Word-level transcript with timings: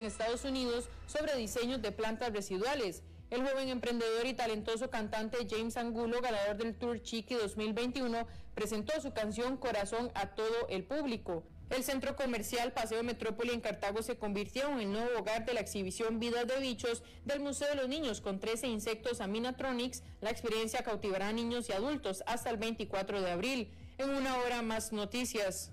en 0.00 0.06
Estados 0.06 0.46
Unidos 0.46 0.88
sobre 1.06 1.36
diseños 1.36 1.82
de 1.82 1.92
plantas 1.92 2.32
residuales. 2.32 3.02
El 3.28 3.46
joven 3.46 3.68
emprendedor 3.68 4.24
y 4.26 4.32
talentoso 4.32 4.88
cantante 4.88 5.46
James 5.46 5.76
Angulo, 5.76 6.22
ganador 6.22 6.56
del 6.56 6.74
Tour 6.74 7.02
Chiqui 7.02 7.34
2021, 7.34 8.26
presentó 8.54 8.98
su 9.02 9.12
canción 9.12 9.58
Corazón 9.58 10.10
a 10.14 10.28
todo 10.28 10.68
el 10.70 10.84
público. 10.84 11.44
El 11.68 11.84
centro 11.84 12.16
comercial 12.16 12.72
Paseo 12.72 13.02
Metrópoli 13.02 13.50
en 13.50 13.60
Cartago 13.60 14.02
se 14.02 14.16
convirtió 14.16 14.70
en 14.70 14.80
el 14.80 14.90
nuevo 14.90 15.18
hogar 15.18 15.44
de 15.44 15.52
la 15.52 15.60
exhibición 15.60 16.18
Vidas 16.18 16.46
de 16.46 16.58
Bichos 16.60 17.02
del 17.26 17.40
Museo 17.40 17.68
de 17.68 17.74
los 17.74 17.88
Niños 17.88 18.22
con 18.22 18.40
13 18.40 18.68
insectos 18.68 19.20
Aminatronics. 19.20 20.02
La 20.22 20.30
experiencia 20.30 20.82
cautivará 20.82 21.28
a 21.28 21.32
niños 21.34 21.68
y 21.68 21.72
adultos 21.72 22.24
hasta 22.26 22.48
el 22.48 22.56
24 22.56 23.20
de 23.20 23.30
abril. 23.32 23.70
En 23.98 24.08
una 24.08 24.38
hora 24.38 24.62
más 24.62 24.92
noticias. 24.92 25.72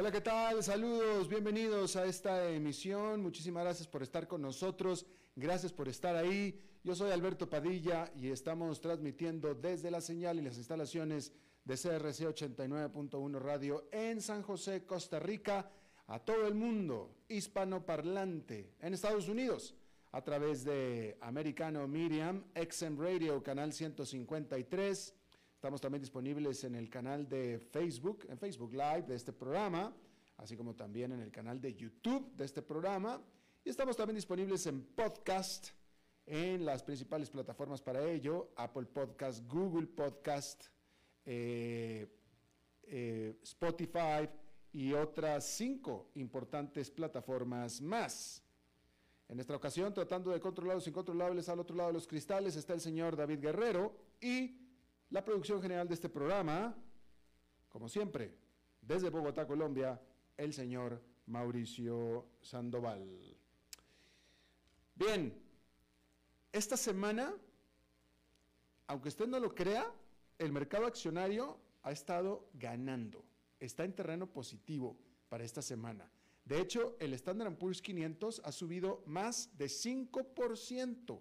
Hola, 0.00 0.12
¿qué 0.12 0.20
tal? 0.20 0.62
Saludos, 0.62 1.28
bienvenidos 1.28 1.96
a 1.96 2.04
esta 2.04 2.48
emisión. 2.50 3.20
Muchísimas 3.20 3.64
gracias 3.64 3.88
por 3.88 4.04
estar 4.04 4.28
con 4.28 4.40
nosotros. 4.40 5.04
Gracias 5.34 5.72
por 5.72 5.88
estar 5.88 6.14
ahí. 6.14 6.56
Yo 6.84 6.94
soy 6.94 7.10
Alberto 7.10 7.50
Padilla 7.50 8.08
y 8.14 8.28
estamos 8.28 8.80
transmitiendo 8.80 9.56
desde 9.56 9.90
la 9.90 10.00
señal 10.00 10.38
y 10.38 10.42
las 10.42 10.56
instalaciones 10.56 11.32
de 11.64 11.74
CRC 11.74 12.28
89.1 12.28 13.40
Radio 13.40 13.88
en 13.90 14.20
San 14.20 14.42
José, 14.42 14.86
Costa 14.86 15.18
Rica, 15.18 15.68
a 16.06 16.20
todo 16.20 16.46
el 16.46 16.54
mundo 16.54 17.16
hispanoparlante 17.26 18.74
en 18.78 18.94
Estados 18.94 19.28
Unidos 19.28 19.74
a 20.12 20.22
través 20.22 20.62
de 20.62 21.18
Americano 21.20 21.88
Miriam, 21.88 22.44
XM 22.54 23.00
Radio, 23.00 23.42
canal 23.42 23.72
153. 23.72 25.17
Estamos 25.58 25.80
también 25.80 26.00
disponibles 26.00 26.62
en 26.62 26.76
el 26.76 26.88
canal 26.88 27.28
de 27.28 27.58
Facebook, 27.58 28.24
en 28.28 28.38
Facebook 28.38 28.70
Live 28.70 29.06
de 29.08 29.16
este 29.16 29.32
programa, 29.32 29.92
así 30.36 30.56
como 30.56 30.76
también 30.76 31.10
en 31.10 31.18
el 31.18 31.32
canal 31.32 31.60
de 31.60 31.74
YouTube 31.74 32.32
de 32.36 32.44
este 32.44 32.62
programa. 32.62 33.20
Y 33.64 33.70
estamos 33.70 33.96
también 33.96 34.14
disponibles 34.14 34.64
en 34.68 34.84
podcast 34.84 35.70
en 36.24 36.64
las 36.64 36.84
principales 36.84 37.28
plataformas 37.28 37.82
para 37.82 38.08
ello, 38.08 38.52
Apple 38.54 38.84
Podcast, 38.84 39.48
Google 39.48 39.88
Podcast, 39.88 40.66
eh, 41.24 42.06
eh, 42.84 43.40
Spotify 43.42 44.30
y 44.72 44.92
otras 44.92 45.44
cinco 45.44 46.12
importantes 46.14 46.88
plataformas 46.88 47.80
más. 47.80 48.44
En 49.26 49.40
esta 49.40 49.56
ocasión, 49.56 49.92
tratando 49.92 50.30
de 50.30 50.38
controlar 50.38 50.76
los 50.76 50.86
incontrolables 50.86 51.48
al 51.48 51.58
otro 51.58 51.74
lado 51.74 51.88
de 51.88 51.94
los 51.94 52.06
cristales, 52.06 52.54
está 52.54 52.74
el 52.74 52.80
señor 52.80 53.16
David 53.16 53.40
Guerrero 53.40 53.92
y 54.20 54.67
la 55.10 55.24
producción 55.24 55.60
general 55.62 55.88
de 55.88 55.94
este 55.94 56.08
programa, 56.08 56.74
como 57.68 57.88
siempre, 57.88 58.34
desde 58.80 59.10
Bogotá, 59.10 59.46
Colombia, 59.46 60.00
el 60.36 60.52
señor 60.52 61.02
Mauricio 61.26 62.26
Sandoval. 62.40 63.36
Bien, 64.94 65.34
esta 66.52 66.76
semana, 66.76 67.34
aunque 68.86 69.08
usted 69.08 69.26
no 69.26 69.38
lo 69.38 69.54
crea, 69.54 69.92
el 70.38 70.52
mercado 70.52 70.86
accionario 70.86 71.58
ha 71.82 71.92
estado 71.92 72.48
ganando, 72.54 73.24
está 73.60 73.84
en 73.84 73.94
terreno 73.94 74.26
positivo 74.26 74.98
para 75.28 75.44
esta 75.44 75.62
semana. 75.62 76.10
De 76.44 76.60
hecho, 76.60 76.96
el 76.98 77.12
Standard 77.12 77.54
Poor's 77.56 77.82
500 77.82 78.40
ha 78.44 78.52
subido 78.52 79.02
más 79.06 79.56
de 79.58 79.66
5%, 79.66 81.20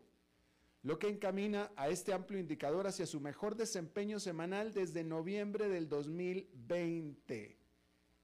lo 0.88 0.98
que 0.98 1.10
encamina 1.10 1.70
a 1.76 1.90
este 1.90 2.14
amplio 2.14 2.40
indicador 2.40 2.88
hacia 2.88 3.06
su 3.06 3.20
mejor 3.20 3.58
desempeño 3.58 4.22
semanal 4.22 4.74
desde 4.74 5.04
noviembre 5.04 5.68
del 5.68 5.90
2020. 5.90 7.58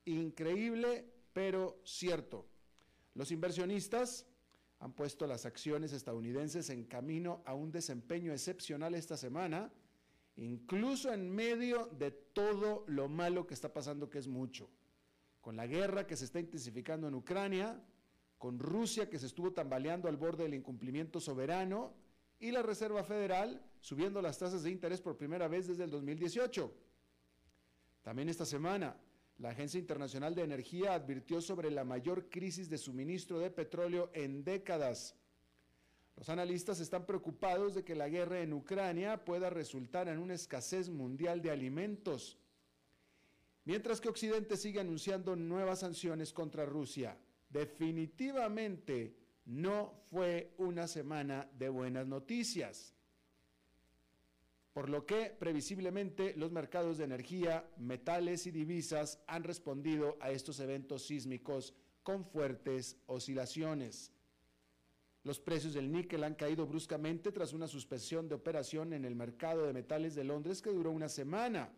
Increíble, 0.05 1.05
pero 1.33 1.81
cierto. 1.83 2.47
Los 3.15 3.31
inversionistas 3.31 4.25
han 4.79 4.93
puesto 4.93 5.27
las 5.27 5.45
acciones 5.45 5.91
estadounidenses 5.91 6.69
en 6.69 6.85
camino 6.85 7.43
a 7.45 7.53
un 7.53 7.69
desempeño 7.69 8.31
excepcional 8.31 8.95
esta 8.95 9.17
semana, 9.17 9.69
incluso 10.37 11.11
en 11.11 11.29
medio 11.29 11.87
de 11.87 12.11
todo 12.11 12.85
lo 12.87 13.09
malo 13.09 13.45
que 13.45 13.55
está 13.55 13.73
pasando, 13.73 14.09
que 14.09 14.19
es 14.19 14.29
mucho. 14.29 14.69
Con 15.41 15.57
la 15.57 15.67
guerra 15.67 16.07
que 16.07 16.15
se 16.15 16.23
está 16.23 16.39
intensificando 16.39 17.09
en 17.09 17.15
Ucrania, 17.15 17.83
con 18.37 18.57
Rusia 18.57 19.09
que 19.09 19.19
se 19.19 19.25
estuvo 19.25 19.51
tambaleando 19.51 20.07
al 20.07 20.15
borde 20.15 20.43
del 20.43 20.53
incumplimiento 20.53 21.19
soberano 21.19 22.01
y 22.39 22.51
la 22.51 22.61
Reserva 22.61 23.03
Federal 23.03 23.61
subiendo 23.79 24.21
las 24.21 24.37
tasas 24.37 24.63
de 24.63 24.71
interés 24.71 25.01
por 25.01 25.17
primera 25.17 25.47
vez 25.47 25.67
desde 25.67 25.83
el 25.83 25.91
2018. 25.91 26.73
También 28.01 28.29
esta 28.29 28.45
semana, 28.45 28.95
la 29.39 29.49
Agencia 29.49 29.79
Internacional 29.79 30.35
de 30.35 30.43
Energía 30.43 30.93
advirtió 30.93 31.41
sobre 31.41 31.71
la 31.71 31.83
mayor 31.83 32.29
crisis 32.29 32.69
de 32.69 32.77
suministro 32.77 33.39
de 33.39 33.49
petróleo 33.49 34.09
en 34.13 34.43
décadas. 34.43 35.15
Los 36.15 36.29
analistas 36.29 36.79
están 36.79 37.05
preocupados 37.05 37.73
de 37.73 37.83
que 37.83 37.95
la 37.95 38.07
guerra 38.07 38.41
en 38.41 38.53
Ucrania 38.53 39.25
pueda 39.25 39.49
resultar 39.49 40.07
en 40.07 40.19
una 40.19 40.35
escasez 40.35 40.89
mundial 40.89 41.41
de 41.41 41.51
alimentos, 41.51 42.37
mientras 43.65 43.99
que 43.99 44.09
Occidente 44.09 44.55
sigue 44.55 44.79
anunciando 44.79 45.35
nuevas 45.35 45.79
sanciones 45.79 46.31
contra 46.31 46.65
Rusia. 46.65 47.17
Definitivamente 47.49 49.22
no 49.45 49.93
fue 50.09 50.53
una 50.57 50.87
semana 50.87 51.49
de 51.57 51.69
buenas 51.69 52.07
noticias 52.07 52.93
por 54.73 54.89
lo 54.89 55.05
que 55.05 55.29
previsiblemente 55.29 56.33
los 56.35 56.51
mercados 56.51 56.97
de 56.97 57.03
energía, 57.03 57.69
metales 57.77 58.47
y 58.47 58.51
divisas 58.51 59.19
han 59.27 59.43
respondido 59.43 60.17
a 60.19 60.31
estos 60.31 60.59
eventos 60.59 61.03
sísmicos 61.03 61.75
con 62.01 62.25
fuertes 62.25 62.97
oscilaciones. 63.05 64.11
Los 65.23 65.39
precios 65.39 65.75
del 65.75 65.91
níquel 65.91 66.23
han 66.23 66.33
caído 66.33 66.65
bruscamente 66.65 67.31
tras 67.31 67.53
una 67.53 67.67
suspensión 67.67 68.27
de 68.27 68.35
operación 68.35 68.93
en 68.93 69.05
el 69.05 69.15
mercado 69.15 69.67
de 69.67 69.73
metales 69.73 70.15
de 70.15 70.23
Londres 70.23 70.61
que 70.61 70.71
duró 70.71 70.89
una 70.91 71.07
semana. 71.07 71.71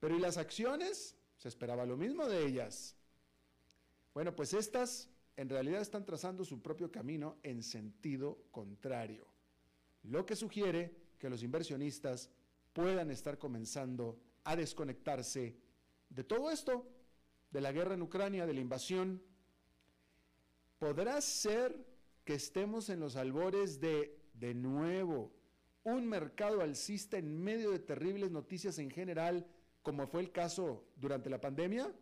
Pero 0.00 0.16
¿y 0.16 0.18
las 0.18 0.38
acciones? 0.38 1.14
Se 1.36 1.48
esperaba 1.48 1.84
lo 1.84 1.98
mismo 1.98 2.26
de 2.26 2.46
ellas. 2.46 2.96
Bueno, 4.14 4.34
pues 4.34 4.54
estas 4.54 5.10
en 5.36 5.48
realidad 5.48 5.80
están 5.80 6.04
trazando 6.04 6.44
su 6.44 6.62
propio 6.62 6.90
camino 6.90 7.38
en 7.42 7.62
sentido 7.62 8.38
contrario 8.50 9.36
lo 10.08 10.24
que 10.24 10.36
sugiere 10.36 10.94
que 11.18 11.30
los 11.30 11.42
inversionistas 11.42 12.30
puedan 12.72 13.10
estar 13.10 13.38
comenzando 13.38 14.20
a 14.44 14.54
desconectarse 14.54 15.56
de 16.08 16.24
todo 16.24 16.50
esto, 16.50 16.86
de 17.50 17.60
la 17.60 17.72
guerra 17.72 17.94
en 17.94 18.02
Ucrania, 18.02 18.46
de 18.46 18.54
la 18.54 18.60
invasión. 18.60 19.22
¿Podrá 20.78 21.20
ser 21.20 21.76
que 22.24 22.34
estemos 22.34 22.88
en 22.90 23.00
los 23.00 23.16
albores 23.16 23.80
de, 23.80 24.16
de 24.34 24.54
nuevo, 24.54 25.32
un 25.82 26.06
mercado 26.06 26.60
alcista 26.60 27.16
en 27.16 27.42
medio 27.42 27.70
de 27.70 27.78
terribles 27.78 28.30
noticias 28.30 28.78
en 28.78 28.90
general, 28.90 29.46
como 29.82 30.06
fue 30.06 30.20
el 30.20 30.30
caso 30.30 30.84
durante 30.96 31.30
la 31.30 31.40
pandemia? 31.40 31.92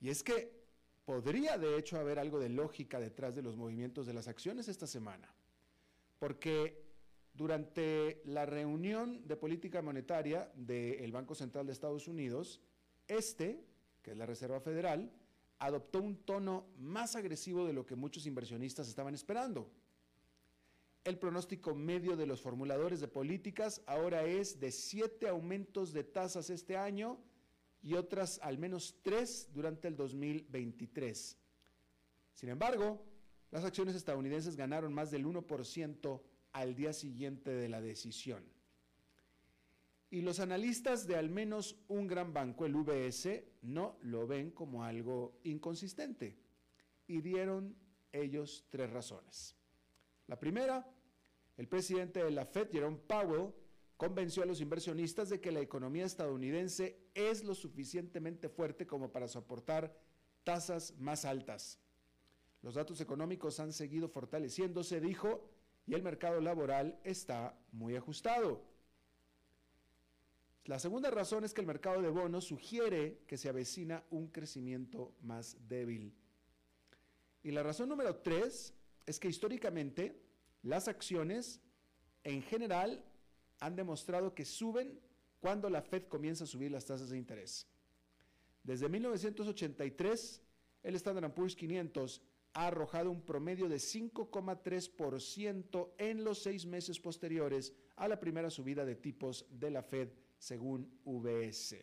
Y 0.00 0.08
es 0.08 0.22
que 0.22 0.65
podría 1.06 1.56
de 1.56 1.78
hecho 1.78 1.98
haber 1.98 2.18
algo 2.18 2.38
de 2.38 2.50
lógica 2.50 3.00
detrás 3.00 3.34
de 3.34 3.40
los 3.40 3.56
movimientos 3.56 4.06
de 4.06 4.12
las 4.12 4.28
acciones 4.28 4.68
esta 4.68 4.86
semana, 4.86 5.32
porque 6.18 6.84
durante 7.32 8.22
la 8.24 8.44
reunión 8.44 9.26
de 9.26 9.36
política 9.36 9.80
monetaria 9.82 10.50
del 10.56 11.12
Banco 11.12 11.34
Central 11.34 11.66
de 11.66 11.72
Estados 11.72 12.08
Unidos, 12.08 12.60
este, 13.06 13.64
que 14.02 14.10
es 14.10 14.16
la 14.16 14.26
Reserva 14.26 14.60
Federal, 14.60 15.12
adoptó 15.60 16.02
un 16.02 16.16
tono 16.16 16.66
más 16.76 17.14
agresivo 17.14 17.64
de 17.66 17.72
lo 17.72 17.86
que 17.86 17.94
muchos 17.94 18.26
inversionistas 18.26 18.88
estaban 18.88 19.14
esperando. 19.14 19.70
El 21.04 21.18
pronóstico 21.18 21.72
medio 21.76 22.16
de 22.16 22.26
los 22.26 22.42
formuladores 22.42 23.00
de 23.00 23.06
políticas 23.06 23.80
ahora 23.86 24.24
es 24.24 24.58
de 24.58 24.72
siete 24.72 25.28
aumentos 25.28 25.92
de 25.92 26.02
tasas 26.02 26.50
este 26.50 26.76
año 26.76 27.20
y 27.86 27.94
otras 27.94 28.40
al 28.42 28.58
menos 28.58 28.96
tres 29.04 29.48
durante 29.52 29.86
el 29.86 29.94
2023. 29.94 31.38
Sin 32.32 32.48
embargo, 32.48 33.00
las 33.52 33.64
acciones 33.64 33.94
estadounidenses 33.94 34.56
ganaron 34.56 34.92
más 34.92 35.12
del 35.12 35.24
1% 35.24 36.20
al 36.50 36.74
día 36.74 36.92
siguiente 36.92 37.52
de 37.52 37.68
la 37.68 37.80
decisión. 37.80 38.42
Y 40.10 40.22
los 40.22 40.40
analistas 40.40 41.06
de 41.06 41.14
al 41.14 41.30
menos 41.30 41.78
un 41.86 42.08
gran 42.08 42.32
banco, 42.32 42.66
el 42.66 42.74
UBS, 42.74 43.44
no 43.62 43.98
lo 44.02 44.26
ven 44.26 44.50
como 44.50 44.82
algo 44.82 45.38
inconsistente. 45.44 46.36
Y 47.06 47.20
dieron 47.20 47.76
ellos 48.10 48.66
tres 48.68 48.90
razones. 48.90 49.54
La 50.26 50.40
primera, 50.40 50.92
el 51.56 51.68
presidente 51.68 52.24
de 52.24 52.32
la 52.32 52.46
Fed, 52.46 52.68
Jerome 52.72 52.98
Powell, 53.06 53.52
convenció 53.96 54.42
a 54.42 54.46
los 54.46 54.60
inversionistas 54.60 55.28
de 55.28 55.40
que 55.40 55.52
la 55.52 55.60
economía 55.60 56.04
estadounidense 56.04 56.98
es 57.14 57.44
lo 57.44 57.54
suficientemente 57.54 58.48
fuerte 58.48 58.86
como 58.86 59.10
para 59.10 59.28
soportar 59.28 59.96
tasas 60.44 60.94
más 60.98 61.24
altas. 61.24 61.78
Los 62.62 62.74
datos 62.74 63.00
económicos 63.00 63.60
han 63.60 63.72
seguido 63.72 64.08
fortaleciéndose, 64.08 65.00
dijo, 65.00 65.50
y 65.86 65.94
el 65.94 66.02
mercado 66.02 66.40
laboral 66.40 66.98
está 67.04 67.58
muy 67.72 67.96
ajustado. 67.96 68.62
La 70.64 70.80
segunda 70.80 71.10
razón 71.10 71.44
es 71.44 71.54
que 71.54 71.60
el 71.60 71.66
mercado 71.66 72.02
de 72.02 72.08
bonos 72.08 72.44
sugiere 72.44 73.22
que 73.28 73.36
se 73.36 73.48
avecina 73.48 74.02
un 74.10 74.26
crecimiento 74.26 75.14
más 75.22 75.56
débil. 75.68 76.12
Y 77.44 77.52
la 77.52 77.62
razón 77.62 77.88
número 77.88 78.16
tres 78.16 78.74
es 79.06 79.20
que 79.20 79.28
históricamente 79.28 80.20
las 80.62 80.88
acciones 80.88 81.60
en 82.24 82.42
general 82.42 83.04
han 83.60 83.76
demostrado 83.76 84.34
que 84.34 84.44
suben 84.44 85.00
cuando 85.40 85.70
la 85.70 85.82
Fed 85.82 86.04
comienza 86.04 86.44
a 86.44 86.46
subir 86.46 86.70
las 86.70 86.86
tasas 86.86 87.10
de 87.10 87.18
interés. 87.18 87.66
Desde 88.62 88.88
1983, 88.88 90.42
el 90.82 90.94
Standard 90.96 91.32
Poor's 91.32 91.54
500 91.54 92.22
ha 92.54 92.68
arrojado 92.68 93.10
un 93.10 93.22
promedio 93.22 93.68
de 93.68 93.76
5,3% 93.76 95.90
en 95.98 96.24
los 96.24 96.42
seis 96.42 96.64
meses 96.64 96.98
posteriores 96.98 97.74
a 97.96 98.08
la 98.08 98.18
primera 98.18 98.48
subida 98.50 98.84
de 98.84 98.96
tipos 98.96 99.46
de 99.50 99.70
la 99.70 99.82
Fed 99.82 100.08
según 100.38 101.00
VS. 101.04 101.76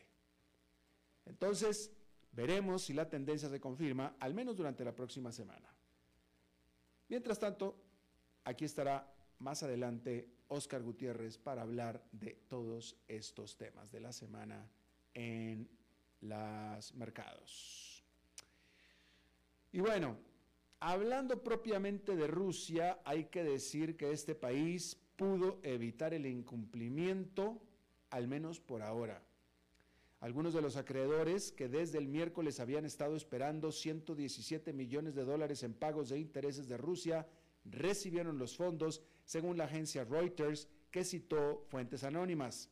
Entonces, 1.25 1.91
veremos 2.31 2.83
si 2.83 2.93
la 2.93 3.09
tendencia 3.09 3.49
se 3.49 3.59
confirma, 3.59 4.15
al 4.19 4.33
menos 4.33 4.55
durante 4.55 4.83
la 4.83 4.95
próxima 4.95 5.31
semana. 5.31 5.73
Mientras 7.07 7.39
tanto, 7.39 7.75
aquí 8.43 8.65
estará 8.65 9.13
más 9.43 9.61
adelante 9.61 10.29
Oscar 10.47 10.81
Gutiérrez 10.81 11.37
para 11.37 11.61
hablar 11.61 12.03
de 12.11 12.39
todos 12.47 12.95
estos 13.07 13.57
temas 13.57 13.91
de 13.91 13.99
la 13.99 14.13
semana 14.13 14.67
en 15.13 15.69
los 16.21 16.93
mercados. 16.95 18.03
Y 19.73 19.81
bueno, 19.81 20.17
hablando 20.79 21.43
propiamente 21.43 22.15
de 22.15 22.27
Rusia, 22.27 23.01
hay 23.03 23.25
que 23.25 23.43
decir 23.43 23.97
que 23.97 24.11
este 24.11 24.33
país 24.33 24.97
pudo 25.17 25.59
evitar 25.63 26.13
el 26.13 26.25
incumplimiento 26.25 27.61
al 28.11 28.27
menos 28.27 28.59
por 28.59 28.81
ahora. 28.81 29.21
Algunos 30.21 30.53
de 30.53 30.61
los 30.61 30.77
acreedores 30.77 31.51
que 31.51 31.67
desde 31.67 31.97
el 31.97 32.07
miércoles 32.07 32.61
habían 32.61 32.85
estado 32.85 33.17
esperando 33.17 33.73
117 33.73 34.71
millones 34.71 35.15
de 35.15 35.25
dólares 35.25 35.63
en 35.63 35.73
pagos 35.73 36.09
de 36.09 36.19
intereses 36.19 36.69
de 36.69 36.77
Rusia 36.77 37.27
recibieron 37.65 38.37
los 38.37 38.55
fondos, 38.55 39.01
según 39.25 39.57
la 39.57 39.65
agencia 39.65 40.03
Reuters, 40.03 40.67
que 40.91 41.03
citó 41.03 41.65
fuentes 41.69 42.03
anónimas. 42.03 42.69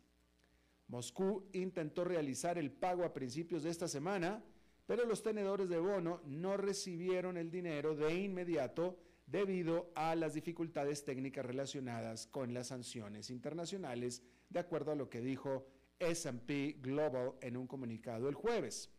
Moscú 0.87 1.49
intentó 1.53 2.03
realizar 2.03 2.57
el 2.57 2.71
pago 2.71 3.03
a 3.03 3.13
principios 3.13 3.63
de 3.63 3.69
esta 3.69 3.87
semana, 3.87 4.43
pero 4.85 5.05
los 5.05 5.23
tenedores 5.23 5.69
de 5.69 5.79
bono 5.79 6.21
no 6.25 6.57
recibieron 6.57 7.37
el 7.37 7.49
dinero 7.49 7.95
de 7.95 8.13
inmediato 8.13 8.99
debido 9.25 9.91
a 9.95 10.15
las 10.15 10.33
dificultades 10.33 11.05
técnicas 11.05 11.45
relacionadas 11.45 12.27
con 12.27 12.53
las 12.53 12.67
sanciones 12.67 13.29
internacionales 13.29 14.21
de 14.49 14.59
acuerdo 14.59 14.91
a 14.91 14.95
lo 14.95 15.09
que 15.09 15.21
dijo 15.21 15.65
SP 16.03 16.75
Global 16.81 17.33
en 17.41 17.55
un 17.55 17.67
comunicado 17.67 18.27
el 18.27 18.35
jueves. 18.35 18.91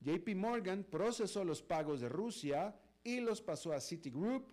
JP 0.00 0.34
Morgan 0.34 0.84
procesó 0.84 1.44
los 1.44 1.62
pagos 1.62 2.00
de 2.00 2.08
Rusia 2.08 2.74
y 3.04 3.20
los 3.20 3.40
pasó 3.40 3.72
a 3.72 3.80
Citigroup, 3.80 4.48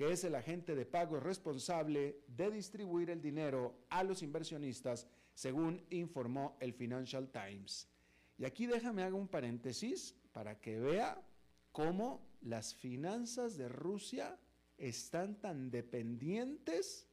que 0.00 0.12
es 0.12 0.24
el 0.24 0.34
agente 0.34 0.74
de 0.74 0.86
pago 0.86 1.20
responsable 1.20 2.22
de 2.26 2.50
distribuir 2.50 3.10
el 3.10 3.20
dinero 3.20 3.84
a 3.90 4.02
los 4.02 4.22
inversionistas, 4.22 5.06
según 5.34 5.84
informó 5.90 6.56
el 6.58 6.72
Financial 6.72 7.28
Times. 7.30 7.86
Y 8.38 8.46
aquí 8.46 8.64
déjame 8.64 9.02
hago 9.02 9.18
un 9.18 9.28
paréntesis 9.28 10.16
para 10.32 10.58
que 10.58 10.80
vea 10.80 11.22
cómo 11.70 12.26
las 12.40 12.74
finanzas 12.74 13.58
de 13.58 13.68
Rusia 13.68 14.38
están 14.78 15.38
tan 15.38 15.70
dependientes 15.70 17.06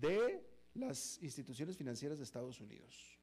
de 0.00 0.48
las 0.72 1.22
instituciones 1.22 1.76
financieras 1.76 2.16
de 2.16 2.24
Estados 2.24 2.58
Unidos. 2.58 3.18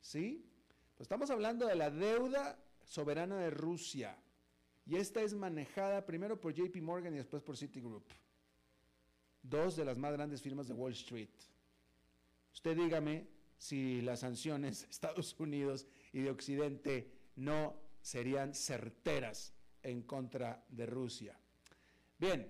¿Sí? 0.00 0.50
Pues 0.94 1.02
estamos 1.02 1.28
hablando 1.28 1.66
de 1.66 1.74
la 1.74 1.90
deuda 1.90 2.58
soberana 2.84 3.36
de 3.36 3.50
Rusia. 3.50 4.16
Y 4.86 4.96
esta 4.96 5.20
es 5.20 5.34
manejada 5.34 6.06
primero 6.06 6.40
por 6.40 6.54
JP 6.54 6.76
Morgan 6.80 7.12
y 7.12 7.18
después 7.18 7.42
por 7.42 7.58
Citigroup. 7.58 8.06
Dos 9.48 9.76
de 9.76 9.84
las 9.84 9.98
más 9.98 10.12
grandes 10.12 10.42
firmas 10.42 10.66
de 10.68 10.74
Wall 10.74 10.92
Street. 10.92 11.28
Usted 12.52 12.76
dígame 12.76 13.26
si 13.58 14.00
las 14.00 14.20
sanciones 14.20 14.82
de 14.82 14.90
Estados 14.90 15.34
Unidos 15.38 15.86
y 16.12 16.20
de 16.20 16.30
Occidente 16.30 17.12
no 17.36 17.74
serían 18.00 18.54
certeras 18.54 19.52
en 19.82 20.02
contra 20.02 20.64
de 20.68 20.86
Rusia. 20.86 21.38
Bien, 22.18 22.46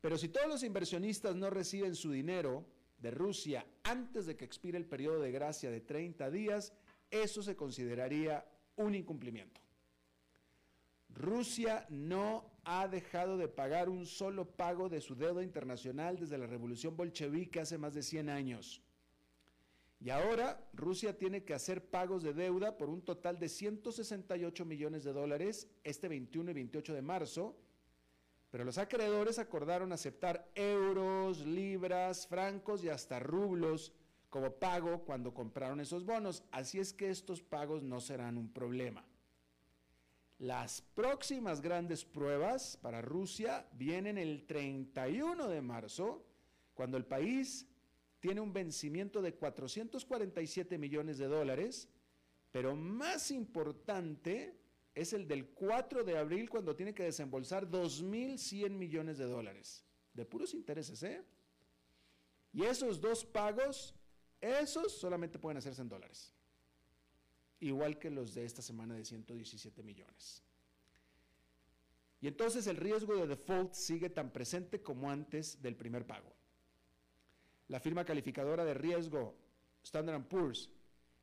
pero 0.00 0.18
si 0.18 0.28
todos 0.28 0.48
los 0.48 0.62
inversionistas 0.62 1.36
no 1.36 1.50
reciben 1.50 1.94
su 1.94 2.10
dinero, 2.10 2.66
de 2.98 3.10
Rusia 3.10 3.66
antes 3.82 4.26
de 4.26 4.36
que 4.36 4.44
expire 4.44 4.78
el 4.78 4.86
periodo 4.86 5.20
de 5.20 5.32
gracia 5.32 5.70
de 5.70 5.80
30 5.80 6.30
días, 6.30 6.72
eso 7.10 7.42
se 7.42 7.56
consideraría 7.56 8.44
un 8.76 8.94
incumplimiento. 8.94 9.60
Rusia 11.10 11.86
no 11.90 12.55
ha 12.68 12.88
dejado 12.88 13.38
de 13.38 13.46
pagar 13.46 13.88
un 13.88 14.06
solo 14.06 14.44
pago 14.44 14.88
de 14.88 15.00
su 15.00 15.14
deuda 15.14 15.42
internacional 15.44 16.18
desde 16.18 16.36
la 16.36 16.48
revolución 16.48 16.96
bolchevique 16.96 17.60
hace 17.60 17.78
más 17.78 17.94
de 17.94 18.02
100 18.02 18.28
años. 18.28 18.82
Y 20.00 20.10
ahora 20.10 20.68
Rusia 20.74 21.16
tiene 21.16 21.44
que 21.44 21.54
hacer 21.54 21.88
pagos 21.88 22.24
de 22.24 22.34
deuda 22.34 22.76
por 22.76 22.90
un 22.90 23.02
total 23.02 23.38
de 23.38 23.48
168 23.48 24.64
millones 24.64 25.04
de 25.04 25.12
dólares 25.12 25.68
este 25.84 26.08
21 26.08 26.50
y 26.50 26.54
28 26.54 26.92
de 26.92 27.02
marzo, 27.02 27.56
pero 28.50 28.64
los 28.64 28.78
acreedores 28.78 29.38
acordaron 29.38 29.92
aceptar 29.92 30.50
euros, 30.56 31.46
libras, 31.46 32.26
francos 32.26 32.82
y 32.82 32.88
hasta 32.88 33.20
rublos 33.20 33.92
como 34.28 34.50
pago 34.50 35.04
cuando 35.04 35.32
compraron 35.32 35.78
esos 35.78 36.04
bonos. 36.04 36.42
Así 36.50 36.80
es 36.80 36.92
que 36.92 37.10
estos 37.10 37.42
pagos 37.42 37.84
no 37.84 38.00
serán 38.00 38.36
un 38.36 38.52
problema. 38.52 39.04
Las 40.38 40.82
próximas 40.82 41.62
grandes 41.62 42.04
pruebas 42.04 42.76
para 42.76 43.00
Rusia 43.00 43.66
vienen 43.72 44.18
el 44.18 44.44
31 44.46 45.48
de 45.48 45.62
marzo, 45.62 46.26
cuando 46.74 46.98
el 46.98 47.06
país 47.06 47.66
tiene 48.20 48.42
un 48.42 48.52
vencimiento 48.52 49.22
de 49.22 49.34
447 49.34 50.76
millones 50.76 51.16
de 51.16 51.26
dólares, 51.26 51.88
pero 52.50 52.76
más 52.76 53.30
importante, 53.30 54.58
es 54.94 55.12
el 55.12 55.26
del 55.26 55.48
4 55.50 56.04
de 56.04 56.18
abril 56.18 56.50
cuando 56.50 56.74
tiene 56.74 56.94
que 56.94 57.04
desembolsar 57.04 57.68
2.100 57.68 58.70
millones 58.70 59.18
de 59.18 59.24
dólares, 59.24 59.86
de 60.12 60.24
puros 60.24 60.54
intereses, 60.54 61.02
¿eh? 61.02 61.22
Y 62.52 62.64
esos 62.64 63.00
dos 63.00 63.24
pagos, 63.24 63.94
esos 64.40 64.92
solamente 64.92 65.38
pueden 65.38 65.58
hacerse 65.58 65.82
en 65.82 65.88
dólares, 65.88 66.34
igual 67.60 67.98
que 67.98 68.10
los 68.10 68.34
de 68.34 68.44
esta 68.44 68.62
semana 68.62 68.94
de 68.94 69.04
117 69.04 69.82
millones. 69.82 70.42
Y 72.20 72.28
entonces 72.28 72.66
el 72.66 72.76
riesgo 72.76 73.16
de 73.16 73.26
default 73.26 73.72
sigue 73.74 74.10
tan 74.10 74.30
presente 74.30 74.82
como 74.82 75.10
antes 75.10 75.60
del 75.62 75.76
primer 75.76 76.06
pago. 76.06 76.32
La 77.68 77.80
firma 77.80 78.04
calificadora 78.04 78.64
de 78.64 78.74
riesgo 78.74 79.36
Standard 79.82 80.26
Poor's 80.26 80.70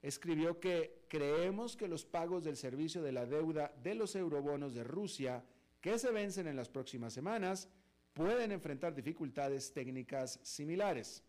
escribió 0.02 0.60
que 0.60 1.06
creemos 1.08 1.75
que 1.75 1.88
los 1.88 2.06
pagos 2.06 2.44
del 2.44 2.58
servicio 2.58 3.02
de 3.02 3.12
la 3.12 3.25
deuda 3.25 3.74
de 3.82 3.96
los 3.96 4.16
eurobonos 4.16 4.75
de 4.75 4.84
Rusia, 4.84 5.44
que 5.80 5.98
se 5.98 6.12
vencen 6.12 6.48
en 6.48 6.58
las 6.58 6.70
próximas 6.70 7.13
semanas, 7.13 7.70
pueden 8.13 8.52
enfrentar 8.52 8.94
dificultades 8.94 9.74
técnicas 9.74 10.40
similares. 10.44 11.24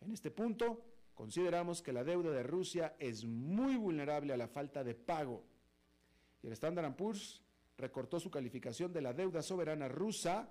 En 0.00 0.12
este 0.12 0.30
punto, 0.30 0.84
consideramos 1.16 1.82
que 1.82 1.92
la 1.92 2.04
deuda 2.04 2.30
de 2.30 2.44
Rusia 2.44 2.94
es 3.00 3.24
muy 3.24 3.76
vulnerable 3.76 4.32
a 4.32 4.36
la 4.36 4.46
falta 4.46 4.84
de 4.84 4.94
pago. 4.94 5.42
Y 6.42 6.46
el 6.46 6.52
Standard 6.52 6.94
Poor's 6.94 7.42
recortó 7.76 8.20
su 8.20 8.30
calificación 8.30 8.92
de 8.92 9.00
la 9.00 9.12
deuda 9.12 9.42
soberana 9.42 9.88
rusa 9.88 10.48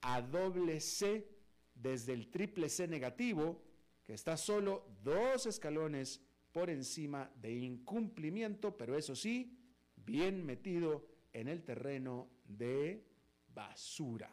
a 0.00 0.22
doble 0.22 0.80
C 0.80 1.28
desde 1.74 2.12
el 2.12 2.30
triple 2.30 2.68
C 2.68 2.86
negativo, 2.88 3.60
que 4.04 4.14
está 4.14 4.36
solo 4.36 4.86
dos 5.02 5.46
escalones 5.46 6.22
por 6.52 6.70
encima 6.70 7.30
de 7.36 7.52
incumplimiento, 7.52 8.76
pero 8.76 8.96
eso 8.96 9.14
sí, 9.14 9.58
bien 9.96 10.46
metido 10.46 11.06
en 11.32 11.48
el 11.48 11.64
terreno 11.64 12.30
de 12.46 13.04
basura. 13.52 14.30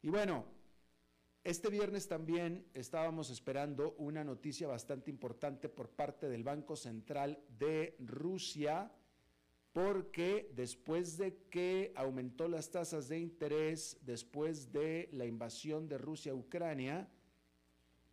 Y 0.00 0.08
bueno, 0.10 0.57
este 1.44 1.70
viernes 1.70 2.08
también 2.08 2.66
estábamos 2.74 3.30
esperando 3.30 3.94
una 3.98 4.24
noticia 4.24 4.68
bastante 4.68 5.10
importante 5.10 5.68
por 5.68 5.88
parte 5.90 6.28
del 6.28 6.44
Banco 6.44 6.76
Central 6.76 7.38
de 7.58 7.96
Rusia, 8.00 8.92
porque 9.72 10.50
después 10.54 11.16
de 11.16 11.36
que 11.50 11.92
aumentó 11.94 12.48
las 12.48 12.70
tasas 12.70 13.08
de 13.08 13.18
interés, 13.18 13.96
después 14.02 14.72
de 14.72 15.08
la 15.12 15.26
invasión 15.26 15.88
de 15.88 15.98
Rusia 15.98 16.32
a 16.32 16.34
Ucrania, 16.34 17.08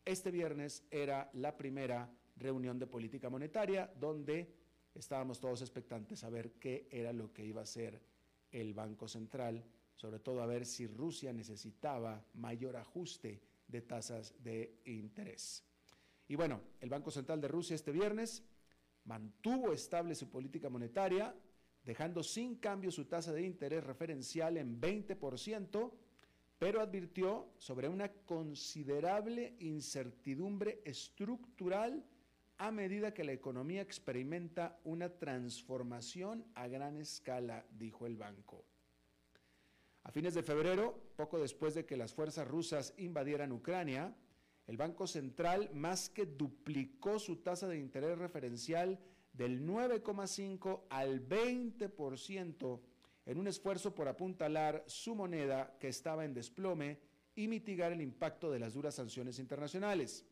este 0.05 0.31
viernes 0.31 0.83
era 0.91 1.29
la 1.33 1.57
primera 1.57 2.09
reunión 2.37 2.77
de 2.77 2.87
política 2.87 3.29
monetaria 3.29 3.91
donde 3.99 4.53
estábamos 4.93 5.39
todos 5.39 5.61
expectantes 5.61 6.23
a 6.23 6.29
ver 6.29 6.53
qué 6.53 6.87
era 6.91 7.11
lo 7.11 7.33
que 7.33 7.45
iba 7.45 7.61
a 7.61 7.63
hacer 7.63 8.01
el 8.51 8.73
Banco 8.73 9.07
Central, 9.07 9.63
sobre 9.95 10.19
todo 10.19 10.41
a 10.41 10.45
ver 10.45 10.65
si 10.65 10.87
Rusia 10.87 11.31
necesitaba 11.33 12.23
mayor 12.33 12.75
ajuste 12.75 13.41
de 13.67 13.81
tasas 13.81 14.33
de 14.43 14.81
interés. 14.85 15.63
Y 16.27 16.35
bueno, 16.35 16.61
el 16.81 16.89
Banco 16.89 17.11
Central 17.11 17.41
de 17.41 17.47
Rusia 17.47 17.75
este 17.75 17.91
viernes 17.91 18.43
mantuvo 19.05 19.71
estable 19.71 20.15
su 20.15 20.29
política 20.29 20.69
monetaria, 20.69 21.35
dejando 21.83 22.23
sin 22.23 22.55
cambio 22.55 22.91
su 22.91 23.05
tasa 23.05 23.31
de 23.31 23.43
interés 23.43 23.83
referencial 23.83 24.57
en 24.57 24.81
20%, 24.81 25.91
pero 26.57 26.81
advirtió 26.81 27.49
sobre 27.57 27.87
una 27.87 28.09
considerable 28.09 29.55
incertidumbre 29.59 30.81
estructural 30.83 32.03
a 32.57 32.71
medida 32.71 33.13
que 33.13 33.23
la 33.23 33.33
economía 33.33 33.81
experimenta 33.81 34.79
una 34.85 35.09
transformación 35.09 36.45
a 36.55 36.67
gran 36.67 36.97
escala, 36.97 37.65
dijo 37.71 38.07
el 38.07 38.15
banco. 38.15 38.65
A 40.05 40.11
fines 40.11 40.35
de 40.35 40.43
febrero, 40.43 41.01
poco 41.15 41.39
después 41.39 41.73
de 41.73 41.83
que 41.83 41.97
las 41.97 42.13
fuerzas 42.13 42.47
rusas 42.47 42.93
invadieran 42.97 43.51
Ucrania, 43.51 44.15
el 44.67 44.77
Banco 44.77 45.07
Central 45.07 45.71
más 45.73 46.09
que 46.09 46.27
duplicó 46.27 47.17
su 47.17 47.37
tasa 47.37 47.67
de 47.67 47.79
interés 47.79 48.15
referencial 48.19 48.99
del 49.33 49.65
9,5 49.65 50.83
al 50.91 51.27
20% 51.27 52.79
en 53.25 53.37
un 53.39 53.47
esfuerzo 53.47 53.95
por 53.95 54.07
apuntalar 54.07 54.83
su 54.85 55.15
moneda 55.15 55.75
que 55.79 55.87
estaba 55.87 56.23
en 56.23 56.35
desplome 56.35 56.99
y 57.33 57.47
mitigar 57.47 57.91
el 57.91 58.01
impacto 58.01 58.51
de 58.51 58.59
las 58.59 58.75
duras 58.75 58.93
sanciones 58.93 59.39
internacionales. 59.39 60.23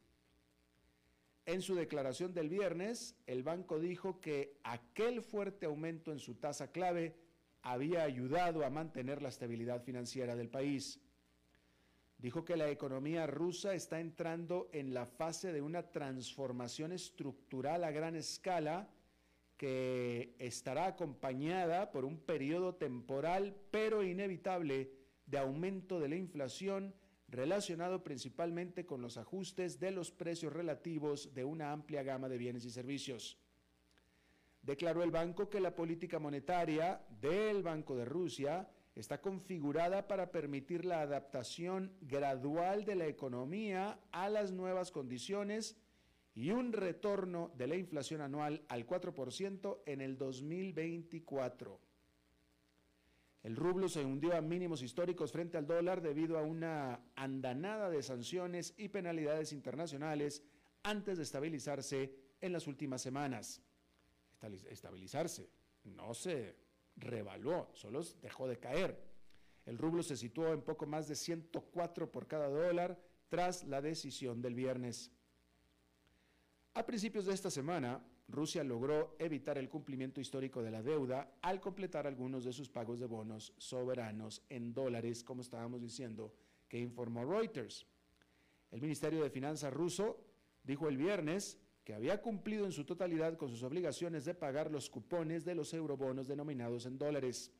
En 1.47 1.63
su 1.63 1.73
declaración 1.73 2.31
del 2.35 2.47
viernes, 2.47 3.15
el 3.25 3.41
banco 3.41 3.79
dijo 3.79 4.21
que 4.21 4.59
aquel 4.63 5.23
fuerte 5.23 5.65
aumento 5.65 6.11
en 6.11 6.19
su 6.19 6.35
tasa 6.35 6.71
clave 6.71 7.22
había 7.63 8.03
ayudado 8.03 8.65
a 8.65 8.69
mantener 8.69 9.21
la 9.21 9.29
estabilidad 9.29 9.81
financiera 9.81 10.35
del 10.35 10.49
país. 10.49 10.99
Dijo 12.17 12.45
que 12.45 12.55
la 12.55 12.69
economía 12.69 13.25
rusa 13.25 13.73
está 13.73 13.99
entrando 13.99 14.69
en 14.71 14.93
la 14.93 15.05
fase 15.05 15.51
de 15.51 15.61
una 15.61 15.91
transformación 15.91 16.91
estructural 16.91 17.83
a 17.83 17.91
gran 17.91 18.15
escala 18.15 18.89
que 19.57 20.35
estará 20.39 20.87
acompañada 20.87 21.91
por 21.91 22.05
un 22.05 22.19
periodo 22.19 22.75
temporal 22.75 23.55
pero 23.71 24.03
inevitable 24.03 24.91
de 25.25 25.37
aumento 25.37 25.99
de 25.99 26.09
la 26.09 26.15
inflación 26.15 26.93
relacionado 27.29 28.03
principalmente 28.03 28.85
con 28.85 29.01
los 29.01 29.17
ajustes 29.17 29.79
de 29.79 29.91
los 29.91 30.11
precios 30.11 30.53
relativos 30.53 31.33
de 31.33 31.43
una 31.45 31.71
amplia 31.71 32.03
gama 32.03 32.29
de 32.29 32.37
bienes 32.37 32.65
y 32.65 32.69
servicios. 32.69 33.37
Declaró 34.63 35.03
el 35.03 35.11
banco 35.11 35.49
que 35.49 35.59
la 35.59 35.75
política 35.75 36.19
monetaria 36.19 37.01
del 37.21 37.63
Banco 37.63 37.95
de 37.97 38.05
Rusia 38.05 38.69
está 38.95 39.19
configurada 39.19 40.07
para 40.07 40.31
permitir 40.31 40.85
la 40.85 41.01
adaptación 41.01 41.91
gradual 42.01 42.85
de 42.85 42.95
la 42.95 43.07
economía 43.07 43.99
a 44.11 44.29
las 44.29 44.53
nuevas 44.53 44.89
condiciones 44.91 45.75
y 46.33 46.51
un 46.51 46.71
retorno 46.71 47.51
de 47.57 47.67
la 47.67 47.75
inflación 47.75 48.21
anual 48.21 48.63
al 48.69 48.87
4% 48.87 49.81
en 49.85 50.01
el 50.01 50.17
2024. 50.17 51.79
El 53.43 53.57
rublo 53.57 53.89
se 53.89 54.05
hundió 54.05 54.33
a 54.33 54.41
mínimos 54.41 54.81
históricos 54.81 55.33
frente 55.33 55.57
al 55.57 55.67
dólar 55.67 56.01
debido 56.01 56.37
a 56.37 56.43
una 56.43 57.01
andanada 57.15 57.89
de 57.89 58.01
sanciones 58.01 58.73
y 58.77 58.87
penalidades 58.87 59.51
internacionales 59.51 60.41
antes 60.83 61.17
de 61.17 61.23
estabilizarse 61.23 62.15
en 62.39 62.53
las 62.53 62.67
últimas 62.67 63.01
semanas. 63.01 63.61
Estabilizarse, 64.43 65.49
no 65.85 66.13
se 66.13 66.55
revaluó, 66.95 67.69
solo 67.73 68.01
dejó 68.21 68.47
de 68.47 68.59
caer. 68.59 69.01
El 69.65 69.77
rublo 69.77 70.03
se 70.03 70.17
situó 70.17 70.53
en 70.53 70.61
poco 70.61 70.85
más 70.85 71.07
de 71.07 71.15
104 71.15 72.11
por 72.11 72.27
cada 72.27 72.49
dólar 72.49 72.99
tras 73.29 73.63
la 73.63 73.81
decisión 73.81 74.41
del 74.41 74.53
viernes. 74.53 75.11
A 76.73 76.85
principios 76.85 77.25
de 77.25 77.33
esta 77.33 77.49
semana, 77.49 78.03
Rusia 78.27 78.63
logró 78.63 79.15
evitar 79.19 79.57
el 79.57 79.69
cumplimiento 79.69 80.19
histórico 80.19 80.61
de 80.61 80.71
la 80.71 80.81
deuda 80.81 81.37
al 81.41 81.61
completar 81.61 82.07
algunos 82.07 82.43
de 82.43 82.53
sus 82.53 82.69
pagos 82.69 82.99
de 82.99 83.05
bonos 83.05 83.53
soberanos 83.57 84.43
en 84.49 84.73
dólares, 84.73 85.23
como 85.23 85.41
estábamos 85.41 85.81
diciendo, 85.81 86.33
que 86.67 86.79
informó 86.79 87.25
Reuters. 87.25 87.85
El 88.71 88.81
Ministerio 88.81 89.23
de 89.23 89.29
Finanzas 89.29 89.71
ruso 89.71 90.19
dijo 90.63 90.87
el 90.87 90.97
viernes 90.97 91.59
que 91.83 91.93
había 91.93 92.21
cumplido 92.21 92.65
en 92.65 92.71
su 92.71 92.85
totalidad 92.85 93.37
con 93.37 93.49
sus 93.49 93.63
obligaciones 93.63 94.25
de 94.25 94.33
pagar 94.33 94.71
los 94.71 94.89
cupones 94.89 95.43
de 95.43 95.55
los 95.55 95.73
eurobonos 95.73 96.27
denominados 96.27 96.85
en 96.85 96.97
dólares. 96.97 97.51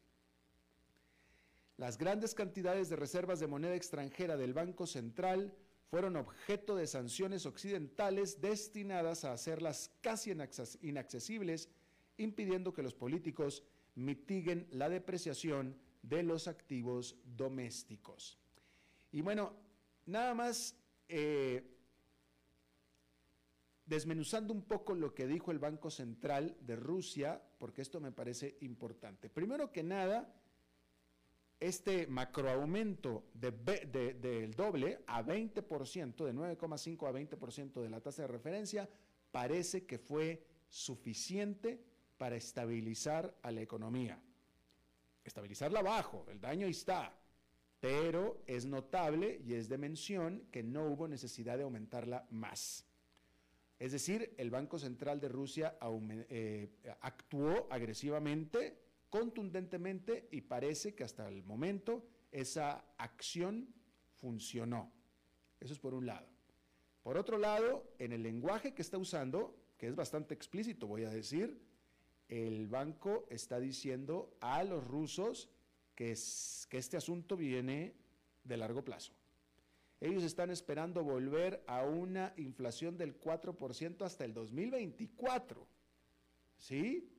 Las 1.78 1.98
grandes 1.98 2.34
cantidades 2.34 2.90
de 2.90 2.96
reservas 2.96 3.40
de 3.40 3.48
moneda 3.48 3.76
extranjera 3.76 4.38
del 4.38 4.54
Banco 4.54 4.88
Central 4.88 5.54
fueron 5.90 6.16
objeto 6.16 6.76
de 6.76 6.88
sanciones 6.88 7.46
occidentales 7.46 8.40
destinadas 8.40 9.26
a 9.26 9.34
hacerlas 9.34 9.92
casi 10.02 10.32
inaccesibles, 10.82 11.70
impidiendo 12.18 12.74
que 12.74 12.84
los 12.84 12.94
políticos 12.94 13.64
mitiguen 13.96 14.68
la 14.72 14.90
depreciación 14.90 15.78
de 16.02 16.24
los 16.24 16.48
activos 16.48 17.16
domésticos. 17.26 18.38
Y 19.12 19.22
bueno, 19.22 19.54
nada 20.06 20.34
más 20.34 20.76
eh, 21.08 21.64
desmenuzando 23.86 24.54
un 24.54 24.64
poco 24.64 24.96
lo 24.96 25.14
que 25.14 25.28
dijo 25.28 25.52
el 25.52 25.60
Banco 25.60 25.90
Central 25.90 26.56
de 26.62 26.76
Rusia, 26.76 27.42
porque 27.58 27.82
esto 27.82 28.00
me 28.00 28.12
parece 28.12 28.58
importante. 28.62 29.30
Primero 29.30 29.72
que 29.72 29.84
nada, 29.84 30.34
este 31.60 32.08
macroaumento 32.08 33.26
de, 33.34 33.52
del 33.52 34.54
doble 34.54 35.00
a 35.08 35.24
20%, 35.24 36.26
de 36.26 36.34
9,5 36.34 37.08
a 37.08 37.12
20% 37.12 37.82
de 37.82 37.90
la 37.90 38.02
tasa 38.02 38.24
de 38.24 38.28
referencia, 38.28 38.90
parece 39.32 39.86
que 39.86 39.98
fue 39.98 40.46
suficiente 40.70 41.84
para 42.18 42.36
estabilizar 42.36 43.36
a 43.42 43.52
la 43.52 43.62
economía. 43.62 44.22
Estabilizarla 45.24 45.80
abajo, 45.80 46.26
el 46.30 46.40
daño 46.40 46.68
está, 46.68 47.18
pero 47.80 48.44
es 48.46 48.66
notable 48.66 49.42
y 49.46 49.54
es 49.54 49.70
de 49.70 49.78
mención 49.78 50.48
que 50.52 50.64
no 50.64 50.86
hubo 50.86 51.08
necesidad 51.08 51.58
de 51.58 51.64
aumentarla 51.64 52.28
más. 52.30 52.86
Es 53.84 53.92
decir, 53.92 54.34
el 54.38 54.50
Banco 54.50 54.80
Central 54.80 55.20
de 55.20 55.28
Rusia 55.28 55.78
eh, 56.30 56.70
actuó 57.02 57.68
agresivamente 57.70 58.80
contundentemente 59.10 60.30
y 60.32 60.40
parece 60.40 60.96
que 60.96 61.04
hasta 61.04 61.28
el 61.28 61.44
momento 61.44 62.06
esa 62.32 62.86
acción 62.98 63.68
funcionó. 64.16 64.90
Eso 65.60 65.74
es 65.74 65.80
por 65.80 65.94
un 65.94 66.06
lado. 66.06 66.30
Por 67.02 67.18
otro 67.18 67.38
lado, 67.38 67.94
en 68.00 68.14
el 68.14 68.24
lenguaje 68.24 68.74
que 68.74 68.82
está 68.82 68.98
usando, 68.98 69.54
que 69.78 69.90
es 69.90 69.96
bastante 69.98 70.34
explícito, 70.34 70.88
voy 70.88 71.04
a 71.04 71.10
decir, 71.10 71.60
el 72.30 72.68
banco 72.68 73.28
está 73.30 73.60
diciendo 73.60 74.38
a 74.40 74.64
los 74.64 74.82
rusos 74.88 75.50
que, 75.94 76.18
que 76.70 76.78
este 76.78 76.96
asunto 76.96 77.36
viene 77.36 77.96
de 78.46 78.56
largo 78.56 78.82
plazo. 78.82 79.12
Ellos 80.04 80.24
están 80.24 80.50
esperando 80.50 81.02
volver 81.02 81.64
a 81.66 81.86
una 81.86 82.34
inflación 82.36 82.98
del 82.98 83.18
4% 83.22 84.02
hasta 84.04 84.26
el 84.26 84.34
2024. 84.34 85.66
¿Sí? 86.58 87.10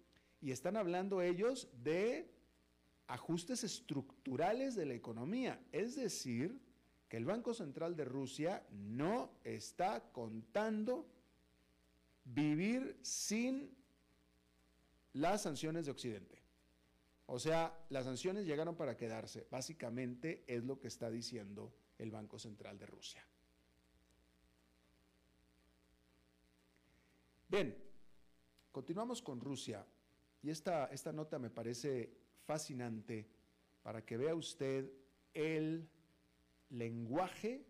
Y 0.43 0.50
están 0.50 0.76
hablando 0.76 1.23
ellos 1.23 1.71
de 1.83 2.31
ajustes 3.07 3.64
estructurales 3.64 4.75
de 4.75 4.85
la 4.85 4.93
economía, 4.93 5.62
es 5.73 5.97
decir, 5.97 6.61
que 7.09 7.17
el 7.17 7.25
Banco 7.25 7.55
Central 7.55 7.97
de 7.97 8.05
Rusia 8.05 8.67
no 8.71 9.31
está 9.45 10.03
contando 10.12 11.07
vivir 12.25 12.99
sin 13.00 13.75
las 15.14 15.43
sanciones 15.43 15.87
de 15.87 15.91
Occidente. 15.91 16.38
O 17.25 17.38
sea, 17.38 17.83
las 17.88 18.05
sanciones 18.05 18.45
llegaron 18.45 18.76
para 18.76 18.99
quedarse. 18.99 19.47
Básicamente 19.50 20.45
es 20.47 20.64
lo 20.64 20.79
que 20.79 20.88
está 20.88 21.11
diciendo 21.11 21.73
el 21.99 22.11
Banco 22.11 22.39
Central 22.39 22.79
de 22.79 22.87
Rusia. 22.87 23.27
Bien, 27.49 27.77
continuamos 28.73 29.23
con 29.23 29.41
Rusia. 29.41 29.87
Y 30.43 30.51
esta, 30.51 30.87
esta 30.87 31.13
nota 31.13 31.39
me 31.39 31.51
parece 31.51 32.13
fascinante 32.45 33.27
para 33.83 34.05
que 34.05 34.17
vea 34.17 34.35
usted 34.35 34.91
el 35.33 35.89
lenguaje 36.71 37.65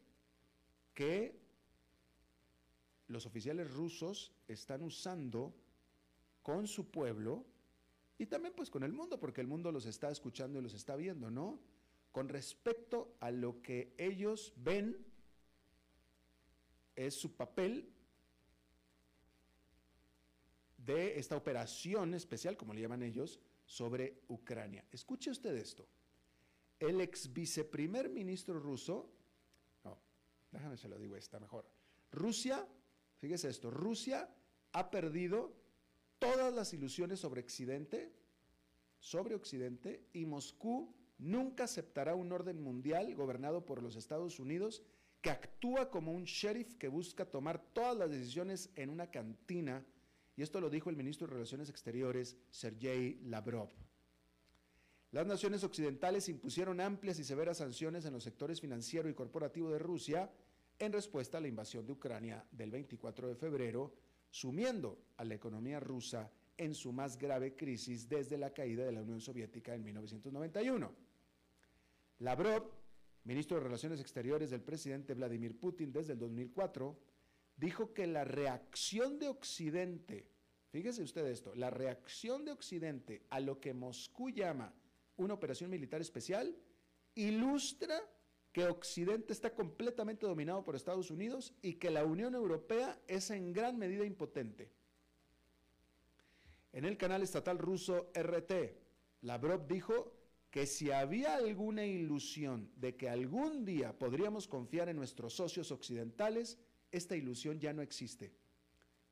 que 0.94 1.40
los 3.08 3.26
oficiales 3.26 3.70
rusos 3.72 4.32
están 4.48 4.82
usando 4.82 5.54
con 6.42 6.66
su 6.66 6.90
pueblo 6.90 7.44
y 8.18 8.26
también 8.26 8.54
pues 8.54 8.70
con 8.70 8.84
el 8.84 8.92
mundo, 8.92 9.18
porque 9.18 9.40
el 9.40 9.46
mundo 9.46 9.72
los 9.72 9.86
está 9.86 10.10
escuchando 10.10 10.58
y 10.58 10.62
los 10.62 10.74
está 10.74 10.96
viendo, 10.96 11.30
¿no? 11.30 11.60
Con 12.14 12.28
respecto 12.28 13.16
a 13.18 13.32
lo 13.32 13.60
que 13.60 13.92
ellos 13.98 14.52
ven 14.54 15.04
es 16.94 17.12
su 17.12 17.34
papel 17.34 17.92
de 20.76 21.18
esta 21.18 21.36
operación 21.36 22.14
especial, 22.14 22.56
como 22.56 22.72
le 22.72 22.82
llaman 22.82 23.02
ellos, 23.02 23.40
sobre 23.66 24.22
Ucrania. 24.28 24.84
Escuche 24.92 25.32
usted 25.32 25.56
esto. 25.56 25.88
El 26.78 27.00
ex 27.00 27.32
viceprimer 27.32 28.08
ministro 28.08 28.60
ruso, 28.60 29.10
no, 29.82 29.98
déjame 30.52 30.76
se 30.76 30.86
lo 30.86 31.00
digo 31.00 31.16
esta 31.16 31.40
mejor. 31.40 31.68
Rusia, 32.12 32.64
fíjese 33.18 33.48
esto, 33.48 33.72
Rusia 33.72 34.32
ha 34.70 34.88
perdido 34.88 35.52
todas 36.20 36.54
las 36.54 36.72
ilusiones 36.74 37.18
sobre 37.18 37.40
Occidente, 37.40 38.12
sobre 39.00 39.34
Occidente, 39.34 40.06
y 40.12 40.26
Moscú 40.26 40.94
nunca 41.18 41.64
aceptará 41.64 42.14
un 42.14 42.32
orden 42.32 42.62
mundial 42.62 43.14
gobernado 43.14 43.64
por 43.64 43.82
los 43.82 43.96
Estados 43.96 44.38
Unidos 44.40 44.82
que 45.20 45.30
actúa 45.30 45.90
como 45.90 46.12
un 46.12 46.24
sheriff 46.24 46.74
que 46.74 46.88
busca 46.88 47.24
tomar 47.24 47.62
todas 47.72 47.96
las 47.96 48.10
decisiones 48.10 48.70
en 48.76 48.90
una 48.90 49.10
cantina 49.10 49.84
y 50.36 50.42
esto 50.42 50.60
lo 50.60 50.68
dijo 50.68 50.90
el 50.90 50.96
ministro 50.96 51.26
de 51.26 51.34
Relaciones 51.34 51.68
Exteriores, 51.68 52.36
Sergei 52.50 53.20
Lavrov. 53.24 53.70
Las 55.12 55.26
naciones 55.26 55.62
occidentales 55.62 56.28
impusieron 56.28 56.80
amplias 56.80 57.20
y 57.20 57.24
severas 57.24 57.58
sanciones 57.58 58.04
en 58.04 58.12
los 58.12 58.24
sectores 58.24 58.60
financiero 58.60 59.08
y 59.08 59.14
corporativo 59.14 59.70
de 59.70 59.78
Rusia 59.78 60.30
en 60.80 60.92
respuesta 60.92 61.38
a 61.38 61.40
la 61.40 61.46
invasión 61.46 61.86
de 61.86 61.92
Ucrania 61.92 62.44
del 62.50 62.72
24 62.72 63.28
de 63.28 63.36
febrero, 63.36 63.94
sumiendo 64.30 64.98
a 65.16 65.24
la 65.24 65.34
economía 65.34 65.78
rusa 65.78 66.32
en 66.56 66.74
su 66.74 66.92
más 66.92 67.16
grave 67.16 67.54
crisis 67.54 68.08
desde 68.08 68.36
la 68.36 68.52
caída 68.52 68.84
de 68.84 68.90
la 68.90 69.02
Unión 69.02 69.20
Soviética 69.20 69.72
en 69.72 69.84
1991. 69.84 71.03
Lavrov, 72.24 72.70
ministro 73.24 73.58
de 73.58 73.64
Relaciones 73.64 74.00
Exteriores 74.00 74.48
del 74.48 74.62
presidente 74.62 75.12
Vladimir 75.12 75.60
Putin 75.60 75.92
desde 75.92 76.14
el 76.14 76.18
2004, 76.18 76.98
dijo 77.54 77.92
que 77.92 78.06
la 78.06 78.24
reacción 78.24 79.18
de 79.18 79.28
Occidente, 79.28 80.30
fíjese 80.70 81.02
usted 81.02 81.26
esto, 81.26 81.54
la 81.54 81.68
reacción 81.68 82.46
de 82.46 82.52
Occidente 82.52 83.26
a 83.28 83.40
lo 83.40 83.60
que 83.60 83.74
Moscú 83.74 84.30
llama 84.30 84.72
una 85.18 85.34
operación 85.34 85.68
militar 85.68 86.00
especial, 86.00 86.56
ilustra 87.14 88.00
que 88.52 88.68
Occidente 88.68 89.34
está 89.34 89.54
completamente 89.54 90.26
dominado 90.26 90.64
por 90.64 90.76
Estados 90.76 91.10
Unidos 91.10 91.52
y 91.60 91.74
que 91.74 91.90
la 91.90 92.06
Unión 92.06 92.34
Europea 92.34 92.98
es 93.06 93.30
en 93.30 93.52
gran 93.52 93.78
medida 93.78 94.06
impotente. 94.06 94.70
En 96.72 96.86
el 96.86 96.96
canal 96.96 97.22
estatal 97.22 97.58
ruso 97.58 98.10
RT, 98.14 98.52
Lavrov 99.20 99.66
dijo 99.66 100.23
que 100.54 100.66
si 100.66 100.92
había 100.92 101.34
alguna 101.34 101.84
ilusión 101.84 102.70
de 102.76 102.94
que 102.94 103.08
algún 103.08 103.64
día 103.64 103.98
podríamos 103.98 104.46
confiar 104.46 104.88
en 104.88 104.94
nuestros 104.94 105.34
socios 105.34 105.72
occidentales, 105.72 106.58
esta 106.92 107.16
ilusión 107.16 107.58
ya 107.58 107.72
no 107.72 107.82
existe. 107.82 108.32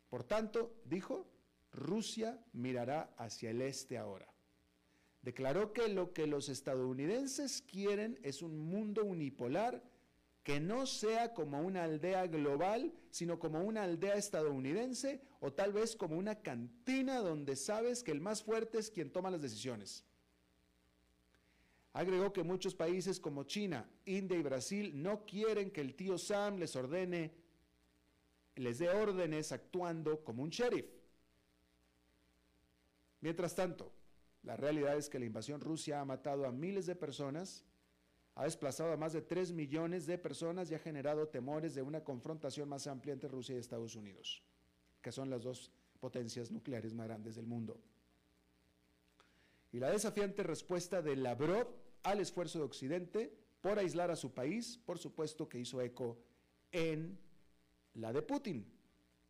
Por 0.09 0.23
tanto, 0.23 0.73
dijo, 0.85 1.27
Rusia 1.73 2.41
mirará 2.53 3.13
hacia 3.17 3.51
el 3.51 3.61
este 3.61 3.99
ahora. 3.99 4.33
Declaró 5.21 5.73
que 5.73 5.89
lo 5.89 6.13
que 6.13 6.29
los 6.29 6.49
estadounidenses 6.49 7.63
quieren 7.63 8.21
es 8.23 8.41
un 8.41 8.57
mundo 8.57 9.05
unipolar 9.05 9.83
que 10.45 10.61
no 10.61 10.87
sea 10.87 11.35
como 11.35 11.61
una 11.61 11.83
aldea 11.83 12.29
global, 12.29 12.95
sino 13.11 13.41
como 13.41 13.63
una 13.65 13.83
aldea 13.83 14.15
estadounidense 14.15 15.21
o 15.41 15.53
tal 15.53 15.73
vez 15.73 15.97
como 15.97 16.17
una 16.17 16.37
cantina 16.37 17.19
donde 17.19 17.57
sabes 17.57 18.05
que 18.05 18.13
el 18.13 18.21
más 18.21 18.45
fuerte 18.45 18.79
es 18.79 18.93
quien 18.93 19.11
toma 19.11 19.33
las 19.33 19.43
decisiones. 19.43 20.05
Agregó 21.95 22.33
que 22.33 22.43
muchos 22.43 22.75
países 22.75 23.21
como 23.21 23.45
China, 23.45 23.89
India 24.07 24.39
y 24.39 24.43
Brasil 24.43 25.03
no 25.03 25.27
quieren 25.27 25.71
que 25.71 25.83
el 25.83 25.95
tío 25.95 26.17
Sam 26.17 26.57
les 26.57 26.75
ordene 26.75 27.43
les 28.57 28.79
dé 28.79 28.89
órdenes 28.91 29.53
actuando 29.53 30.23
como 30.25 30.43
un 30.43 30.51
sheriff. 30.51 30.87
Mientras 33.21 33.55
tanto, 33.55 33.93
la 34.43 34.57
realidad 34.57 34.97
es 34.97 35.09
que 35.09 35.19
la 35.19 35.27
invasión 35.27 35.61
rusa 35.61 36.01
ha 36.01 36.05
matado 36.05 36.47
a 36.47 36.53
miles 36.53 36.87
de 36.87 36.97
personas, 36.97 37.65
ha 38.35 38.45
desplazado 38.45 38.93
a 38.93 38.97
más 38.97 39.13
de 39.13 39.23
3 39.23 39.53
millones 39.53 40.07
de 40.07 40.19
personas 40.19 40.71
y 40.71 40.75
ha 40.75 40.79
generado 40.79 41.29
temores 41.29 41.75
de 41.75 41.83
una 41.83 42.03
confrontación 42.03 42.69
más 42.69 42.87
amplia 42.87 43.13
entre 43.13 43.29
Rusia 43.29 43.55
y 43.55 43.59
Estados 43.59 43.95
Unidos, 43.95 44.43
que 45.01 45.13
son 45.13 45.31
las 45.31 45.43
dos 45.43 45.71
potencias 46.01 46.51
nucleares 46.51 46.95
más 46.95 47.07
grandes 47.07 47.37
del 47.37 47.47
mundo. 47.47 47.81
Y 49.71 49.79
la 49.79 49.91
desafiante 49.91 50.43
respuesta 50.43 51.01
de 51.01 51.17
Lavrov 51.17 51.82
al 52.03 52.21
esfuerzo 52.21 52.59
de 52.59 52.65
Occidente 52.65 53.33
por 53.61 53.79
aislar 53.79 54.11
a 54.11 54.17
su 54.17 54.33
país, 54.33 54.79
por 54.85 54.99
supuesto 54.99 55.49
que 55.49 55.59
hizo 55.59 55.81
eco 55.81 56.19
en 56.73 57.19
la 57.95 58.13
de 58.13 58.23
Putin, 58.23 58.67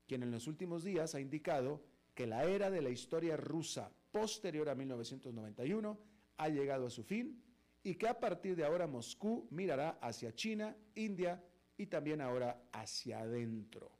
quien 0.07 0.23
en 0.23 0.31
los 0.31 0.47
últimos 0.47 0.85
días 0.85 1.15
ha 1.15 1.21
indicado 1.21 1.83
que 2.15 2.27
la 2.27 2.45
era 2.45 2.71
de 2.71 2.83
la 2.83 2.91
historia 2.91 3.37
rusa 3.37 3.91
posterior 4.11 4.69
a 4.69 4.75
1991 4.75 5.99
ha 6.37 6.49
llegado 6.49 6.87
a 6.87 6.91
su 6.91 7.03
fin 7.03 7.43
y 7.83 7.95
que 7.95 8.09
a 8.09 8.21
partir 8.21 8.57
de 8.57 8.65
ahora 8.65 8.87
Moscú 8.87 9.49
mirará 9.51 9.99
hacia 10.01 10.35
China, 10.35 10.77
India 10.95 11.43
y 11.77 11.87
también 11.87 12.21
ahora 12.21 12.63
hacia 12.73 13.21
adentro. 13.21 13.91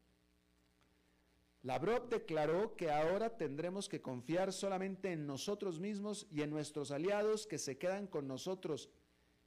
Lavrov 1.63 2.09
declaró 2.09 2.75
que 2.77 2.91
ahora 2.91 3.37
tendremos 3.37 3.89
que 3.89 4.03
confiar 4.03 4.53
solamente 4.53 5.13
en 5.13 5.27
nosotros 5.27 5.79
mismos 5.79 6.27
y 6.31 6.43
en 6.43 6.51
nuestros 6.51 6.91
aliados 6.91 7.47
que 7.47 7.59
se 7.59 7.79
quedan 7.79 8.09
con 8.09 8.27
nosotros. 8.27 8.91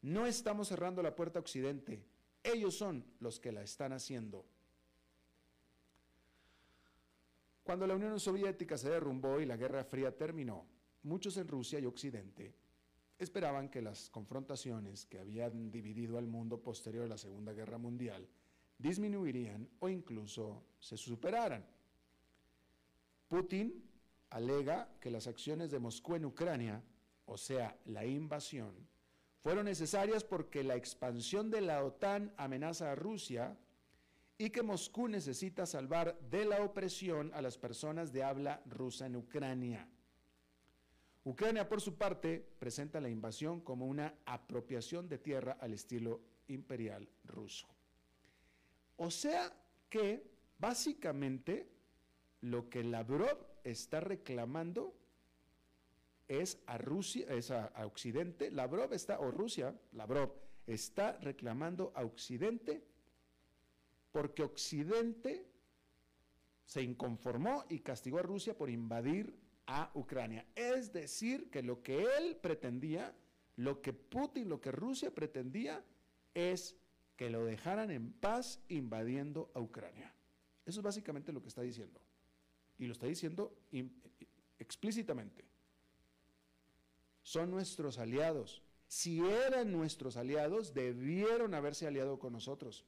No 0.01 0.25
estamos 0.25 0.69
cerrando 0.69 1.03
la 1.03 1.15
puerta 1.15 1.39
a 1.39 1.41
Occidente, 1.41 2.05
ellos 2.43 2.75
son 2.75 3.03
los 3.19 3.39
que 3.39 3.51
la 3.51 3.63
están 3.63 3.91
haciendo. 3.91 4.45
Cuando 7.63 7.87
la 7.87 7.95
Unión 7.95 8.19
Soviética 8.19 8.77
se 8.77 8.89
derrumbó 8.89 9.41
y 9.41 9.45
la 9.45 9.57
Guerra 9.57 9.83
Fría 9.83 10.15
terminó, 10.15 10.67
muchos 11.01 11.35
en 11.37 11.47
Rusia 11.47 11.79
y 11.79 11.85
Occidente 11.85 12.53
esperaban 13.17 13.69
que 13.69 13.81
las 13.81 14.09
confrontaciones 14.09 15.05
que 15.05 15.19
habían 15.19 15.71
dividido 15.71 16.17
al 16.17 16.27
mundo 16.27 16.61
posterior 16.61 17.05
a 17.05 17.09
la 17.09 17.17
Segunda 17.17 17.53
Guerra 17.53 17.77
Mundial 17.77 18.27
disminuirían 18.77 19.67
o 19.79 19.89
incluso 19.89 20.63
se 20.79 20.97
superaran. 20.97 21.65
Putin 23.27 23.83
alega 24.29 24.89
que 24.99 25.11
las 25.11 25.27
acciones 25.27 25.71
de 25.71 25.79
Moscú 25.79 26.15
en 26.15 26.25
Ucrania, 26.25 26.83
o 27.25 27.37
sea, 27.37 27.77
la 27.85 28.05
invasión, 28.05 28.73
fueron 29.41 29.65
necesarias 29.65 30.23
porque 30.23 30.63
la 30.63 30.75
expansión 30.75 31.51
de 31.51 31.61
la 31.61 31.83
OTAN 31.83 32.33
amenaza 32.37 32.91
a 32.91 32.95
Rusia 32.95 33.57
y 34.37 34.49
que 34.49 34.63
Moscú 34.63 35.07
necesita 35.07 35.65
salvar 35.65 36.19
de 36.31 36.45
la 36.45 36.63
opresión 36.63 37.31
a 37.33 37.41
las 37.41 37.57
personas 37.57 38.11
de 38.11 38.23
habla 38.23 38.61
rusa 38.65 39.05
en 39.05 39.15
Ucrania. 39.15 39.87
Ucrania, 41.23 41.67
por 41.67 41.81
su 41.81 41.95
parte, 41.95 42.45
presenta 42.59 42.99
la 42.99 43.09
invasión 43.09 43.61
como 43.61 43.87
una 43.87 44.15
apropiación 44.25 45.07
de 45.07 45.17
tierra 45.17 45.57
al 45.59 45.73
estilo 45.73 46.21
imperial 46.47 47.09
ruso. 47.23 47.67
O 48.97 49.09
sea 49.09 49.51
que, 49.89 50.23
básicamente, 50.57 51.74
lo 52.41 52.69
que 52.69 52.83
Lavrov 52.83 53.37
está 53.63 53.99
reclamando 53.99 54.95
es 56.27 56.61
a 56.65 56.77
Rusia, 56.77 57.27
es 57.29 57.51
a, 57.51 57.65
a 57.65 57.85
Occidente, 57.85 58.51
Lavrov 58.51 58.93
está, 58.93 59.19
o 59.19 59.31
Rusia, 59.31 59.75
Lavrov, 59.93 60.31
está 60.67 61.13
reclamando 61.19 61.91
a 61.95 62.03
Occidente 62.03 62.83
porque 64.11 64.43
Occidente 64.43 65.45
se 66.63 66.81
inconformó 66.81 67.63
y 67.69 67.79
castigó 67.79 68.19
a 68.19 68.23
Rusia 68.23 68.57
por 68.57 68.69
invadir 68.69 69.37
a 69.67 69.91
Ucrania. 69.93 70.45
Es 70.55 70.93
decir, 70.93 71.49
que 71.49 71.61
lo 71.61 71.83
que 71.83 72.05
él 72.17 72.37
pretendía, 72.37 73.13
lo 73.57 73.81
que 73.81 73.93
Putin, 73.93 74.49
lo 74.49 74.61
que 74.61 74.71
Rusia 74.71 75.13
pretendía, 75.13 75.83
es 76.33 76.75
que 77.15 77.29
lo 77.29 77.45
dejaran 77.45 77.91
en 77.91 78.13
paz 78.13 78.61
invadiendo 78.67 79.51
a 79.53 79.59
Ucrania. 79.59 80.13
Eso 80.65 80.79
es 80.79 80.83
básicamente 80.83 81.31
lo 81.31 81.41
que 81.41 81.49
está 81.49 81.61
diciendo. 81.61 82.01
Y 82.77 82.85
lo 82.87 82.93
está 82.93 83.07
diciendo 83.07 83.57
explícitamente. 84.59 85.45
Son 87.23 87.49
nuestros 87.49 87.97
aliados. 87.97 88.61
Si 88.87 89.19
eran 89.19 89.71
nuestros 89.71 90.17
aliados, 90.17 90.73
debieron 90.73 91.53
haberse 91.53 91.87
aliado 91.87 92.19
con 92.19 92.33
nosotros 92.33 92.85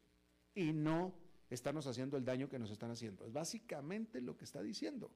y 0.54 0.74
no 0.74 1.14
estarnos 1.50 1.88
haciendo 1.88 2.18
el 2.18 2.26
daño 2.26 2.50
que 2.50 2.60
nos 2.60 2.72
están 2.72 2.92
haciendo. 2.92 3.26
Es 3.26 3.34
básicamente 3.34 4.22
lo 4.22 4.38
que 4.38 4.46
está 4.46 4.62
diciendo. 4.62 5.12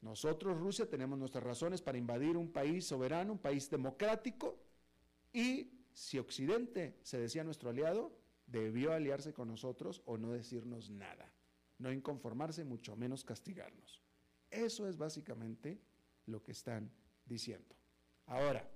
Nosotros, 0.00 0.58
Rusia, 0.58 0.88
tenemos 0.88 1.18
nuestras 1.18 1.44
razones 1.44 1.80
para 1.80 1.96
invadir 1.96 2.36
un 2.36 2.52
país 2.52 2.84
soberano, 2.84 3.32
un 3.32 3.38
país 3.38 3.70
democrático, 3.70 4.58
y 5.32 5.70
si 5.94 6.18
Occidente 6.18 6.98
se 7.02 7.18
decía 7.18 7.42
nuestro 7.42 7.70
aliado, 7.70 8.12
debió 8.46 8.92
aliarse 8.92 9.32
con 9.32 9.48
nosotros 9.48 10.02
o 10.04 10.18
no 10.18 10.30
decirnos 10.32 10.90
nada, 10.90 11.32
no 11.84 11.92
inconformarse, 11.92 12.64
mucho 12.64 12.96
menos 12.96 13.22
castigarnos. 13.22 14.02
Eso 14.50 14.88
es 14.88 14.96
básicamente 14.96 15.78
lo 16.26 16.42
que 16.42 16.52
están 16.52 16.90
diciendo. 17.26 17.76
Ahora, 18.26 18.66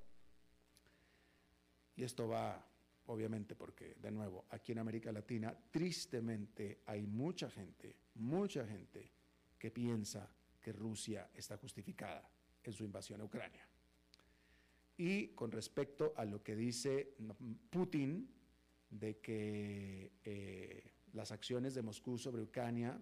y 1.96 2.04
esto 2.04 2.28
va 2.28 2.64
obviamente 3.06 3.56
porque, 3.56 3.94
de 3.94 4.10
nuevo, 4.10 4.44
aquí 4.50 4.72
en 4.72 4.78
América 4.78 5.10
Latina, 5.10 5.56
tristemente 5.70 6.82
hay 6.84 7.06
mucha 7.06 7.50
gente, 7.50 7.96
mucha 8.16 8.66
gente 8.66 9.10
que 9.58 9.70
piensa 9.70 10.30
que 10.60 10.72
Rusia 10.72 11.30
está 11.34 11.56
justificada 11.56 12.30
en 12.62 12.72
su 12.74 12.84
invasión 12.84 13.22
a 13.22 13.24
Ucrania. 13.24 13.66
Y 14.98 15.28
con 15.28 15.50
respecto 15.50 16.12
a 16.14 16.26
lo 16.26 16.42
que 16.42 16.54
dice 16.54 17.14
Putin 17.70 18.28
de 18.90 19.18
que 19.18 20.12
eh, 20.24 20.97
las 21.18 21.32
acciones 21.32 21.74
de 21.74 21.82
Moscú 21.82 22.16
sobre 22.16 22.42
Ucrania 22.42 22.96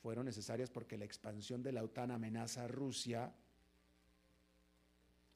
fueron 0.00 0.26
necesarias 0.26 0.70
porque 0.70 0.96
la 0.96 1.04
expansión 1.04 1.60
de 1.60 1.72
la 1.72 1.82
OTAN 1.82 2.12
amenaza 2.12 2.64
a 2.64 2.68
Rusia, 2.68 3.34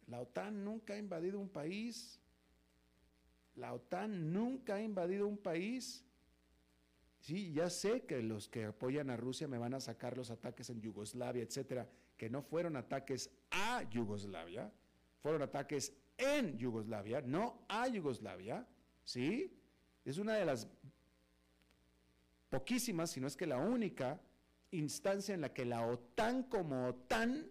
la 0.07 0.21
OTAN 0.21 0.65
nunca 0.65 0.95
ha 0.95 0.99
invadido 0.99 1.41
un 1.41 1.49
país, 1.49 2.21
la 3.57 3.75
OTAN 3.75 4.33
nunca 4.33 4.77
ha 4.77 4.83
invadido 4.83 5.27
un 5.27 5.37
país. 5.37 6.05
Sí, 7.19 7.53
ya 7.53 7.69
sé 7.69 8.05
que 8.05 8.23
los 8.23 8.49
que 8.49 8.67
apoyan 8.67 9.11
a 9.11 9.17
Rusia 9.17 9.49
me 9.49 9.59
van 9.59 9.75
a 9.75 9.81
sacar 9.81 10.17
los 10.17 10.31
ataques 10.31 10.71
en 10.71 10.81
Yugoslavia, 10.81 11.43
etcétera, 11.43 11.89
que 12.17 12.31
no 12.31 12.41
fueron 12.41 12.77
ataques 12.77 13.31
a 13.51 13.83
Yugoslavia, 13.91 14.73
fueron 15.21 15.43
ataques 15.43 15.93
en 16.17 16.57
Yugoslavia, 16.57 17.21
no 17.21 17.67
a 17.69 17.89
Yugoslavia, 17.89 18.65
¿sí? 19.05 19.53
Es 20.05 20.19
una 20.19 20.35
de 20.35 20.47
las 20.47 20.69
poquísimas, 22.51 23.13
si 23.13 23.21
no 23.21 23.27
es 23.27 23.37
que 23.37 23.47
la 23.47 23.59
única 23.59 24.21
instancia 24.73 25.35
en 25.35 25.41
la 25.41 25.55
que 25.55 25.65
la 25.65 25.87
OTAN 25.87 26.45
como 26.45 26.89
OTAN 26.89 27.51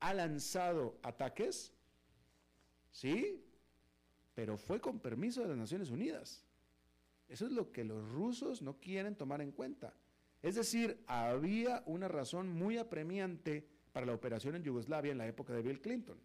ha 0.00 0.14
lanzado 0.14 0.98
ataques, 1.02 1.72
¿sí? 2.90 3.44
Pero 4.34 4.56
fue 4.56 4.80
con 4.80 5.00
permiso 5.00 5.42
de 5.42 5.48
las 5.48 5.56
Naciones 5.56 5.90
Unidas. 5.90 6.44
Eso 7.28 7.46
es 7.46 7.52
lo 7.52 7.70
que 7.72 7.84
los 7.84 8.10
rusos 8.12 8.60
no 8.60 8.78
quieren 8.80 9.14
tomar 9.14 9.40
en 9.40 9.52
cuenta. 9.52 9.94
Es 10.42 10.54
decir, 10.54 11.02
había 11.06 11.82
una 11.86 12.08
razón 12.08 12.48
muy 12.48 12.78
apremiante 12.78 13.68
para 13.92 14.06
la 14.06 14.14
operación 14.14 14.56
en 14.56 14.62
Yugoslavia 14.62 15.12
en 15.12 15.18
la 15.18 15.28
época 15.28 15.52
de 15.52 15.62
Bill 15.62 15.80
Clinton. 15.80 16.18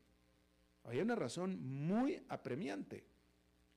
Había 0.84 1.04
una 1.04 1.16
razón 1.16 1.62
muy 1.62 2.24
apremiante. 2.30 3.06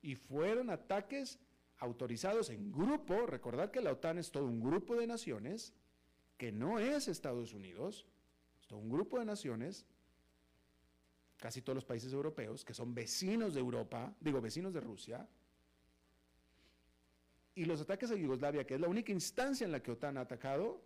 Y 0.01 0.15
fueron 0.15 0.71
ataques 0.71 1.39
autorizados 1.79 2.51
en 2.51 2.73
grupo. 2.73 3.27
Recordar 3.27 3.71
que 3.71 3.81
la 3.81 3.93
OTAN 3.93 4.19
es 4.19 4.31
todo 4.31 4.45
un 4.45 4.61
grupo 4.61 4.97
de 4.97 5.07
naciones, 5.07 5.73
que 6.37 6.53
no 6.53 6.79
es 6.79 7.09
Estados 7.09 7.53
Unidos, 7.53 8.07
es 8.61 8.67
todo 8.67 8.79
un 8.79 8.89
grupo 8.89 9.19
de 9.19 9.25
naciones, 9.25 9.87
casi 11.37 11.63
todos 11.63 11.77
los 11.77 11.85
países 11.85 12.13
europeos, 12.13 12.65
que 12.65 12.75
son 12.75 12.95
vecinos 12.95 13.55
de 13.55 13.61
Europa, 13.61 14.15
digo, 14.21 14.41
vecinos 14.41 14.73
de 14.75 14.81
Rusia, 14.81 15.29
y 17.55 17.65
los 17.65 17.81
ataques 17.81 18.11
a 18.13 18.15
Yugoslavia, 18.15 18.65
que 18.65 18.75
es 18.75 18.81
la 18.81 18.89
única 18.89 19.11
instancia 19.11 19.65
en 19.65 19.73
la 19.73 19.83
que 19.83 19.91
OTAN 19.91 20.17
ha 20.17 20.23
atacado, 20.23 20.81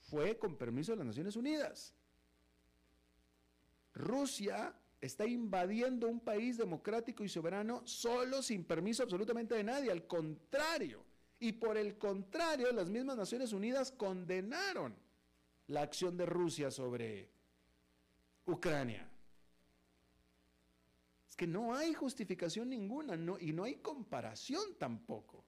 fue 0.00 0.38
con 0.38 0.56
permiso 0.56 0.92
de 0.92 0.98
las 0.98 1.06
Naciones 1.06 1.34
Unidas. 1.34 1.94
Rusia 3.94 4.74
está 5.00 5.26
invadiendo 5.26 6.08
un 6.08 6.20
país 6.20 6.58
democrático 6.58 7.22
y 7.24 7.28
soberano 7.28 7.86
solo 7.86 8.42
sin 8.42 8.64
permiso 8.64 9.02
absolutamente 9.02 9.54
de 9.54 9.64
nadie, 9.64 9.90
al 9.90 10.06
contrario. 10.06 11.04
Y 11.40 11.52
por 11.52 11.76
el 11.76 11.96
contrario, 11.98 12.72
las 12.72 12.90
mismas 12.90 13.16
Naciones 13.16 13.52
Unidas 13.52 13.92
condenaron 13.92 14.96
la 15.68 15.82
acción 15.82 16.16
de 16.16 16.26
Rusia 16.26 16.70
sobre 16.70 17.30
Ucrania. 18.46 19.08
Es 21.28 21.36
que 21.36 21.46
no 21.46 21.74
hay 21.76 21.94
justificación 21.94 22.68
ninguna 22.68 23.14
y 23.40 23.52
no 23.52 23.64
hay 23.64 23.76
comparación 23.76 24.74
tampoco. 24.78 25.44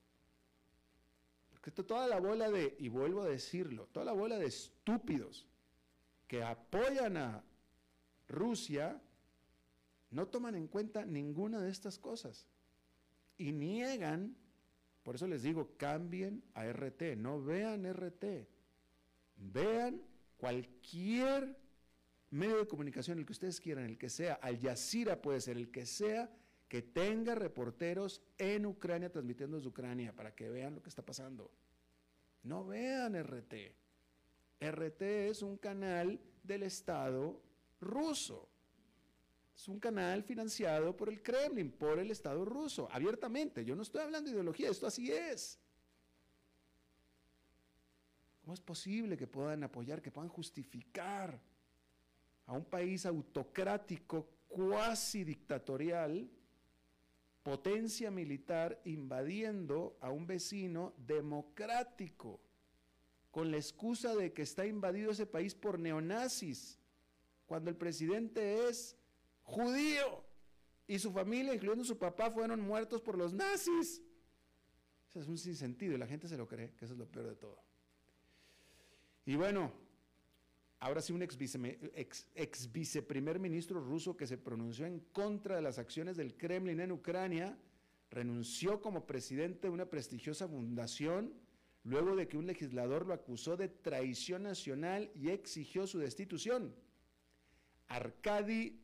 Porque 1.49 1.73
toda 1.73 2.07
la 2.07 2.21
bola 2.21 2.51
de, 2.51 2.77
y 2.79 2.89
vuelvo 2.89 3.23
a 3.23 3.27
decirlo, 3.27 3.89
toda 3.89 4.07
la 4.07 4.13
bola 4.13 4.39
de 4.39 4.47
estúpidos 4.47 5.47
que 6.29 6.45
apoyan 6.45 7.17
a 7.17 7.45
Rusia 8.29 9.03
no 10.11 10.29
toman 10.29 10.55
en 10.55 10.67
cuenta 10.67 11.05
ninguna 11.05 11.61
de 11.61 11.71
estas 11.71 11.99
cosas 11.99 12.47
y 13.37 13.53
niegan, 13.53 14.37
por 15.03 15.15
eso 15.15 15.27
les 15.27 15.43
digo, 15.43 15.77
cambien 15.77 16.45
a 16.55 16.67
RT, 16.71 17.17
no 17.17 17.43
vean 17.43 17.91
RT, 17.91 18.47
vean 19.37 20.03
cualquier 20.37 21.57
medio 22.31 22.59
de 22.59 22.69
comunicación, 22.69 23.19
el 23.19 23.27
que 23.27 23.33
ustedes 23.33 23.61
quieran, 23.61 23.87
el 23.87 23.99
que 23.99 24.11
sea, 24.11 24.35
Al 24.35 24.61
Jazeera 24.61 25.21
puede 25.21 25.41
ser, 25.41 25.57
el 25.57 25.71
que 25.71 25.87
sea, 25.87 26.31
que 26.69 26.83
tenga 26.83 27.35
reporteros 27.35 28.23
en 28.39 28.67
Ucrania 28.67 29.11
transmitiendo 29.11 29.57
desde 29.57 29.71
Ucrania 29.71 30.15
para 30.15 30.35
que 30.35 30.49
vean 30.49 30.75
lo 30.75 30.83
que 30.83 30.91
está 30.91 31.05
pasando. 31.05 31.51
No 32.43 32.65
vean 32.65 33.21
RT. 33.21 33.55
RT 34.61 35.03
es 35.03 35.43
un 35.43 35.57
canal 35.57 36.21
del 36.43 36.63
Estado 36.63 37.43
ruso. 37.81 38.50
Es 39.55 39.69
un 39.69 39.79
canal 39.79 40.23
financiado 40.23 40.97
por 40.97 41.09
el 41.09 41.23
Kremlin, 41.23 41.71
por 41.71 41.99
el 41.99 42.11
Estado 42.11 42.45
ruso, 42.45 42.89
abiertamente. 42.91 43.65
Yo 43.65 43.77
no 43.77 43.83
estoy 43.83 44.03
hablando 44.03 44.29
de 44.29 44.35
ideología, 44.35 44.71
esto 44.71 44.87
así 44.87 45.13
es. 45.13 45.59
¿Cómo 48.41 48.55
es 48.55 48.61
posible 48.61 49.17
que 49.17 49.27
puedan 49.27 49.63
apoyar, 49.63 50.01
que 50.01 50.11
puedan 50.11 50.31
justificar 50.31 51.39
a 52.47 52.53
un 52.53 52.65
país 52.65 53.07
autocrático, 53.07 54.29
cuasi 54.49 55.23
dictatorial, 55.23 56.29
potencia 57.43 58.11
militar 58.11 58.81
invadiendo 58.85 59.97
a 60.01 60.11
un 60.11 60.27
vecino 60.27 60.93
democrático, 60.99 62.41
con 63.31 63.51
la 63.51 63.57
excusa 63.57 64.15
de 64.17 64.33
que 64.33 64.43
está 64.43 64.67
invadido 64.67 65.13
ese 65.13 65.27
país 65.27 65.55
por 65.55 65.79
neonazis, 65.79 66.79
cuando 67.47 67.71
el 67.71 67.77
presidente 67.77 68.69
es 68.69 68.97
judío 69.51 70.25
y 70.87 70.99
su 70.99 71.13
familia, 71.13 71.55
incluyendo 71.55 71.85
su 71.85 71.99
papá, 71.99 72.31
fueron 72.31 72.61
muertos 72.61 73.01
por 73.01 73.17
los 73.17 73.33
nazis. 73.33 74.03
Eso 75.09 75.21
es 75.21 75.29
un 75.29 75.39
sinsentido 75.39 75.95
y 75.95 75.99
la 75.99 76.07
gente 76.07 76.29
se 76.29 76.37
lo 76.37 76.47
cree, 76.47 76.73
que 76.77 76.85
eso 76.85 76.95
es 76.95 76.99
lo 76.99 77.07
peor 77.07 77.27
de 77.27 77.37
todo. 77.37 77.59
Y 79.27 79.37
bueno, 79.37 79.73
ahora 80.79 81.01
sí 81.01 81.13
un 81.13 81.23
ex, 81.23 82.73
viceprimer 82.73 83.39
ministro 83.39 83.81
ruso 83.81 84.17
que 84.17 84.27
se 84.27 84.39
pronunció 84.39 84.87
en 84.87 85.01
contra 85.13 85.57
de 85.57 85.63
las 85.63 85.79
acciones 85.79 86.17
del 86.17 86.37
Kremlin 86.37 86.81
en 86.81 86.93
Ucrania, 86.93 87.59
renunció 88.11 88.81
como 88.81 89.07
presidente 89.07 89.69
de 89.69 89.73
una 89.73 89.87
prestigiosa 89.87 90.49
fundación 90.49 91.35
luego 91.85 92.17
de 92.17 92.29
que 92.29 92.37
un 92.37 92.47
legislador 92.47 93.07
lo 93.07 93.15
acusó 93.15 93.57
de 93.57 93.69
traición 93.69 94.43
nacional 94.43 95.11
y 95.15 95.31
exigió 95.31 95.87
su 95.87 95.99
destitución. 95.99 96.75
Arkady, 97.89 98.81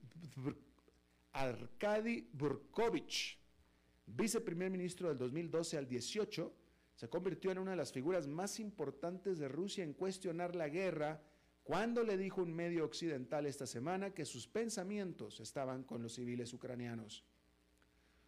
Arkady 1.32 2.28
Burkovich, 2.32 3.38
viceprimer 4.06 4.70
ministro 4.70 5.08
del 5.08 5.18
2012 5.18 5.78
al 5.78 5.86
18, 5.86 6.54
se 6.94 7.08
convirtió 7.10 7.50
en 7.50 7.58
una 7.58 7.72
de 7.72 7.76
las 7.76 7.92
figuras 7.92 8.26
más 8.26 8.58
importantes 8.58 9.38
de 9.38 9.48
Rusia 9.48 9.84
en 9.84 9.92
cuestionar 9.92 10.56
la 10.56 10.68
guerra 10.68 11.22
cuando 11.62 12.02
le 12.02 12.16
dijo 12.16 12.42
un 12.42 12.54
medio 12.54 12.84
occidental 12.84 13.44
esta 13.44 13.66
semana 13.66 14.14
que 14.14 14.24
sus 14.24 14.46
pensamientos 14.46 15.40
estaban 15.40 15.82
con 15.82 16.02
los 16.02 16.14
civiles 16.14 16.54
ucranianos. 16.54 17.24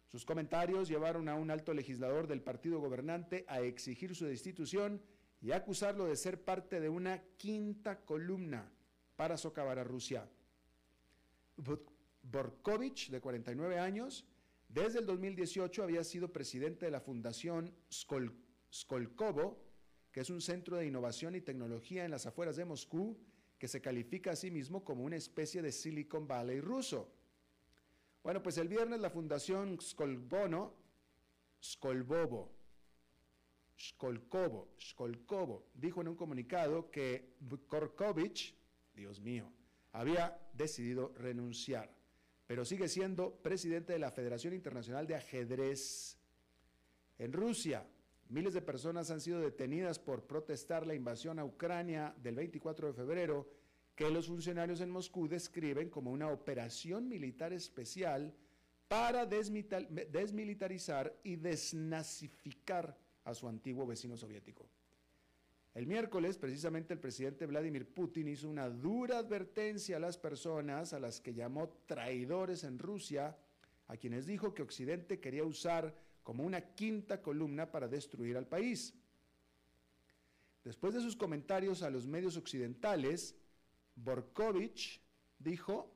Sus 0.07 0.25
comentarios 0.25 0.87
llevaron 0.87 1.29
a 1.29 1.35
un 1.35 1.49
alto 1.49 1.73
legislador 1.73 2.27
del 2.27 2.41
partido 2.41 2.79
gobernante 2.79 3.45
a 3.47 3.61
exigir 3.61 4.15
su 4.15 4.25
destitución 4.25 5.01
y 5.41 5.51
acusarlo 5.51 6.05
de 6.05 6.15
ser 6.15 6.43
parte 6.43 6.79
de 6.79 6.89
una 6.89 7.23
quinta 7.37 8.03
columna 8.05 8.71
para 9.15 9.37
socavar 9.37 9.79
a 9.79 9.83
Rusia. 9.83 10.27
Borkovich, 12.23 13.09
de 13.09 13.21
49 13.21 13.79
años, 13.79 14.25
desde 14.67 14.99
el 14.99 15.05
2018 15.05 15.83
había 15.83 16.03
sido 16.03 16.31
presidente 16.31 16.85
de 16.85 16.91
la 16.91 17.01
Fundación 17.01 17.73
Skolkovo, 18.71 19.57
que 20.11 20.21
es 20.21 20.29
un 20.29 20.41
centro 20.41 20.77
de 20.77 20.85
innovación 20.85 21.35
y 21.35 21.41
tecnología 21.41 22.05
en 22.05 22.11
las 22.11 22.25
afueras 22.25 22.55
de 22.55 22.65
Moscú, 22.65 23.17
que 23.57 23.67
se 23.67 23.81
califica 23.81 24.31
a 24.31 24.35
sí 24.35 24.51
mismo 24.51 24.83
como 24.83 25.03
una 25.03 25.15
especie 25.15 25.61
de 25.61 25.71
Silicon 25.71 26.27
Valley 26.27 26.61
ruso. 26.61 27.11
Bueno, 28.23 28.43
pues 28.43 28.57
el 28.57 28.67
viernes 28.67 28.99
la 28.99 29.09
Fundación 29.09 29.79
Skolbono, 29.81 30.73
Skolbobo, 31.63 32.51
Skolkovo, 33.77 34.73
Skolkovo, 34.79 35.69
dijo 35.73 36.01
en 36.01 36.09
un 36.09 36.15
comunicado 36.15 36.91
que 36.91 37.37
Korkovich, 37.67 38.55
Dios 38.93 39.19
mío, 39.21 39.51
había 39.91 40.39
decidido 40.53 41.13
renunciar, 41.15 41.91
pero 42.47 42.65
sigue 42.65 42.87
siendo 42.87 43.35
presidente 43.35 43.93
de 43.93 43.99
la 43.99 44.11
Federación 44.11 44.53
Internacional 44.53 45.07
de 45.07 45.15
Ajedrez. 45.15 46.17
En 47.17 47.33
Rusia, 47.33 47.85
miles 48.29 48.53
de 48.53 48.61
personas 48.61 49.11
han 49.11 49.21
sido 49.21 49.39
detenidas 49.39 49.99
por 49.99 50.25
protestar 50.25 50.85
la 50.85 50.95
invasión 50.95 51.39
a 51.39 51.45
Ucrania 51.45 52.13
del 52.21 52.35
24 52.35 52.87
de 52.87 52.93
febrero 52.93 53.49
que 53.95 54.09
los 54.09 54.27
funcionarios 54.27 54.79
en 54.81 54.89
Moscú 54.89 55.27
describen 55.27 55.89
como 55.89 56.11
una 56.11 56.29
operación 56.29 57.09
militar 57.09 57.51
especial 57.51 58.33
para 58.87 59.25
desmilitarizar 59.25 61.19
y 61.23 61.35
desnazificar 61.35 62.97
a 63.25 63.33
su 63.33 63.47
antiguo 63.47 63.85
vecino 63.85 64.15
soviético. 64.15 64.67
El 65.73 65.85
miércoles, 65.85 66.37
precisamente, 66.37 66.93
el 66.93 66.99
presidente 66.99 67.45
Vladimir 67.45 67.93
Putin 67.93 68.27
hizo 68.27 68.49
una 68.49 68.69
dura 68.69 69.19
advertencia 69.19 69.97
a 69.97 69.99
las 69.99 70.17
personas 70.17 70.93
a 70.93 70.99
las 70.99 71.21
que 71.21 71.33
llamó 71.33 71.69
traidores 71.85 72.63
en 72.63 72.79
Rusia, 72.79 73.37
a 73.87 73.97
quienes 73.97 74.25
dijo 74.25 74.53
que 74.53 74.63
Occidente 74.63 75.19
quería 75.19 75.43
usar 75.43 75.95
como 76.23 76.43
una 76.43 76.61
quinta 76.61 77.21
columna 77.21 77.71
para 77.71 77.87
destruir 77.87 78.35
al 78.37 78.47
país. 78.47 78.93
Después 80.63 80.93
de 80.93 81.01
sus 81.01 81.15
comentarios 81.15 81.81
a 81.81 81.89
los 81.89 82.05
medios 82.05 82.35
occidentales, 82.35 83.35
Borkovich 83.95 85.01
dijo, 85.37 85.91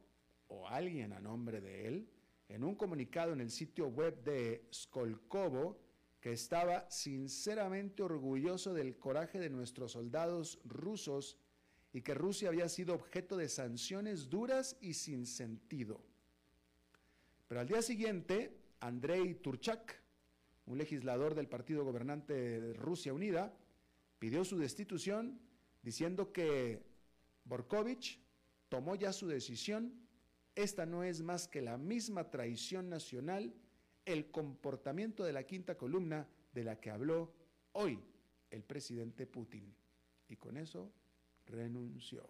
o 0.48 0.68
alguien 0.68 1.14
a 1.14 1.20
nombre 1.20 1.62
de 1.62 1.88
él, 1.88 2.10
en 2.48 2.64
un 2.64 2.76
comunicado 2.76 3.34
en 3.34 3.42
el 3.42 3.50
sitio 3.50 3.88
web 3.88 4.24
de 4.24 4.68
Skolkovo, 4.72 5.80
que 6.24 6.32
estaba 6.32 6.90
sinceramente 6.90 8.02
orgulloso 8.02 8.74
del 8.74 8.98
coraje 8.98 9.40
de 9.40 9.50
nuestros 9.50 9.92
soldados 9.92 10.58
rusos 10.64 11.38
y 11.92 12.00
que 12.00 12.14
Rusia 12.14 12.48
había 12.48 12.70
sido 12.70 12.96
objeto 12.96 13.36
de 13.36 13.50
sanciones 13.50 14.30
duras 14.30 14.78
y 14.80 14.94
sin 14.94 15.26
sentido. 15.26 16.00
Pero 17.50 17.60
al 17.60 17.68
día 17.68 17.82
siguiente, 17.82 18.58
Andrei 18.80 19.36
Turchak, 19.36 20.02
un 20.66 20.78
legislador 20.78 21.36
del 21.36 21.50
partido 21.50 21.84
gobernante 21.84 22.34
de 22.34 22.74
Rusia 22.74 23.14
Unida, 23.14 23.54
pidió 24.18 24.46
su 24.46 24.58
destitución 24.58 25.42
diciendo 25.82 26.32
que 26.32 26.86
Borkovich 27.44 28.22
tomó 28.70 28.96
ya 28.96 29.12
su 29.12 29.28
decisión. 29.28 29.94
Esta 30.56 30.86
no 30.86 31.04
es 31.04 31.22
más 31.22 31.50
que 31.50 31.62
la 31.62 31.78
misma 31.78 32.30
traición 32.30 32.88
nacional, 32.88 33.54
el 34.06 34.32
comportamiento 34.32 35.24
de 35.24 35.34
la 35.34 35.44
quinta 35.44 35.76
columna 35.76 36.28
de 36.54 36.64
la 36.64 36.80
que 36.80 36.90
habló 36.90 37.34
hoy 37.74 38.00
el 38.50 38.64
presidente 38.64 39.26
Putin. 39.26 39.74
Y 40.30 40.36
con 40.36 40.58
eso 40.58 40.92
renunció. 41.46 42.30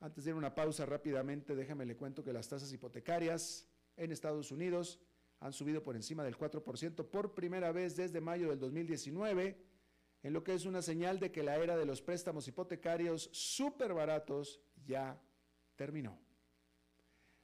Antes 0.00 0.24
de 0.24 0.30
ir 0.30 0.34
a 0.34 0.38
una 0.38 0.54
pausa 0.54 0.84
rápidamente, 0.84 1.54
déjame 1.54 1.86
le 1.86 1.96
cuento 1.96 2.22
que 2.22 2.32
las 2.32 2.48
tasas 2.48 2.72
hipotecarias 2.72 3.66
en 3.96 4.12
Estados 4.12 4.52
Unidos 4.52 5.00
han 5.40 5.52
subido 5.52 5.82
por 5.82 5.96
encima 5.96 6.24
del 6.24 6.36
4% 6.36 7.08
por 7.10 7.34
primera 7.34 7.72
vez 7.72 7.96
desde 7.96 8.20
mayo 8.20 8.50
del 8.50 8.58
2019 8.58 9.56
en 10.22 10.32
lo 10.32 10.42
que 10.42 10.54
es 10.54 10.64
una 10.64 10.82
señal 10.82 11.20
de 11.20 11.30
que 11.30 11.42
la 11.42 11.56
era 11.56 11.76
de 11.76 11.86
los 11.86 12.02
préstamos 12.02 12.48
hipotecarios 12.48 13.30
súper 13.32 13.94
baratos 13.94 14.60
ya 14.84 15.20
terminó. 15.76 16.18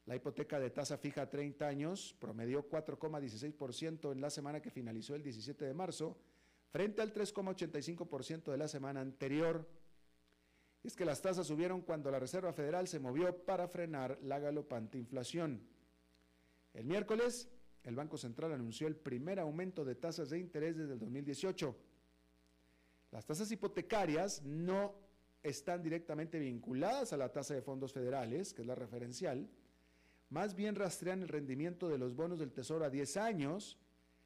La 0.07 0.17
hipoteca 0.17 0.59
de 0.59 0.71
tasa 0.71 0.97
fija 0.99 1.23
a 1.23 1.31
30 1.31 1.67
años 1.67 2.17
promedió 2.19 2.69
4,16% 2.69 4.13
en 4.13 4.21
la 4.21 4.31
semana 4.31 4.61
que 4.61 4.71
finalizó 4.71 5.15
el 5.15 5.23
17 5.23 5.65
de 5.65 5.75
marzo, 5.75 6.19
frente 6.71 7.03
al 7.03 7.13
3,85% 7.15 8.51
de 8.51 8.59
la 8.59 8.69
semana 8.69 9.01
anterior. 9.01 9.69
Es 10.83 10.97
que 10.97 11.05
las 11.05 11.23
tasas 11.23 11.47
subieron 11.47 11.83
cuando 11.83 12.11
la 12.11 12.19
Reserva 12.19 12.53
Federal 12.53 12.89
se 12.89 12.99
movió 12.99 13.45
para 13.45 13.69
frenar 13.69 14.19
la 14.23 14.41
galopante 14.41 14.99
inflación. 14.99 15.63
El 16.75 16.87
miércoles, 16.87 17.49
el 17.85 17.95
Banco 17.95 18.19
Central 18.19 18.53
anunció 18.53 18.89
el 18.89 18.97
primer 18.97 19.39
aumento 19.39 19.85
de 19.85 19.95
tasas 19.95 20.31
de 20.31 20.39
interés 20.39 20.77
desde 20.77 20.95
el 20.95 20.99
2018 20.99 21.77
las 23.13 23.27
tasas 23.27 23.53
hipotecarias 23.53 24.43
no 24.43 24.95
están 25.43 25.83
directamente 25.83 26.39
vinculadas 26.39 27.13
a 27.13 27.19
la 27.19 27.31
tasa 27.31 27.53
de 27.53 27.61
fondos 27.61 27.93
federales, 27.93 28.55
que 28.55 28.63
es 28.63 28.67
la 28.67 28.75
referencial, 28.75 29.51
más 30.33 30.55
bien 30.55 30.75
rastrean 30.75 31.21
el 31.21 31.29
rendimiento 31.29 31.91
de 31.91 31.99
los 31.99 32.17
bonos 32.17 32.39
del 32.39 32.53
Tesoro 32.53 32.87
a 32.87 32.91
10 32.91 33.19
años, 33.19 33.79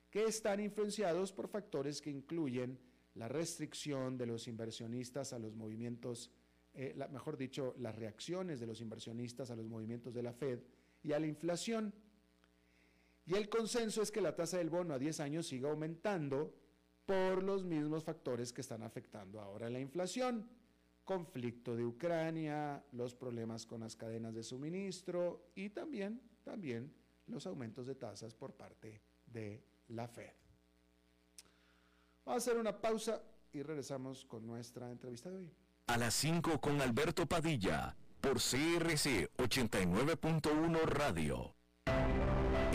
que 0.08 0.24
están 0.24 0.60
influenciados 0.60 1.32
por 1.32 1.48
factores 1.48 2.00
que 2.00 2.10
incluyen 2.10 2.78
la 3.14 3.26
restricción 3.26 4.16
de 4.16 4.26
los 4.26 4.46
inversionistas 4.46 5.32
a 5.32 5.40
los 5.40 5.56
movimientos, 5.56 6.30
eh, 6.74 6.94
mejor 7.10 7.36
dicho, 7.36 7.74
las 7.78 7.96
reacciones 7.96 8.60
de 8.60 8.68
los 8.68 8.80
inversionistas 8.80 9.50
a 9.50 9.56
los 9.56 9.66
movimientos 9.66 10.14
de 10.14 10.22
la 10.22 10.32
Fed 10.32 10.60
y 11.02 11.12
a 11.12 11.18
la 11.18 11.26
inflación. 11.26 11.92
Y 13.26 13.34
el 13.34 13.48
consenso 13.48 14.00
es 14.00 14.12
que 14.12 14.20
la 14.20 14.36
tasa 14.36 14.58
del 14.58 14.70
bono 14.70 14.94
a 14.94 15.00
10 15.00 15.18
años 15.18 15.48
siga 15.48 15.70
aumentando 15.70 16.54
por 17.04 17.42
los 17.42 17.64
mismos 17.64 18.04
factores 18.04 18.52
que 18.52 18.60
están 18.60 18.84
afectando 18.84 19.40
ahora 19.40 19.68
la 19.70 19.80
inflación. 19.80 20.48
Conflicto 21.06 21.76
de 21.76 21.86
Ucrania, 21.86 22.84
los 22.90 23.14
problemas 23.14 23.64
con 23.64 23.80
las 23.80 23.94
cadenas 23.94 24.34
de 24.34 24.42
suministro 24.42 25.52
y 25.54 25.70
también, 25.70 26.20
también 26.42 26.92
los 27.28 27.46
aumentos 27.46 27.86
de 27.86 27.94
tasas 27.94 28.34
por 28.34 28.54
parte 28.54 29.00
de 29.24 29.62
la 29.88 30.08
Fed. 30.08 30.32
Vamos 32.24 32.42
a 32.42 32.50
hacer 32.50 32.58
una 32.60 32.80
pausa 32.80 33.22
y 33.52 33.62
regresamos 33.62 34.24
con 34.24 34.44
nuestra 34.46 34.90
entrevista 34.90 35.30
de 35.30 35.36
hoy. 35.36 35.54
A 35.86 35.96
las 35.96 36.12
5 36.14 36.60
con 36.60 36.80
Alberto 36.80 37.24
Padilla, 37.26 37.96
por 38.20 38.38
CRC 38.38 39.30
89.1 39.36 40.82
Radio. 40.86 41.54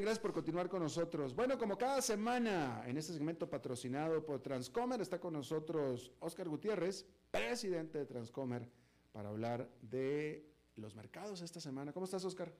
Gracias 0.00 0.18
por 0.18 0.32
continuar 0.32 0.68
con 0.68 0.82
nosotros. 0.82 1.36
Bueno, 1.36 1.56
como 1.56 1.78
cada 1.78 2.02
semana 2.02 2.82
en 2.84 2.98
este 2.98 3.12
segmento 3.12 3.48
patrocinado 3.48 4.24
por 4.26 4.40
Transcomer, 4.40 5.00
está 5.00 5.20
con 5.20 5.34
nosotros 5.34 6.10
Oscar 6.18 6.48
Gutiérrez, 6.48 7.06
presidente 7.30 7.98
de 7.98 8.04
Transcomer, 8.04 8.68
para 9.12 9.28
hablar 9.28 9.70
de 9.80 10.50
los 10.74 10.96
mercados 10.96 11.42
esta 11.42 11.60
semana. 11.60 11.92
¿Cómo 11.92 12.06
estás, 12.06 12.24
Oscar? 12.24 12.52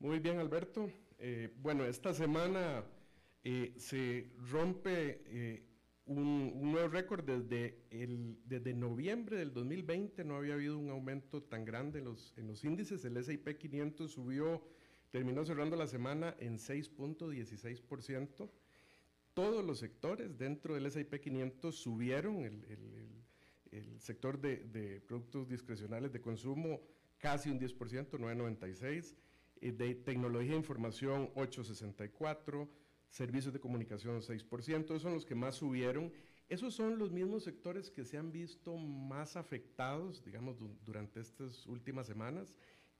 Muy 0.00 0.18
bien, 0.18 0.38
Alberto. 0.38 0.90
Eh, 1.18 1.50
bueno, 1.62 1.86
esta 1.86 2.12
semana 2.12 2.84
eh, 3.42 3.72
se 3.78 4.32
rompe 4.50 5.22
eh, 5.26 5.66
un, 6.04 6.60
nuevo 6.72 6.88
récord 6.88 7.24
desde, 7.24 7.86
el, 7.90 8.38
desde 8.44 8.74
noviembre 8.74 9.38
del 9.38 9.54
2020. 9.54 10.24
No 10.24 10.36
había 10.36 10.54
habido 10.54 10.78
un 10.78 10.90
aumento 10.90 11.42
tan 11.42 11.64
grande 11.64 12.00
en 12.00 12.04
los, 12.04 12.34
en 12.36 12.46
los 12.46 12.62
índices. 12.64 13.02
El 13.06 13.16
S&P 13.16 13.56
500 13.56 14.10
subió, 14.10 14.62
terminó 15.10 15.44
cerrando 15.44 15.76
la 15.76 15.86
semana 15.86 16.36
en 16.38 16.58
6.16%. 16.58 18.50
Todos 19.34 19.64
los 19.64 19.78
sectores 19.78 20.38
dentro 20.38 20.74
del 20.74 20.86
S&P 20.86 21.20
500 21.20 21.76
subieron. 21.76 22.44
El, 22.44 22.64
el 23.72 24.00
sector 24.00 24.40
de, 24.40 24.58
de 24.64 25.00
productos 25.00 25.48
discrecionales 25.48 26.12
de 26.12 26.20
consumo 26.20 26.80
casi 27.18 27.50
un 27.50 27.58
10%, 27.58 28.10
9,96%, 28.10 29.14
eh, 29.60 29.72
de 29.72 29.94
tecnología 29.94 30.52
e 30.52 30.56
información 30.56 31.32
8,64%, 31.34 32.68
servicios 33.08 33.52
de 33.52 33.60
comunicación 33.60 34.20
6%, 34.20 34.84
esos 34.84 35.02
son 35.02 35.14
los 35.14 35.24
que 35.24 35.34
más 35.34 35.56
subieron. 35.56 36.12
Esos 36.48 36.74
son 36.74 36.96
los 36.96 37.10
mismos 37.10 37.42
sectores 37.42 37.90
que 37.90 38.04
se 38.04 38.16
han 38.16 38.30
visto 38.30 38.76
más 38.76 39.36
afectados, 39.36 40.24
digamos, 40.24 40.56
durante 40.84 41.18
estas 41.18 41.66
últimas 41.66 42.06
semanas, 42.06 42.54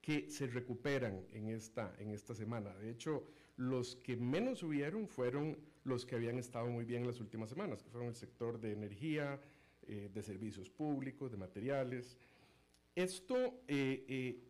que 0.07 0.31
se 0.31 0.47
recuperan 0.47 1.27
en 1.33 1.49
esta, 1.49 1.92
en 1.99 2.11
esta 2.11 2.33
semana. 2.33 2.73
De 2.77 2.90
hecho, 2.90 3.27
los 3.57 3.97
que 3.97 4.16
menos 4.16 4.61
subieron 4.61 5.09
fueron 5.09 5.59
los 5.83 6.07
que 6.07 6.14
habían 6.14 6.38
estado 6.38 6.69
muy 6.69 6.85
bien 6.85 7.01
en 7.01 7.09
las 7.09 7.19
últimas 7.19 7.51
semanas, 7.51 7.83
que 7.83 7.90
fueron 7.90 8.11
el 8.11 8.14
sector 8.14 8.61
de 8.61 8.71
energía, 8.71 9.40
eh, 9.88 10.09
de 10.14 10.23
servicios 10.23 10.71
públicos, 10.71 11.33
de 11.33 11.38
materiales, 11.38 12.16
esto 12.95 13.64
eh, 13.66 14.05
eh, 14.07 14.45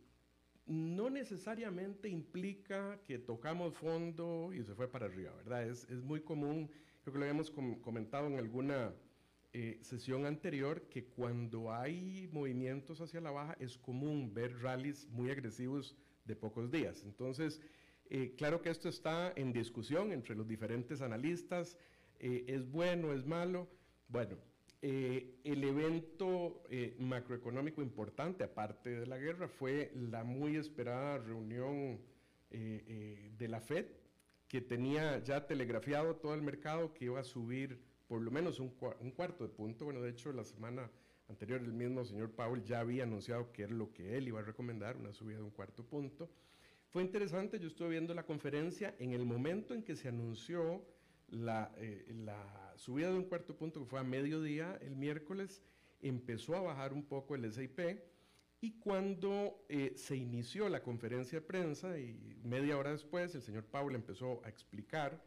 no 0.67 1.09
necesariamente 1.09 2.07
implica 2.07 2.99
que 3.07 3.17
tocamos 3.17 3.73
fondo 3.73 4.53
y 4.53 4.63
se 4.63 4.75
fue 4.75 4.87
para 4.87 5.07
arriba, 5.07 5.33
¿verdad? 5.37 5.67
Es, 5.67 5.89
muy 6.03 6.21
común, 6.21 6.69
creo 7.01 7.13
que 7.13 7.17
lo 7.19 7.25
habíamos 7.25 7.49
comentado 7.49 8.27
en 8.27 8.37
alguna 8.37 8.93
eh, 9.53 9.79
sesión 9.81 10.25
anterior, 10.25 10.87
que 10.89 11.05
cuando 11.05 11.73
hay 11.73 12.29
movimientos 12.31 13.01
hacia 13.01 13.21
la 13.21 13.31
baja 13.31 13.55
es 13.59 13.77
común 13.77 14.33
ver 14.33 14.61
rallies 14.61 15.07
muy 15.09 15.29
agresivos 15.29 15.95
de 16.25 16.35
pocos 16.35 16.71
días. 16.71 17.03
Entonces, 17.03 17.61
claro 18.37 18.61
que 18.61 18.69
esto 18.69 18.87
está 18.87 19.33
en 19.35 19.51
discusión 19.51 20.11
entre 20.11 20.35
los 20.35 20.47
diferentes 20.47 21.01
analistas, 21.01 21.77
es 22.19 22.69
bueno, 22.69 23.13
es 23.13 23.25
malo. 23.25 23.67
Bueno, 24.07 24.37
eh, 24.81 25.39
el 25.43 25.63
evento 25.63 26.63
eh, 26.69 26.95
macroeconómico 26.99 27.81
importante, 27.81 28.43
aparte 28.43 28.91
de 28.91 29.07
la 29.07 29.17
guerra, 29.17 29.47
fue 29.47 29.91
la 29.95 30.23
muy 30.23 30.55
esperada 30.55 31.17
reunión 31.17 31.99
eh, 32.51 33.31
de 33.35 33.47
la 33.47 33.59
Fed, 33.59 33.87
que 34.47 34.61
tenía 34.61 35.21
ya 35.23 35.47
telegrafiado 35.47 36.17
todo 36.17 36.35
el 36.35 36.43
mercado 36.43 36.93
que 36.93 37.05
iba 37.05 37.19
a 37.19 37.23
subir 37.23 37.81
por 38.07 38.21
lo 38.21 38.31
menos 38.31 38.59
un, 38.59 38.69
cuarto 38.69 39.43
de 39.43 39.49
punto. 39.49 39.85
Bueno, 39.85 40.01
de 40.01 40.09
hecho, 40.09 40.31
la 40.31 40.43
semana 40.43 40.89
anterior 41.29 41.61
el 41.61 41.73
mismo 41.73 42.05
señor 42.05 42.31
Powell 42.31 42.63
ya 42.63 42.79
había 42.79 43.03
anunciado 43.03 43.51
que 43.51 43.63
era 43.63 43.73
lo 43.73 43.93
que 43.93 44.17
él 44.17 44.27
iba 44.27 44.39
a 44.39 44.43
recomendar, 44.43 44.97
una 44.97 45.13
subida 45.13 45.37
de 45.37 45.43
un 45.43 45.51
cuarto 45.51 45.83
punto. 45.83 46.29
Fue 46.89 47.03
interesante, 47.03 47.59
yo 47.59 47.67
estuve 47.67 47.89
viendo 47.89 48.13
la 48.13 48.23
conferencia 48.23 48.95
en 48.99 49.11
el 49.11 49.25
momento 49.25 49.73
en 49.73 49.83
que 49.83 49.95
se 49.95 50.07
anunció 50.07 50.85
la, 51.27 51.75
la 52.07 52.73
subida 52.77 53.11
de 53.11 53.17
un 53.17 53.25
cuarto 53.25 53.57
punto 53.57 53.81
que 53.81 53.85
fue 53.85 53.99
a 53.99 54.03
mediodía 54.03 54.77
el 54.81 54.95
miércoles, 54.95 55.61
empezó 56.01 56.55
a 56.55 56.61
bajar 56.61 56.93
un 56.93 57.03
poco 57.03 57.35
el 57.35 57.51
SIP 57.51 57.79
y 58.61 58.79
cuando 58.79 59.65
eh, 59.69 59.93
se 59.95 60.15
inició 60.15 60.69
la 60.69 60.81
conferencia 60.81 61.39
de 61.39 61.45
prensa 61.45 61.99
y 61.99 62.39
media 62.43 62.77
hora 62.77 62.91
después 62.91 63.35
el 63.35 63.41
señor 63.41 63.65
Powell 63.65 63.95
empezó 63.95 64.41
a 64.45 64.49
explicar 64.49 65.21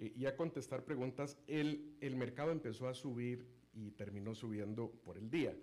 eh, 0.00 0.12
y 0.16 0.26
a 0.26 0.34
contestar 0.34 0.84
preguntas, 0.84 1.38
el, 1.46 1.96
el 2.00 2.16
mercado 2.16 2.50
empezó 2.50 2.88
a 2.88 2.94
subir 2.94 3.46
y 3.72 3.92
terminó 3.92 4.34
subiendo 4.34 4.90
por 5.04 5.16
el 5.16 5.30
día. 5.30 5.54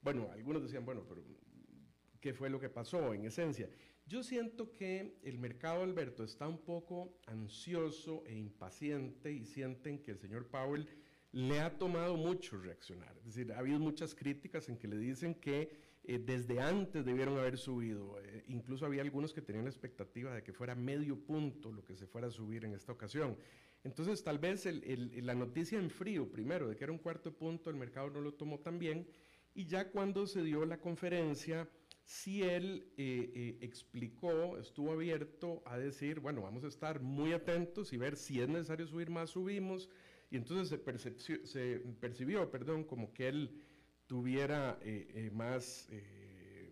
Bueno, 0.00 0.28
algunos 0.32 0.62
decían, 0.62 0.84
bueno, 0.84 1.04
pero 1.08 1.22
¿qué 2.20 2.32
fue 2.32 2.50
lo 2.50 2.58
que 2.58 2.68
pasó 2.68 3.14
en 3.14 3.24
esencia? 3.24 3.70
Yo 4.06 4.22
siento 4.22 4.72
que 4.72 5.18
el 5.22 5.38
mercado, 5.38 5.82
Alberto, 5.82 6.24
está 6.24 6.48
un 6.48 6.58
poco 6.58 7.20
ansioso 7.26 8.24
e 8.26 8.34
impaciente 8.34 9.32
y 9.32 9.44
sienten 9.44 10.02
que 10.02 10.10
el 10.10 10.18
señor 10.18 10.48
Powell 10.48 10.88
le 11.30 11.60
ha 11.60 11.78
tomado 11.78 12.16
mucho 12.16 12.58
reaccionar. 12.58 13.16
Es 13.18 13.26
decir, 13.26 13.52
ha 13.52 13.58
habido 13.58 13.78
muchas 13.78 14.14
críticas 14.14 14.68
en 14.68 14.76
que 14.76 14.88
le 14.88 14.98
dicen 14.98 15.34
que 15.34 15.70
eh, 16.04 16.18
desde 16.18 16.60
antes 16.60 17.04
debieron 17.04 17.38
haber 17.38 17.56
subido. 17.56 18.20
Eh, 18.20 18.44
incluso 18.48 18.86
había 18.86 19.02
algunos 19.02 19.32
que 19.32 19.40
tenían 19.40 19.64
la 19.64 19.70
expectativa 19.70 20.34
de 20.34 20.42
que 20.42 20.52
fuera 20.52 20.74
medio 20.74 21.16
punto 21.16 21.70
lo 21.70 21.84
que 21.84 21.94
se 21.96 22.06
fuera 22.06 22.26
a 22.26 22.30
subir 22.30 22.64
en 22.64 22.74
esta 22.74 22.92
ocasión. 22.92 23.36
Entonces, 23.84 24.22
tal 24.22 24.38
vez 24.38 24.66
la 24.66 25.34
noticia 25.34 25.78
en 25.78 25.90
frío, 25.90 26.30
primero, 26.30 26.68
de 26.68 26.76
que 26.76 26.84
era 26.84 26.92
un 26.92 26.98
cuarto 26.98 27.36
punto, 27.36 27.68
el 27.68 27.76
mercado 27.76 28.10
no 28.10 28.20
lo 28.20 28.34
tomó 28.34 28.60
tan 28.60 28.78
bien. 28.78 29.08
Y 29.54 29.66
ya 29.66 29.90
cuando 29.90 30.26
se 30.26 30.42
dio 30.42 30.64
la 30.64 30.80
conferencia, 30.80 31.68
si 32.04 32.42
él 32.42 32.92
eh, 32.96 33.58
explicó, 33.60 34.56
estuvo 34.58 34.92
abierto 34.92 35.62
a 35.66 35.78
decir, 35.78 36.20
bueno, 36.20 36.42
vamos 36.42 36.64
a 36.64 36.68
estar 36.68 37.00
muy 37.00 37.32
atentos 37.32 37.92
y 37.92 37.96
ver 37.96 38.16
si 38.16 38.40
es 38.40 38.48
necesario 38.48 38.86
subir 38.86 39.10
más, 39.10 39.30
subimos. 39.30 39.88
Y 40.30 40.36
entonces 40.36 40.80
se, 41.18 41.46
se 41.46 41.78
percibió, 42.00 42.50
perdón, 42.50 42.84
como 42.84 43.12
que 43.12 43.28
él 43.28 43.62
tuviera 44.12 44.78
eh, 44.82 45.30
más, 45.32 45.88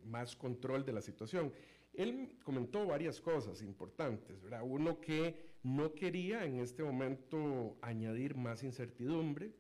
más 0.05 0.37
control 0.37 0.85
de 0.85 0.93
la 0.93 1.01
situación. 1.01 1.51
Él 1.95 2.37
comentó 2.45 2.85
varias 2.85 3.19
cosas 3.19 3.63
importantes, 3.63 4.43
¿verdad? 4.43 4.61
Uno 4.63 5.01
que 5.01 5.57
no 5.63 5.95
quería 5.95 6.45
en 6.45 6.59
este 6.59 6.83
momento 6.83 7.79
añadir 7.81 8.37
más 8.37 8.63
incertidumbre, 8.63 9.55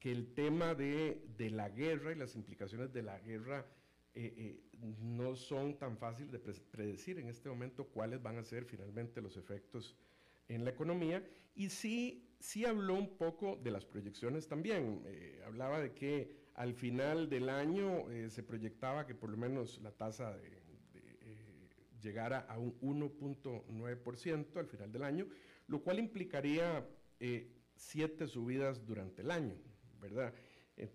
que 0.00 0.10
el 0.10 0.34
tema 0.34 0.74
de, 0.74 1.22
de 1.36 1.50
la 1.50 1.68
guerra 1.68 2.10
y 2.10 2.16
las 2.16 2.34
implicaciones 2.34 2.92
de 2.92 3.02
la 3.02 3.20
guerra 3.20 3.64
eh, 4.12 4.34
eh, 4.36 4.60
no 4.98 5.36
son 5.36 5.78
tan 5.78 5.96
fáciles 5.96 6.32
de 6.32 6.40
predecir 6.40 7.20
en 7.20 7.28
este 7.28 7.48
momento 7.48 7.86
cuáles 7.86 8.20
van 8.20 8.38
a 8.38 8.42
ser 8.42 8.64
finalmente 8.64 9.22
los 9.22 9.36
efectos 9.36 9.96
en 10.48 10.64
la 10.64 10.70
economía. 10.70 11.24
Y 11.54 11.68
sí, 11.68 12.34
sí 12.40 12.64
habló 12.64 12.94
un 12.94 13.16
poco 13.16 13.56
de 13.62 13.70
las 13.70 13.84
proyecciones 13.84 14.48
también. 14.48 15.04
Eh, 15.06 15.40
hablaba 15.46 15.80
de 15.80 15.92
que 15.92 16.39
Al 16.60 16.74
final 16.74 17.30
del 17.30 17.48
año 17.48 18.10
eh, 18.10 18.28
se 18.28 18.42
proyectaba 18.42 19.06
que 19.06 19.14
por 19.14 19.30
lo 19.30 19.38
menos 19.38 19.80
la 19.80 19.92
tasa 19.92 20.36
eh, 20.42 20.60
llegara 22.02 22.40
a 22.40 22.58
un 22.58 22.78
1.9% 22.80 24.56
al 24.58 24.66
final 24.66 24.92
del 24.92 25.02
año, 25.02 25.26
lo 25.68 25.80
cual 25.80 25.98
implicaría 25.98 26.86
eh, 27.18 27.50
siete 27.76 28.26
subidas 28.26 28.84
durante 28.84 29.22
el 29.22 29.30
año, 29.30 29.56
¿verdad? 30.02 30.34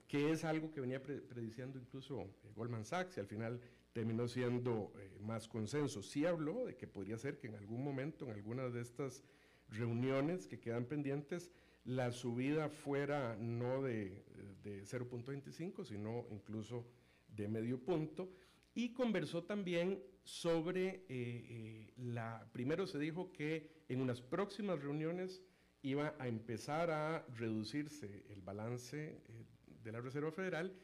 que 0.07 0.30
es 0.30 0.45
algo 0.45 0.72
que 0.72 0.82
venía 0.82 1.01
prediciendo 1.01 1.80
incluso 1.80 2.28
Goldman 2.55 2.86
Sachs 2.86 3.18
y 3.18 3.22
al 3.22 3.28
final 3.28 3.59
terminó 3.91 4.28
siendo 4.28 4.93
más 5.20 5.47
consenso. 5.47 6.03
Sí 6.03 6.28
habló 6.28 6.66
de 6.66 6.76
que 6.76 6.86
podría 6.86 7.18
ser 7.18 7.39
que 7.39 7.47
en 7.47 7.55
algún 7.55 7.84
momento, 7.84 8.26
en 8.26 8.34
alguna 8.34 8.70
de 8.70 8.82
estas 8.82 9.24
reuniones 9.70 10.45
que 10.45 10.59
quedan 10.59 10.86
pendientes, 10.86 11.49
la 11.86 12.12
subida 12.12 12.70
fuera 12.70 13.36
no 13.38 13.82
de, 13.82 14.26
de 14.64 14.84
0.25, 14.84 15.86
sino 15.86 16.26
incluso 16.32 16.86
de 17.28 17.48
medio 17.48 17.80
punto. 17.80 18.30
Y 18.74 18.94
conversó 18.94 19.44
también 19.44 20.04
sobre 20.26 20.88
eh, 20.88 21.06
eh, 21.10 21.94
la, 21.98 22.50
primero 22.52 22.88
se 22.88 22.98
dijo 22.98 23.32
que 23.32 23.84
en 23.88 24.02
unas 24.02 24.22
próximas 24.22 24.82
reuniones 24.82 25.42
iba 25.84 26.16
a 26.18 26.28
empezar 26.28 26.90
a 26.90 27.26
reducirse 27.38 28.26
el 28.30 28.42
balance 28.42 29.22
eh, 29.28 29.46
de 29.84 29.92
la 29.92 30.02
Reserva 30.02 30.32
Federal 30.32 30.76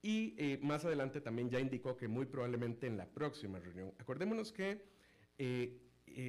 y 0.00 0.58
más 0.62 0.84
adelante 0.84 1.20
también 1.20 1.50
ya 1.50 1.58
indicó 1.58 1.96
que 1.96 2.06
muy 2.06 2.24
probablemente 2.24 2.86
en 2.86 2.96
la 2.96 3.06
próxima 3.06 3.58
reunión. 3.58 3.92
Acordémonos 3.98 4.52
que 4.52 4.80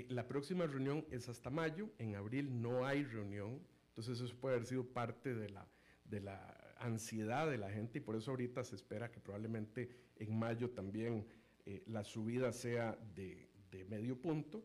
la 0.09 0.27
próxima 0.27 0.65
reunión 0.65 1.05
es 1.11 1.29
hasta 1.29 1.51
mayo, 1.51 1.87
en 1.99 2.15
abril 2.15 2.63
no 2.63 2.87
hay 2.87 3.03
reunión, 3.03 3.61
entonces 3.89 4.21
eso 4.21 4.35
puede 4.39 4.55
haber 4.55 4.67
sido 4.67 4.85
parte 4.85 5.35
de 5.35 5.49
la, 5.49 5.67
de 6.05 6.21
la 6.21 6.75
ansiedad 6.79 7.49
de 7.49 7.57
la 7.57 7.69
gente 7.69 7.99
y 7.99 8.01
por 8.01 8.15
eso 8.15 8.31
ahorita 8.31 8.63
se 8.63 8.75
espera 8.75 9.11
que 9.11 9.19
probablemente 9.19 9.89
en 10.15 10.37
mayo 10.37 10.69
también 10.71 11.27
eh, 11.65 11.83
la 11.87 12.03
subida 12.03 12.51
sea 12.51 12.97
de, 13.15 13.49
de, 13.71 13.85
medio 13.85 14.19
punto. 14.19 14.63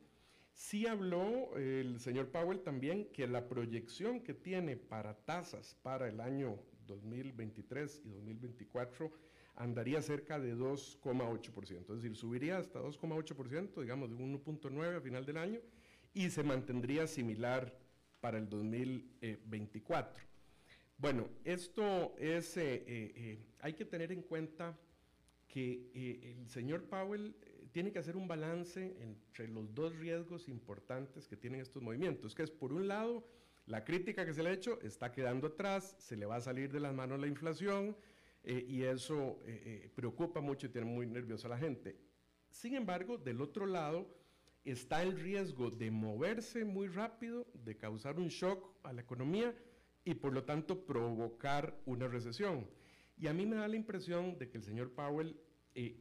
Sí 0.53 0.87
habló 0.87 1.57
el 1.57 1.99
señor 1.99 2.31
Powell 2.31 2.61
también 2.61 3.09
que 3.13 3.27
la 3.27 3.49
proyección 3.49 4.21
que 4.21 4.35
tiene 4.35 4.77
para 4.77 5.15
tasas 5.15 5.77
para 5.83 6.09
el 6.09 6.21
año 6.21 6.61
2023 6.87 8.03
y 8.05 8.11
2024 8.11 9.11
andaría 9.57 10.01
cerca 10.03 10.39
de 10.39 10.57
2,8%, 10.57 11.81
es 11.81 12.03
decir, 12.03 12.17
subiría 12.17 12.59
hasta 12.59 12.81
2,8%, 12.81 13.81
digamos 13.81 14.11
de 14.11 14.17
1,9 14.17 14.97
a 14.97 15.01
final 15.01 15.25
del 15.25 15.37
año, 15.37 15.61
y 16.13 16.31
se 16.31 16.43
mantendría 16.43 17.07
similar 17.07 17.77
para 18.25 18.39
el 18.39 18.49
2024. 18.49 20.25
Bueno, 20.97 21.29
esto 21.45 22.17
es, 22.17 22.57
eh, 22.57 22.77
eh, 22.77 23.13
eh, 23.15 23.47
hay 23.61 23.75
que 23.75 23.85
tener 23.85 24.13
en 24.13 24.23
cuenta 24.23 24.79
que 25.47 25.91
el 26.33 26.49
señor 26.49 26.85
Powell 26.85 27.37
tiene 27.71 27.93
que 27.93 27.99
hacer 27.99 28.17
un 28.17 28.27
balance 28.27 28.97
entre 28.99 29.47
los 29.49 29.75
dos 29.75 29.95
riesgos 29.99 30.49
importantes 30.49 31.29
que 31.29 31.37
tienen 31.37 31.61
estos 31.61 31.83
movimientos, 31.83 32.35
que 32.35 32.45
es 32.45 32.51
por 32.51 32.73
un 32.73 32.89
lado, 32.89 33.29
la 33.67 33.85
crítica 33.85 34.25
que 34.25 34.33
se 34.33 34.43
le 34.43 34.49
ha 34.49 34.53
hecho 34.55 34.81
está 34.81 35.13
quedando 35.13 35.49
atrás, 35.49 35.95
se 35.99 36.17
le 36.17 36.25
va 36.25 36.37
a 36.37 36.41
salir 36.41 36.73
de 36.73 36.81
las 36.81 36.95
manos 36.95 37.21
la 37.21 37.27
inflación 37.27 37.95
y 38.43 38.85
eso 38.85 39.39
preocupa 39.95 40.41
mucho 40.41 40.67
y 40.67 40.71
tiene 40.71 40.87
muy 40.87 41.07
nerviosa 41.07 41.49
a 41.49 41.51
la 41.51 41.59
gente. 41.59 41.99
Sin 42.51 42.75
embargo, 42.75 43.19
del 43.19 43.43
otro 43.43 43.67
lado, 43.67 44.09
está 44.65 45.03
el 45.03 45.19
riesgo 45.19 45.71
de 45.71 45.91
moverse 45.91 46.65
muy 46.65 46.89
rápido, 46.89 47.47
de 47.53 47.77
causar 47.77 48.19
un 48.19 48.29
shock 48.29 48.75
a 48.83 48.93
la 48.93 49.03
economía 49.03 49.55
y 50.05 50.15
por 50.15 50.33
lo 50.33 50.45
tanto 50.45 50.85
provocar 50.87 51.79
una 51.87 52.09
recesión. 52.09 52.69
Y 53.17 53.27
a 53.27 53.33
mí 53.33 53.47
me 53.47 53.57
da 53.57 53.69
la 53.69 53.77
impresión 53.77 54.39
de 54.39 54.51
que 54.51 54.59
el 54.59 54.65
señor 54.65 54.93
Powell 54.93 55.39
eh, 55.75 56.01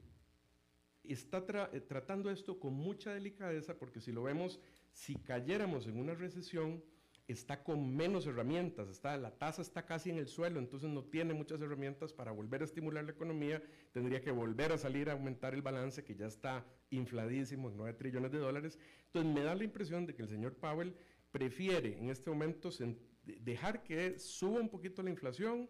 está 1.04 1.44
eh, 1.74 1.82
tratando 1.82 2.30
esto 2.32 2.60
con 2.60 2.74
mucha 2.74 3.14
delicadeza 3.14 3.78
porque 3.78 4.00
si 4.02 4.12
lo 4.12 4.24
vemos, 4.24 4.60
si 4.92 5.16
cayéramos 5.16 5.88
en 5.88 6.00
una 6.00 6.16
recesión, 6.16 6.84
está 7.28 7.64
con 7.64 7.96
menos 7.96 8.28
herramientas, 8.28 8.90
está, 8.90 9.16
la 9.18 9.38
tasa 9.38 9.62
está 9.62 9.86
casi 9.86 10.10
en 10.10 10.18
el 10.18 10.28
suelo, 10.28 10.60
entonces 10.60 10.90
no 10.90 11.04
tiene 11.06 11.34
muchas 11.34 11.62
herramientas 11.62 12.12
para 12.12 12.32
volver 12.32 12.62
a 12.62 12.66
estimular 12.66 13.04
la 13.04 13.12
economía, 13.12 13.64
tendría 13.92 14.22
que 14.22 14.32
volver 14.32 14.72
a 14.72 14.78
salir 14.78 15.10
a 15.10 15.14
aumentar 15.14 15.54
el 15.54 15.62
balance 15.62 16.04
que 16.04 16.16
ya 16.16 16.28
está 16.28 16.66
infladísimo 16.90 17.70
en 17.70 17.78
9 17.78 17.94
trillones 17.94 18.32
de 18.32 18.40
dólares. 18.40 18.78
Entonces 19.06 19.34
me 19.34 19.44
da 19.44 19.56
la 19.56 19.64
impresión 19.64 20.06
de 20.06 20.16
que 20.16 20.22
el 20.22 20.30
señor 20.30 20.56
Powell 20.56 20.96
prefiere 21.32 21.98
en 21.98 22.10
este 22.10 22.30
momento 22.30 22.70
dejar 23.24 23.84
que 23.84 24.20
suba 24.20 24.60
un 24.60 24.70
poquito 24.70 25.02
la 25.02 25.10
inflación 25.10 25.70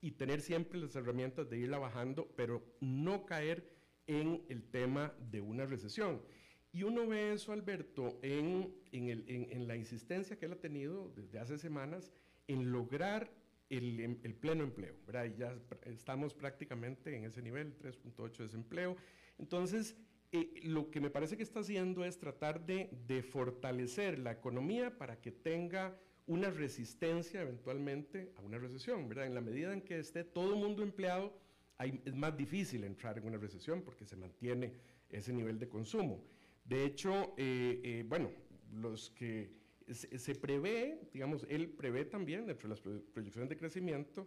y 0.00 0.12
tener 0.12 0.40
siempre 0.40 0.78
las 0.78 0.96
herramientas 0.96 1.48
de 1.48 1.58
irla 1.58 1.78
bajando, 1.78 2.32
pero 2.36 2.62
no 2.80 3.24
caer 3.26 3.74
en 4.06 4.44
el 4.48 4.70
tema 4.70 5.14
de 5.18 5.40
una 5.40 5.66
recesión. 5.66 6.22
Y 6.74 6.82
uno 6.82 7.06
ve 7.06 7.32
eso, 7.32 7.52
Alberto, 7.52 8.18
en, 8.20 8.74
en, 8.90 9.68
la 9.68 9.76
insistencia 9.76 10.36
que 10.36 10.46
él 10.46 10.54
ha 10.54 10.60
tenido 10.60 11.08
desde 11.14 11.38
hace 11.38 11.56
semanas 11.56 12.10
en 12.48 12.72
lograr 12.72 13.30
el, 13.70 14.00
el 14.00 14.34
pleno 14.34 14.64
empleo. 14.64 14.96
¿verdad? 15.06 15.26
Y 15.26 15.36
ya 15.36 15.56
estamos 15.84 16.34
prácticamente 16.34 17.16
en 17.16 17.26
ese 17.26 17.42
nivel, 17.42 17.78
3.8 17.78 18.38
de 18.38 18.44
desempleo. 18.46 18.96
Entonces, 19.38 19.96
eh, 20.32 20.52
lo 20.64 20.90
que 20.90 21.00
me 21.00 21.10
parece 21.10 21.36
que 21.36 21.44
está 21.44 21.60
haciendo 21.60 22.04
es 22.04 22.18
tratar 22.18 22.66
de, 22.66 22.90
de, 23.06 23.22
fortalecer 23.22 24.18
la 24.18 24.32
economía 24.32 24.98
para 24.98 25.20
que 25.20 25.30
tenga 25.30 25.96
una 26.26 26.50
resistencia 26.50 27.40
eventualmente 27.40 28.32
a 28.34 28.40
una 28.40 28.58
recesión. 28.58 29.08
¿verdad? 29.08 29.26
En 29.26 29.34
la 29.34 29.40
medida 29.40 29.72
en 29.72 29.80
que 29.80 30.00
esté 30.00 30.24
todo 30.24 30.54
el 30.54 30.60
mundo 30.60 30.82
empleado, 30.82 31.38
hay, 31.78 32.02
es 32.04 32.16
más 32.16 32.36
difícil 32.36 32.82
entrar 32.82 33.16
en 33.16 33.26
una 33.28 33.38
recesión 33.38 33.82
porque 33.82 34.04
se 34.04 34.16
mantiene 34.16 34.72
ese 35.08 35.32
nivel 35.32 35.60
de 35.60 35.68
consumo. 35.68 36.33
De 36.64 36.84
hecho, 36.86 37.34
eh, 37.36 37.80
eh, 37.84 38.04
bueno, 38.08 38.30
los 38.72 39.10
que 39.10 39.52
se, 39.90 40.34
prevé, 40.34 40.98
digamos, 41.12 41.46
él 41.50 41.68
prevé 41.68 42.06
también, 42.06 42.46
dentro 42.46 42.68
de 42.68 42.74
las 42.74 42.80
proyecciones 42.80 43.50
de 43.50 43.56
crecimiento, 43.56 44.26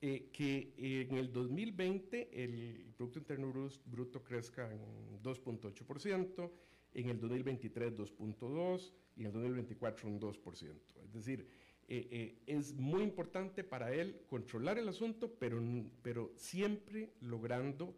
eh, 0.00 0.30
que 0.32 0.72
en 0.78 1.16
el 1.16 1.30
2020 1.32 2.42
el 2.42 2.92
Producto 2.96 3.18
Interno 3.18 3.52
Bruto 3.84 4.24
crezca 4.24 4.72
en 4.72 5.22
2.8%, 5.22 6.50
en 6.94 7.10
el 7.10 7.20
2023 7.20 7.94
2.2% 7.94 8.92
y 9.16 9.20
en 9.20 9.26
el 9.26 9.32
2024 9.32 10.08
un 10.08 10.18
2%. 10.18 10.80
Es 11.04 11.12
decir, 11.12 11.46
es 11.88 12.74
muy 12.74 13.02
importante 13.02 13.64
para 13.64 13.92
él 13.92 14.22
controlar 14.26 14.78
el 14.78 14.88
asunto, 14.88 15.34
pero, 15.38 15.62
pero 16.02 16.32
siempre 16.36 17.12
logrando 17.20 17.94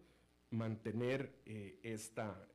mantener 0.51 1.33
esta 1.83 2.49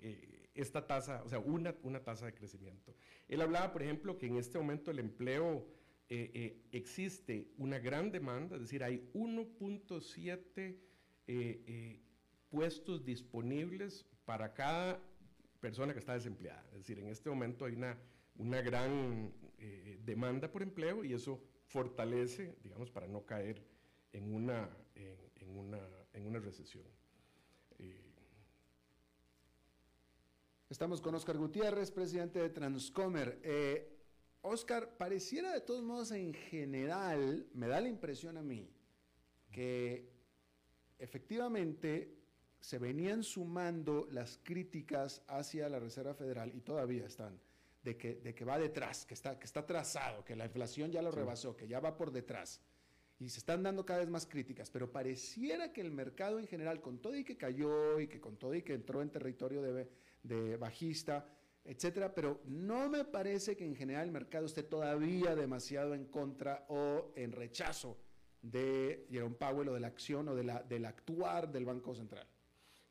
esta 0.56 0.86
tasa, 0.86 1.24
o 1.24 1.30
sea, 1.30 1.40
una, 1.40 1.76
una 1.84 2.04
tasa 2.04 2.26
de 2.26 2.34
crecimiento. 2.34 2.94
Él 3.28 3.42
hablaba, 3.42 3.72
por 3.72 3.84
ejemplo, 3.84 4.18
que 4.18 4.28
en 4.28 4.38
este 4.38 4.58
momento 4.58 4.92
el 4.92 5.00
empleo 5.00 5.68
eh, 6.10 6.32
eh, 6.34 6.62
existe 6.72 7.48
una 7.58 7.80
gran 7.80 8.12
demanda, 8.12 8.56
es 8.56 8.64
decir, 8.64 8.84
hay 8.84 9.10
1.7 9.14 10.78
eh, 11.26 12.02
puestos 12.50 13.04
disponibles 13.04 14.06
para 14.26 14.54
cada 14.54 15.00
persona 15.60 15.94
que 15.94 16.00
está 16.00 16.14
desempleada. 16.14 16.64
Es 16.74 16.80
decir, 16.80 17.00
en 17.00 17.08
este 17.08 17.30
momento 17.30 17.66
hay 17.66 17.74
una, 17.74 17.98
una 18.36 18.62
gran 18.62 19.34
demanda 20.06 20.52
por 20.52 20.62
empleo 20.62 21.06
y 21.06 21.14
eso 21.14 21.42
fortalece, 21.66 22.58
digamos, 22.62 22.92
para 22.92 23.08
no 23.08 23.26
caer 23.26 23.66
en 24.12 24.34
una, 24.36 24.70
en, 24.94 25.58
una, 25.58 25.80
en 26.12 26.28
una 26.28 26.40
recesión. 26.40 26.84
Estamos 30.74 31.02
con 31.02 31.14
Oscar 31.14 31.38
Gutiérrez, 31.38 31.92
presidente 31.92 32.40
de 32.40 32.50
Transcomer. 32.50 33.40
Eh, 33.44 33.96
Oscar, 34.42 34.98
pareciera 34.98 35.54
de 35.54 35.62
todos 35.62 35.84
modos 35.84 36.10
en 36.10 36.34
general, 36.34 37.46
me 37.54 37.68
da 37.68 37.80
la 37.80 37.90
impresión 37.90 38.38
a 38.38 38.42
mí, 38.42 38.68
que 39.52 40.10
efectivamente 40.98 42.18
se 42.60 42.80
venían 42.80 43.22
sumando 43.22 44.08
las 44.10 44.40
críticas 44.42 45.22
hacia 45.28 45.70
la 45.70 45.78
Reserva 45.78 46.16
Federal 46.16 46.52
y 46.56 46.62
todavía 46.62 47.06
están, 47.06 47.40
de 47.84 47.96
que, 47.96 48.16
de 48.16 48.34
que 48.34 48.44
va 48.44 48.58
detrás, 48.58 49.06
que 49.06 49.14
está, 49.14 49.38
que 49.38 49.46
está 49.46 49.68
trazado, 49.68 50.26
que 50.26 50.36
la 50.36 50.46
inflación 50.46 50.92
ya 50.92 51.04
lo 51.04 51.12
rebasó, 51.12 51.56
que 51.56 51.68
ya 51.68 51.82
va 51.82 51.96
por 51.96 52.12
detrás. 52.12 52.62
Y 53.20 53.30
se 53.30 53.38
están 53.38 53.62
dando 53.62 53.86
cada 53.86 54.00
vez 54.00 54.10
más 54.10 54.26
críticas, 54.26 54.72
pero 54.72 54.92
pareciera 54.92 55.72
que 55.72 55.82
el 55.82 55.92
mercado 55.92 56.40
en 56.40 56.48
general, 56.48 56.82
con 56.82 56.98
todo 56.98 57.16
y 57.16 57.24
que 57.24 57.38
cayó 57.38 58.00
y 58.00 58.08
que 58.08 58.20
con 58.20 58.38
todo 58.38 58.56
y 58.56 58.64
que 58.64 58.74
entró 58.74 59.04
en 59.04 59.12
territorio 59.12 59.62
de, 59.62 59.88
de 60.24 60.58
bajista, 60.58 61.26
etcétera, 61.66 62.14
pero 62.14 62.42
no 62.46 62.90
me 62.90 63.06
parece 63.06 63.56
que 63.56 63.66
en 63.66 63.76
general 63.76 64.08
el 64.08 64.12
mercado 64.12 64.46
esté 64.46 64.64
todavía 64.64 65.36
demasiado 65.36 65.94
en 65.94 66.06
contra 66.06 66.66
o 66.70 67.14
en 67.16 67.32
rechazo 67.32 67.98
de 68.42 69.08
Jerome 69.10 69.36
Powell 69.36 69.70
o 69.70 69.74
de 69.74 69.80
la 69.80 69.88
acción 69.88 70.28
o 70.28 70.36
de 70.36 70.44
la, 70.44 70.64
del 70.64 70.86
actuar 70.86 71.52
del 71.52 71.66
Banco 71.66 71.96
Central. 71.96 72.28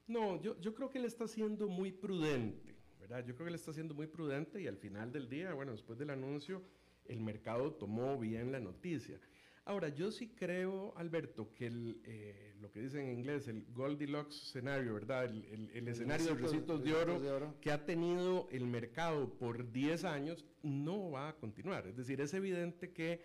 No, 0.06 0.40
yo, 0.40 0.58
yo 0.60 0.74
creo 0.74 0.90
que 0.90 0.98
él 0.98 1.04
está 1.04 1.28
siendo 1.28 1.68
muy 1.68 1.92
prudente, 1.92 2.74
¿verdad? 2.98 3.24
Yo 3.24 3.34
creo 3.34 3.46
que 3.46 3.50
él 3.50 3.54
está 3.54 3.72
siendo 3.72 3.94
muy 3.94 4.06
prudente 4.06 4.60
y 4.60 4.66
al 4.66 4.78
final 4.78 5.12
del 5.12 5.28
día, 5.28 5.52
bueno, 5.52 5.72
después 5.72 5.98
del 5.98 6.10
anuncio, 6.10 6.62
el 7.04 7.20
mercado 7.20 7.72
tomó 7.74 8.18
bien 8.18 8.50
la 8.52 8.60
noticia. 8.60 9.20
Ahora, 9.64 9.90
yo 9.90 10.10
sí 10.10 10.28
creo, 10.28 10.92
Alberto, 10.96 11.52
que 11.54 11.66
el, 11.66 12.00
eh, 12.04 12.54
lo 12.60 12.72
que 12.72 12.80
dicen 12.80 13.02
en 13.02 13.18
inglés, 13.18 13.46
el 13.46 13.64
Goldilocks 13.72 14.34
scenario, 14.50 14.94
¿verdad? 14.94 15.24
El, 15.26 15.70
el, 15.72 15.86
escenario 15.86 16.34
de 16.34 16.34
recitos 16.34 16.82
de 16.82 16.92
oro, 16.92 17.20
de 17.20 17.30
oro, 17.30 17.54
que 17.60 17.70
ha 17.70 17.84
tenido 17.84 18.48
el 18.50 18.66
mercado 18.66 19.32
por 19.34 19.70
10 19.70 20.02
años 20.04 20.44
no 20.62 21.12
va 21.12 21.28
a 21.28 21.36
continuar. 21.36 21.86
Es 21.86 21.96
decir, 21.96 22.20
es 22.20 22.34
evidente 22.34 22.92
que, 22.92 23.22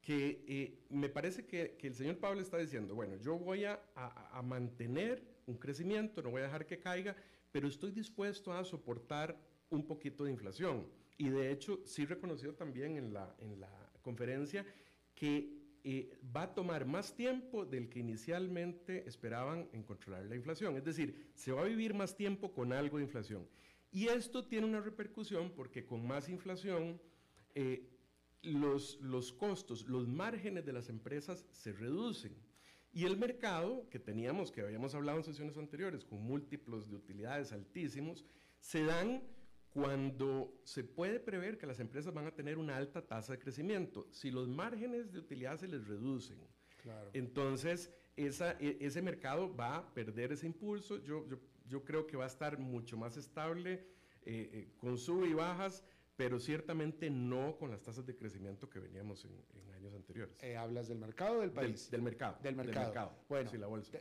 que 0.00 0.44
eh, 0.48 0.84
me 0.90 1.08
parece 1.08 1.46
que, 1.46 1.76
que, 1.78 1.86
el 1.86 1.94
señor 1.94 2.18
Pablo 2.18 2.40
está 2.40 2.58
diciendo, 2.58 2.96
bueno, 2.96 3.14
yo 3.18 3.38
voy 3.38 3.64
a, 3.64 3.80
a, 3.94 4.36
a 4.36 4.42
mantener 4.42 5.22
un 5.46 5.58
crecimiento, 5.58 6.22
no 6.22 6.30
voy 6.30 6.40
a 6.40 6.46
dejar 6.46 6.66
que 6.66 6.80
caiga, 6.80 7.14
pero 7.52 7.68
estoy 7.68 7.92
dispuesto 7.92 8.52
a 8.52 8.64
soportar 8.64 9.38
un 9.70 9.86
poquito 9.86 10.24
de 10.24 10.32
inflación. 10.32 10.88
Y 11.18 11.28
de 11.28 11.52
hecho, 11.52 11.80
sí 11.84 12.04
reconoció 12.04 12.52
también 12.52 12.96
en 12.96 13.12
la, 13.12 13.36
en 13.38 13.60
la 13.60 13.70
conferencia 14.02 14.66
que 15.22 15.54
eh, 15.84 16.18
va 16.36 16.42
a 16.42 16.52
tomar 16.52 16.84
más 16.84 17.14
tiempo 17.14 17.64
del 17.64 17.88
que 17.88 18.00
inicialmente 18.00 19.06
esperaban 19.06 19.68
en 19.72 19.84
controlar 19.84 20.24
la 20.24 20.34
inflación. 20.34 20.76
Es 20.76 20.82
decir, 20.82 21.30
se 21.36 21.52
va 21.52 21.60
a 21.60 21.66
vivir 21.66 21.94
más 21.94 22.16
tiempo 22.16 22.52
con 22.52 22.72
algo 22.72 22.96
de 22.96 23.04
inflación. 23.04 23.46
Y 23.92 24.08
esto 24.08 24.44
tiene 24.48 24.66
una 24.66 24.80
repercusión 24.80 25.52
porque 25.54 25.86
con 25.86 26.04
más 26.04 26.28
inflación 26.28 27.00
eh, 27.54 27.88
los, 28.42 29.00
los 29.00 29.32
costos, 29.32 29.86
los 29.86 30.08
márgenes 30.08 30.66
de 30.66 30.72
las 30.72 30.88
empresas 30.88 31.46
se 31.52 31.72
reducen. 31.72 32.34
Y 32.92 33.04
el 33.04 33.16
mercado, 33.16 33.88
que 33.90 34.00
teníamos, 34.00 34.50
que 34.50 34.62
habíamos 34.62 34.92
hablado 34.96 35.18
en 35.18 35.24
sesiones 35.24 35.56
anteriores, 35.56 36.04
con 36.04 36.20
múltiplos 36.20 36.90
de 36.90 36.96
utilidades 36.96 37.52
altísimos, 37.52 38.26
se 38.58 38.82
dan 38.82 39.22
cuando 39.72 40.60
se 40.64 40.84
puede 40.84 41.18
prever 41.18 41.56
que 41.56 41.66
las 41.66 41.80
empresas 41.80 42.12
van 42.12 42.26
a 42.26 42.34
tener 42.34 42.58
una 42.58 42.76
alta 42.76 43.06
tasa 43.06 43.32
de 43.32 43.38
crecimiento, 43.38 44.06
si 44.10 44.30
los 44.30 44.48
márgenes 44.48 45.12
de 45.12 45.18
utilidad 45.18 45.58
se 45.58 45.66
les 45.66 45.86
reducen, 45.88 46.38
entonces 47.12 47.90
esa, 48.16 48.52
e, 48.60 48.76
ese 48.80 49.00
mercado 49.00 49.54
va 49.54 49.76
a 49.76 49.94
perder 49.94 50.32
ese 50.32 50.46
impulso. 50.46 50.98
Yo, 50.98 51.26
yo, 51.26 51.38
yo 51.66 51.84
creo 51.84 52.06
que 52.06 52.16
va 52.16 52.24
a 52.24 52.28
estar 52.28 52.58
mucho 52.58 52.96
más 52.96 53.16
estable, 53.16 53.86
eh, 54.24 54.50
eh, 54.52 54.72
con 54.76 54.98
sub 54.98 55.24
y 55.24 55.32
bajas, 55.32 55.82
pero 56.16 56.38
ciertamente 56.38 57.08
no 57.08 57.56
con 57.56 57.70
las 57.70 57.80
tasas 57.82 58.04
de 58.04 58.14
crecimiento 58.14 58.68
que 58.68 58.78
veníamos 58.78 59.24
en, 59.24 59.32
años 59.72 59.94
anteriores. 59.94 60.36
Eh, 60.42 60.56
¿Hablas 60.56 60.88
del 60.88 60.98
mercado 60.98 61.38
o 61.38 61.40
del 61.40 61.50
país? 61.50 61.90
Del, 61.90 62.02
mercado. 62.02 62.36
Del 62.42 62.54
mercado. 62.54 63.16
Bueno, 63.28 63.50
sí, 63.50 63.56
la 63.56 63.68
bolsa. 63.68 63.98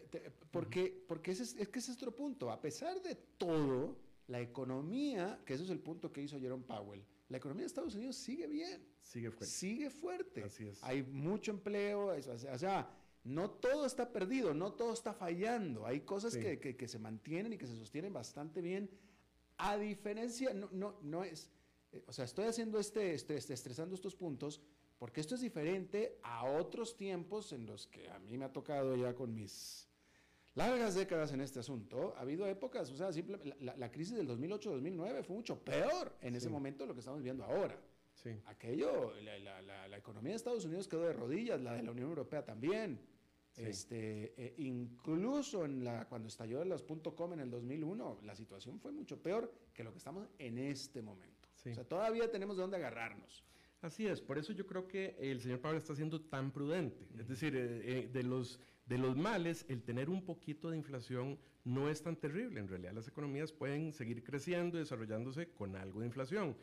porque, 0.52 1.06
porque 1.08 1.32
ese 1.32 1.44
es, 1.44 1.56
es 1.56 1.70
que 1.70 1.80
ese 1.80 1.92
es 1.92 1.98
otro 1.98 2.14
punto. 2.14 2.52
A 2.52 2.60
pesar 2.60 3.02
de 3.02 3.16
todo, 3.16 3.98
la 4.32 4.40
economía, 4.40 5.42
que 5.46 5.54
eso 5.54 5.64
es 5.66 5.70
el 5.70 5.80
punto 5.80 6.12
que 6.12 6.22
hizo 6.22 6.40
Jerome 6.40 6.64
Powell, 6.64 7.04
la 7.28 7.38
economía 7.38 7.64
de 7.64 7.68
Estados 7.68 7.96
Unidos 7.96 8.16
sigue 8.16 8.48
bien. 8.48 8.82
Sigue 9.02 9.30
fuerte. 9.30 9.46
Sigue 9.46 9.90
fuerte. 9.90 10.44
Así 10.44 10.68
es. 10.68 10.82
Hay 10.84 11.04
mucho 11.04 11.52
empleo, 11.52 12.08
o 12.08 12.58
sea, 12.58 12.90
no 13.24 13.52
todo 13.52 13.86
está 13.86 14.12
perdido, 14.12 14.54
no 14.54 14.74
todo 14.74 14.94
está 14.94 15.14
fallando. 15.14 15.86
Hay 15.86 16.02
cosas 16.02 16.36
que, 16.36 16.60
que, 16.60 16.88
se 16.88 16.98
mantienen 16.98 17.54
y 17.54 17.58
que 17.58 17.68
se 17.68 17.76
sostienen 17.76 18.14
bastante 18.14 18.62
bien. 18.62 18.90
A 19.58 19.78
diferencia, 19.78 20.54
no, 20.54 20.70
no, 20.72 20.98
no 21.02 21.24
es, 21.24 21.52
eh, 21.92 22.04
o 22.08 22.14
sea, 22.14 22.26
estoy 22.26 22.46
haciendo 22.46 22.80
este, 22.80 23.14
este, 23.14 23.36
este, 23.36 23.54
estresando 23.54 23.96
estos 23.96 24.16
puntos 24.16 24.62
porque 24.98 25.20
esto 25.20 25.36
es 25.36 25.42
diferente 25.42 26.20
a 26.24 26.46
otros 26.46 26.96
tiempos 26.96 27.54
en 27.54 27.66
los 27.66 27.88
que 27.88 28.10
a 28.10 28.20
mí 28.20 28.38
me 28.38 28.46
ha 28.46 28.54
tocado 28.54 28.96
ya 28.96 29.14
con 29.14 29.34
mis 29.34 29.88
largas 30.56 30.96
décadas 30.96 31.32
en 31.34 31.42
este 31.42 31.60
asunto. 31.60 32.14
Ha 32.18 32.22
habido 32.22 32.46
épocas, 32.48 32.90
o 32.92 32.96
sea, 32.96 33.12
simple, 33.12 33.40
la, 33.60 33.92
crisis 33.92 34.16
del 34.16 34.28
2008-2009 34.28 35.24
fue 35.24 35.36
mucho 35.36 35.60
peor 35.64 36.16
en 36.22 36.36
ese 36.36 36.50
momento 36.50 36.84
de 36.84 36.88
lo 36.88 36.94
que 36.94 37.00
estamos 37.00 37.22
viendo 37.22 37.44
ahora. 37.44 37.78
Sí. 38.14 38.32
Aquello, 38.46 39.14
la, 39.22 39.98
economía 39.98 40.32
de 40.32 40.38
Estados 40.38 40.66
Unidos 40.66 40.88
quedó 40.88 41.04
de 41.04 41.14
rodillas, 41.14 41.62
la 41.62 41.74
de 41.74 41.84
la 41.84 41.92
Unión 41.92 42.10
Europea 42.10 42.44
también. 42.44 43.00
Este, 43.58 44.34
eh, 44.38 44.54
incluso 44.58 45.66
en 45.66 45.84
la, 45.84 46.08
cuando 46.08 46.30
estalló 46.30 46.64
los 46.64 46.84
.com 46.84 47.34
en 47.34 47.42
el 47.42 47.52
2001, 47.52 48.20
la 48.24 48.34
situación 48.34 48.80
fue 48.80 48.92
mucho 48.92 49.22
peor 49.22 49.54
que 49.74 49.84
lo 49.84 49.92
que 49.92 49.98
estamos 49.98 50.28
en 50.40 50.58
este 50.58 51.02
momento. 51.02 51.50
O 51.54 51.74
sea, 51.74 51.84
todavía 51.84 52.32
tenemos 52.32 52.56
de 52.56 52.62
dónde 52.62 52.78
agarrarnos. 52.78 53.44
Así 53.82 54.08
es, 54.08 54.22
por 54.22 54.38
eso 54.38 54.54
yo 54.54 54.66
creo 54.68 54.88
que 54.88 55.16
el 55.20 55.42
señor 55.42 55.60
Pablo 55.60 55.80
está 55.80 55.96
siendo 55.96 56.22
tan 56.22 56.52
prudente. 56.52 57.08
Es 57.18 57.28
decir, 57.28 57.56
eh, 57.56 57.82
eh, 57.84 58.10
de 58.12 58.24
los 58.24 58.60
de 58.92 58.98
los 58.98 59.16
males, 59.16 59.66
el 59.70 59.84
tener 59.84 60.10
un 60.10 60.26
poquito 60.26 60.70
de 60.70 60.76
inflación 60.76 61.40
no 61.64 61.90
es 61.90 62.04
tan 62.04 62.18
terrible. 62.18 62.60
En 62.60 62.68
realidad 62.68 62.92
las 62.92 63.08
economías 63.08 63.54
pueden 63.54 63.94
seguir 63.94 64.22
creciendo 64.22 64.76
y 64.76 64.82
desarrollándose 64.82 65.48
con 65.48 65.78
algo 65.78 66.02
de 66.02 66.08
inflación. 66.08 66.58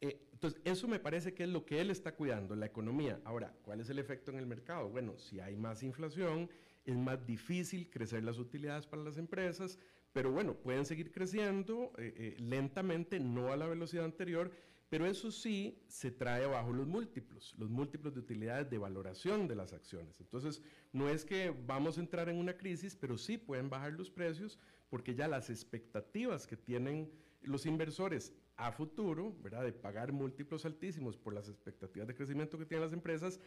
Eh, 0.00 0.26
entonces, 0.32 0.58
eso 0.64 0.88
me 0.88 1.00
parece 1.00 1.34
que 1.34 1.42
es 1.42 1.50
lo 1.50 1.66
que 1.66 1.82
él 1.82 1.90
está 1.90 2.14
cuidando, 2.14 2.56
la 2.56 2.64
economía. 2.64 3.20
Ahora, 3.24 3.54
¿cuál 3.62 3.80
es 3.80 3.90
el 3.90 3.98
efecto 3.98 4.30
en 4.30 4.38
el 4.38 4.46
mercado? 4.46 4.88
Bueno, 4.88 5.18
si 5.18 5.38
hay 5.38 5.54
más 5.54 5.82
inflación, 5.82 6.48
es 6.86 6.96
más 6.96 7.26
difícil 7.26 7.90
crecer 7.90 8.24
las 8.24 8.38
utilidades 8.38 8.86
para 8.86 9.02
las 9.02 9.18
empresas, 9.18 9.78
pero 10.14 10.32
bueno, 10.32 10.54
pueden 10.54 10.86
seguir 10.86 11.12
creciendo 11.12 11.92
eh, 11.98 12.14
eh, 12.16 12.36
lentamente, 12.38 13.20
no 13.20 13.52
a 13.52 13.56
la 13.58 13.66
velocidad 13.66 14.06
anterior, 14.06 14.50
pero 14.88 15.06
eso 15.06 15.32
sí 15.32 15.82
se 15.88 16.10
trae 16.10 16.44
abajo 16.44 16.72
los 16.72 16.86
múltiplos, 16.86 17.54
los 17.58 17.70
múltiplos 17.70 18.14
de 18.14 18.20
utilidades 18.20 18.70
de 18.70 18.78
valoración 18.78 19.48
de 19.48 19.56
las 19.56 19.72
acciones. 19.72 20.20
Entonces, 20.20 20.62
no 20.92 21.08
es 21.08 21.24
que 21.24 21.50
vamos 21.50 21.98
a 21.98 22.00
entrar 22.00 22.28
en 22.28 22.36
una 22.36 22.56
crisis, 22.56 22.94
pero 22.94 23.18
sí 23.18 23.36
pueden 23.36 23.68
bajar 23.68 23.92
los 23.92 24.10
precios 24.10 24.58
porque 24.88 25.14
ya 25.14 25.26
las 25.26 25.50
expectativas 25.50 26.46
que 26.46 26.56
tienen 26.56 27.10
los 27.42 27.66
inversores 27.66 28.32
a 28.56 28.72
futuro, 28.72 29.36
¿verdad? 29.42 29.64
De 29.64 29.72
pagar 29.72 30.12
múltiplos 30.12 30.64
altísimos 30.64 31.16
por 31.16 31.34
las 31.34 31.48
expectativas 31.48 32.06
de 32.06 32.14
crecimiento 32.14 32.58
que 32.58 32.66
tienen 32.66 32.84
las 32.84 32.92
empresas, 32.92 33.40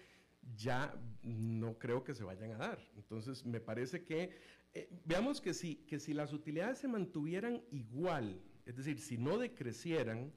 ya 0.56 0.94
no 1.24 1.78
creo 1.80 2.04
que 2.04 2.16
se 2.16 2.24
vayan 2.24 2.52
a 2.52 2.58
dar. 2.58 2.92
Entonces, 2.96 3.46
me 3.46 3.60
parece 3.60 4.04
que, 4.04 4.32
eh, 4.74 4.90
veamos 5.06 5.42
que 5.42 5.54
si, 5.54 5.76
que 5.76 6.00
si 6.00 6.14
las 6.14 6.34
utilidades 6.34 6.80
se 6.80 6.88
mantuvieran 6.88 7.64
igual, 7.72 8.42
es 8.66 8.76
decir, 8.76 9.00
si 9.00 9.18
no 9.18 9.38
decrecieran, 9.38 10.32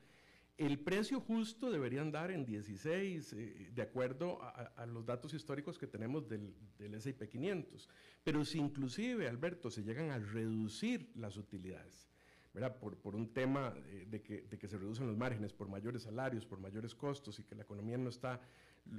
el 0.59 0.79
precio 0.79 1.21
justo 1.21 1.71
debería 1.71 2.03
andar 2.03 2.31
en 2.31 2.45
16, 2.45 3.33
eh, 3.33 3.71
de 3.73 3.83
acuerdo 3.83 4.39
a, 4.43 4.87
los 4.87 5.05
datos 5.05 5.35
históricos 5.35 5.79
que 5.79 5.87
tenemos 5.87 6.29
del, 6.29 6.55
del 6.79 6.95
S&P 6.95 7.29
500. 7.29 7.89
Pero 8.23 8.45
si 8.45 8.59
inclusive, 8.59 9.29
Alberto, 9.29 9.71
se 9.71 9.83
llegan 9.83 10.11
a 10.11 10.19
reducir 10.19 11.11
las 11.15 11.37
utilidades, 11.37 12.09
¿verdad? 12.53 12.77
Por, 12.79 13.17
un 13.17 13.33
tema 13.33 13.75
de, 14.07 14.23
que, 14.23 14.43
de, 14.43 14.59
que, 14.59 14.69
se 14.69 14.79
reducen 14.79 15.07
los 15.07 15.17
márgenes, 15.17 15.53
por 15.53 15.69
mayores 15.69 16.03
salarios, 16.03 16.47
por 16.47 16.61
mayores 16.61 16.95
costos 16.95 17.39
y 17.39 17.45
que 17.45 17.55
la 17.55 17.63
economía 17.63 17.97
no 17.99 18.11
está 18.11 18.41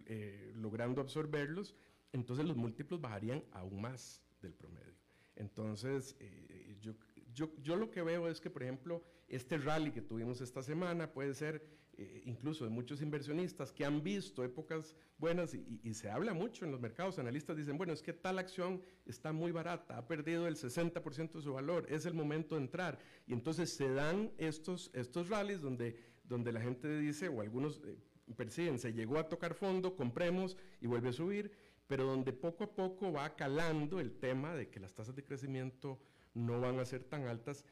eh, 0.06 0.52
logrando 0.56 1.02
absorberlos, 1.02 1.76
entonces 2.14 2.46
los 2.46 2.58
múltiplos 2.58 3.00
bajarían 3.02 3.44
aún 3.52 3.82
más 3.82 4.22
del 4.42 4.54
promedio. 4.54 4.94
Entonces, 5.36 6.16
eh, 6.20 6.78
yo, 6.80 6.94
yo, 7.34 7.76
lo 7.76 7.90
que 7.90 8.02
veo 8.02 8.28
es 8.28 8.40
que, 8.40 8.50
por 8.50 8.64
ejemplo, 8.64 9.04
este 9.28 9.58
rally 9.58 9.92
que 9.92 10.02
tuvimos 10.02 10.42
esta 10.42 10.62
semana 10.62 11.12
puede 11.12 11.34
ser 11.34 11.64
eh, 11.96 12.24
incluso 12.26 12.64
de 12.64 12.70
muchos 12.70 13.02
inversionistas 13.02 13.72
que 13.72 13.86
han 13.86 14.02
visto 14.04 14.44
épocas 14.44 14.96
buenas 15.18 15.54
y, 15.54 15.94
se 15.94 16.10
habla 16.10 16.34
mucho 16.34 16.66
en 16.66 16.72
los 16.72 16.80
mercados. 16.80 17.20
Analistas 17.20 17.58
dicen, 17.58 17.78
bueno, 17.78 17.94
es 17.94 18.02
que 18.02 18.14
tal 18.14 18.40
acción 18.40 18.82
está 19.06 19.32
muy 19.32 19.52
barata, 19.52 19.98
ha 19.98 20.08
perdido 20.08 20.48
el 20.48 20.56
60% 20.56 21.34
de 21.34 21.42
su 21.42 21.54
valor, 21.54 21.86
es 21.90 22.06
el 22.06 22.14
momento 22.14 22.56
de 22.56 22.62
entrar. 22.62 23.00
Y 23.28 23.34
entonces 23.34 23.72
se 23.72 23.90
dan 23.90 24.32
estos, 24.38 24.92
estos 24.94 25.30
rallies 25.30 25.62
donde, 25.62 25.98
donde 26.24 26.52
la 26.52 26.62
gente 26.62 27.00
dice, 27.00 27.28
o 27.28 27.42
algunos 27.42 27.82
eh, 27.86 27.96
persiguen, 28.36 28.80
se 28.80 28.94
llegó 28.94 29.18
a 29.18 29.30
tocar 29.30 29.54
fondo, 29.54 29.96
compremos 29.96 30.58
y 30.82 30.88
vuelve 30.88 31.10
a 31.10 31.14
subir, 31.14 31.52
pero 31.88 32.06
donde 32.06 32.34
poco 32.34 32.64
a 32.64 32.76
poco 32.76 33.12
va 33.12 33.36
calando 33.36 34.00
el 34.00 34.18
tema 34.18 34.56
de 34.56 34.70
que 34.70 34.80
las 34.80 34.94
tasas 34.94 35.16
de 35.16 35.24
crecimiento 35.24 36.00
no 36.34 36.60
van 36.60 36.80
a 36.80 36.86
ser 36.86 37.04
tan 37.04 37.28
altas 37.28 37.66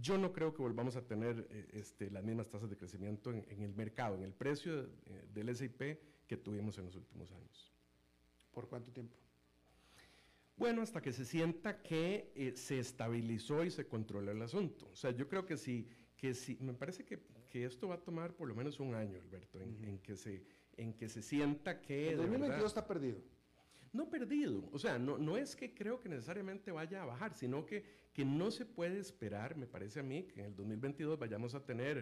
yo 0.00 0.16
no 0.16 0.32
creo 0.32 0.54
que 0.54 0.62
volvamos 0.62 0.96
a 0.96 1.06
tener 1.06 1.46
eh, 1.50 1.68
este, 1.72 2.10
las 2.10 2.24
mismas 2.24 2.48
tasas 2.48 2.70
de 2.70 2.76
crecimiento 2.76 3.30
en, 3.30 3.62
el 3.62 3.74
mercado, 3.74 4.16
en 4.16 4.22
el 4.22 4.32
precio 4.32 4.88
eh, 5.06 5.26
del 5.32 5.54
SIP 5.54 5.82
que 6.26 6.36
tuvimos 6.36 6.78
en 6.78 6.86
los 6.86 6.96
últimos 6.96 7.30
años. 7.32 7.72
¿Por 8.52 8.68
cuánto 8.68 8.90
tiempo? 8.90 9.16
Bueno, 10.56 10.82
hasta 10.82 11.02
que 11.02 11.12
se 11.12 11.24
sienta 11.24 11.82
que 11.82 12.32
eh, 12.34 12.52
se 12.56 12.78
estabilizó 12.78 13.64
y 13.64 13.70
se 13.70 13.86
controla 13.86 14.32
el 14.32 14.40
asunto. 14.40 14.88
O 14.92 14.96
sea, 14.96 15.10
yo 15.10 15.28
creo 15.28 15.44
que 15.44 15.56
sí, 15.56 15.88
que 16.16 16.34
sí, 16.34 16.56
me 16.60 16.72
parece 16.72 17.04
que, 17.04 17.20
que 17.50 17.64
esto 17.64 17.88
va 17.88 17.96
a 17.96 18.00
tomar 18.02 18.34
por 18.34 18.48
lo 18.48 18.54
menos 18.54 18.80
un 18.80 18.94
año, 18.94 19.18
Alberto, 19.20 19.60
en, 19.60 19.98
que, 19.98 20.16
se, 20.16 20.42
en 20.76 20.94
que 20.94 21.08
se 21.08 21.20
sienta 21.20 21.82
que... 21.82 22.10
El 22.10 22.18
2022 22.18 22.66
está 22.66 22.86
perdido. 22.86 23.20
No 23.92 24.08
perdido, 24.08 24.70
o 24.72 24.78
sea, 24.78 24.98
no, 24.98 25.18
no 25.18 25.36
es 25.36 25.54
que 25.54 25.74
creo 25.74 26.00
que 26.00 26.08
necesariamente 26.08 26.70
vaya 26.70 27.02
a 27.02 27.06
bajar, 27.06 27.34
sino 27.34 27.66
que 27.66 28.01
que 28.12 28.24
no 28.24 28.50
se 28.50 28.66
puede 28.66 28.98
esperar, 28.98 29.56
me 29.56 29.66
parece 29.66 30.00
a 30.00 30.02
mí, 30.02 30.24
que 30.24 30.40
en 30.40 30.46
el 30.46 30.56
2022 30.56 31.18
vayamos 31.18 31.54
a 31.54 31.64
tener, 31.64 31.98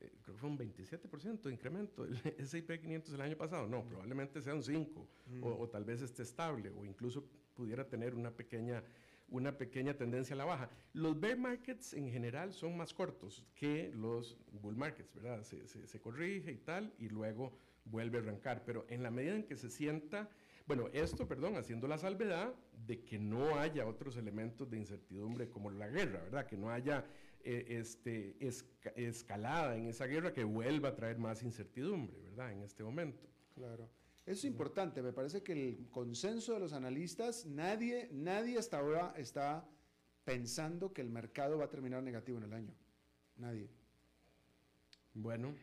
eh, 0.00 0.12
creo 0.22 0.34
que 0.34 0.40
fue 0.40 0.50
un 0.50 0.58
27% 0.58 1.42
de 1.42 1.52
incremento 1.52 2.04
del 2.04 2.16
S&P 2.38 2.80
500 2.80 3.14
el 3.14 3.20
año 3.20 3.36
pasado. 3.36 3.68
No, 3.68 3.84
probablemente 3.84 4.42
sea 4.42 4.54
un 4.54 4.62
5 4.62 5.08
o, 5.42 5.68
tal 5.68 5.84
vez 5.84 6.02
esté 6.02 6.22
estable 6.22 6.70
o 6.70 6.84
incluso 6.84 7.24
pudiera 7.54 7.88
tener 7.88 8.14
una 8.14 8.30
pequeña 8.30 8.82
una 9.28 9.56
pequeña 9.56 9.94
tendencia 9.94 10.34
a 10.34 10.36
la 10.36 10.44
baja. 10.44 10.68
Los 10.92 11.18
bear 11.18 11.38
markets 11.38 11.94
en 11.94 12.10
general 12.10 12.52
son 12.52 12.76
más 12.76 12.92
cortos 12.92 13.42
que 13.54 13.90
los 13.94 14.36
bull 14.60 14.76
markets, 14.76 15.14
¿verdad? 15.14 15.42
Se, 15.42 15.66
se, 15.66 15.86
se 15.86 16.00
corrige 16.00 16.52
y 16.52 16.58
tal, 16.58 16.92
y 16.98 17.08
luego 17.08 17.56
vuelve 17.86 18.18
a 18.18 18.20
arrancar. 18.20 18.62
Pero 18.66 18.84
en 18.90 19.02
la 19.02 19.10
medida 19.10 19.34
en 19.34 19.44
que 19.44 19.56
se 19.56 19.70
sienta 19.70 20.28
Bueno, 20.74 20.88
esto, 20.94 21.28
perdón, 21.28 21.56
haciendo 21.58 21.86
la 21.86 21.98
salvedad 21.98 22.54
de 22.86 23.04
que 23.04 23.18
no 23.18 23.58
haya 23.58 23.86
otros 23.86 24.16
elementos 24.16 24.70
de 24.70 24.78
incertidumbre 24.78 25.50
como 25.50 25.70
la 25.70 25.86
guerra, 25.86 26.22
¿verdad? 26.22 26.46
Que 26.46 26.56
no 26.56 26.70
haya 26.70 27.04
eh, 27.44 27.66
este, 27.68 28.38
escalada 28.96 29.76
en 29.76 29.88
esa 29.88 30.06
guerra 30.06 30.32
que 30.32 30.44
vuelva 30.44 30.88
a 30.88 30.94
traer 30.94 31.18
más 31.18 31.42
incertidumbre, 31.42 32.18
¿verdad? 32.22 32.52
En 32.52 32.62
este 32.62 32.82
momento. 32.82 33.28
Claro. 33.54 33.86
Eso 34.24 34.38
es 34.38 34.44
importante. 34.46 35.02
Me 35.02 35.12
parece 35.12 35.42
que 35.42 35.52
el 35.52 35.90
consenso 35.90 36.54
de 36.54 36.60
los 36.60 36.72
analistas, 36.72 37.44
nadie, 37.44 38.08
nadie 38.10 38.56
hasta 38.56 38.78
ahora 38.78 39.12
está 39.18 39.68
pensando 40.24 40.94
que 40.94 41.02
el 41.02 41.10
mercado 41.10 41.58
va 41.58 41.66
a 41.66 41.68
terminar 41.68 42.02
negativo 42.02 42.38
en 42.38 42.44
el 42.44 42.52
año. 42.54 42.74
Nadie. 43.36 43.68
Bueno, 45.12 45.54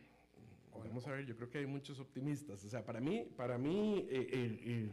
vamos 0.88 1.06
a 1.06 1.12
ver, 1.12 1.26
yo 1.26 1.36
creo 1.36 1.50
que 1.50 1.58
hay 1.58 1.66
muchos 1.66 2.00
optimistas. 2.00 2.64
O 2.64 2.68
sea, 2.68 2.84
para 2.84 3.00
mí, 3.00 3.26
para 3.36 3.58
mí 3.58 4.06
eh, 4.08 4.28
eh, 4.30 4.60
eh, 4.64 4.90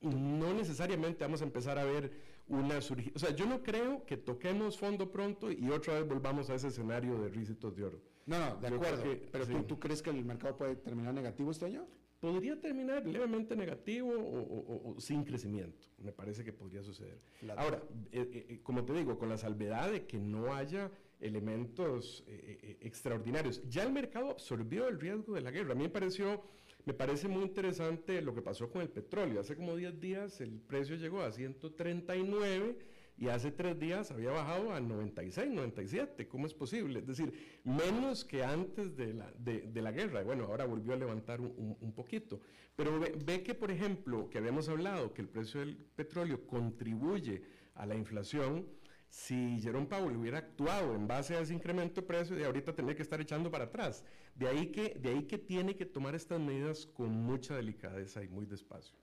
no 0.00 0.52
necesariamente 0.54 1.24
vamos 1.24 1.40
a 1.40 1.44
empezar 1.44 1.78
a 1.78 1.84
ver 1.84 2.10
una 2.48 2.80
surgida. 2.80 3.12
O 3.14 3.18
sea, 3.18 3.30
yo 3.30 3.46
no 3.46 3.62
creo 3.62 4.04
que 4.04 4.16
toquemos 4.16 4.78
fondo 4.78 5.10
pronto 5.10 5.50
y 5.50 5.70
otra 5.70 5.94
vez 5.94 6.08
volvamos 6.08 6.50
a 6.50 6.54
ese 6.54 6.68
escenario 6.68 7.18
de 7.18 7.28
risitos 7.28 7.74
de 7.76 7.84
oro. 7.84 8.02
No, 8.26 8.38
no, 8.38 8.56
de 8.56 8.68
acuerdo. 8.68 9.02
pero 9.30 9.46
¿tú, 9.46 9.62
¿tú, 9.64 9.78
crees 9.78 10.02
que 10.02 10.10
el 10.10 10.24
mercado 10.24 10.56
puede 10.56 10.76
terminar 10.76 11.12
negativo 11.12 11.50
este 11.50 11.66
año? 11.66 11.86
podría 12.24 12.58
terminar 12.58 13.06
levemente 13.06 13.54
negativo 13.54 14.10
o, 14.16 14.98
sin 14.98 15.24
crecimiento. 15.24 15.86
Me 15.98 16.10
parece 16.10 16.42
que 16.42 16.54
podría 16.54 16.82
suceder. 16.82 17.20
Ahora, 17.54 17.82
eh, 18.12 18.30
eh, 18.32 18.46
eh, 18.48 18.60
como 18.62 18.82
te 18.82 18.94
digo, 18.94 19.18
con 19.18 19.28
la 19.28 19.36
salvedad 19.36 19.92
de 19.92 20.06
que 20.06 20.18
no 20.18 20.54
haya 20.54 20.90
elementos 21.24 22.24
extraordinarios. 22.80 23.62
Ya 23.68 23.82
el 23.82 23.92
mercado 23.92 24.30
absorbió 24.30 24.88
el 24.88 25.00
riesgo 25.00 25.34
de 25.34 25.40
la 25.40 25.50
guerra. 25.50 25.72
A 25.72 25.74
mí 25.74 25.84
me 25.84 25.90
pareció, 25.90 26.42
me 26.84 26.94
parece 26.94 27.28
muy 27.28 27.42
interesante 27.42 28.20
lo 28.22 28.34
que 28.34 28.42
pasó 28.42 28.70
con 28.70 28.82
el 28.82 28.90
petróleo. 28.90 29.40
Hace 29.40 29.56
como 29.56 29.74
10 29.76 30.00
días 30.00 30.40
el 30.40 30.60
precio 30.60 30.96
llegó 30.96 31.22
a 31.22 31.32
139 31.32 32.76
y 33.16 33.28
hace 33.28 33.52
tres 33.52 33.78
días 33.78 34.10
había 34.10 34.30
bajado 34.32 34.72
a 34.72 34.80
96, 34.80 35.50
97. 35.50 36.26
¿Cómo 36.26 36.46
es 36.46 36.54
posible? 36.54 36.98
Es 37.00 37.06
decir, 37.06 37.60
menos 37.62 38.24
que 38.24 38.42
antes 38.42 38.96
de 38.96 39.14
la, 39.14 39.32
de, 39.38 39.82
la 39.82 39.92
guerra. 39.92 40.22
Bueno, 40.24 40.44
ahora 40.44 40.64
volvió 40.64 40.94
a 40.94 40.96
levantar 40.96 41.40
un, 41.40 41.92
poquito. 41.94 42.40
Pero 42.74 42.98
ve, 42.98 43.42
que, 43.42 43.54
por 43.54 43.70
ejemplo, 43.70 44.28
que 44.30 44.38
habíamos 44.38 44.68
hablado 44.68 45.14
que 45.14 45.22
el 45.22 45.28
precio 45.28 45.60
del 45.60 45.76
petróleo 45.76 46.44
contribuye 46.46 47.42
a 47.74 47.86
la 47.86 47.94
inflación. 47.94 48.66
Si 49.14 49.60
Jerome 49.60 49.86
Powell 49.86 50.16
hubiera 50.16 50.38
actuado 50.38 50.96
en 50.96 51.06
base 51.06 51.36
a 51.36 51.40
ese 51.40 51.54
incremento 51.54 52.00
de 52.00 52.06
precio, 52.06 52.34
de 52.34 52.44
ahorita 52.44 52.74
tendría 52.74 52.96
que 52.96 53.02
estar 53.04 53.20
echando 53.20 53.48
para 53.48 53.66
atrás. 53.66 54.04
De 54.34 54.48
ahí 54.48 54.72
que, 54.72 54.98
de 55.00 55.10
ahí 55.10 55.22
que 55.22 55.38
tiene 55.38 55.76
que 55.76 55.86
tomar 55.86 56.16
estas 56.16 56.40
medidas 56.40 56.84
con 56.84 57.12
mucha 57.12 57.54
delicadeza 57.54 58.24
y 58.24 58.28
muy 58.28 58.44
despacio. 58.44 58.98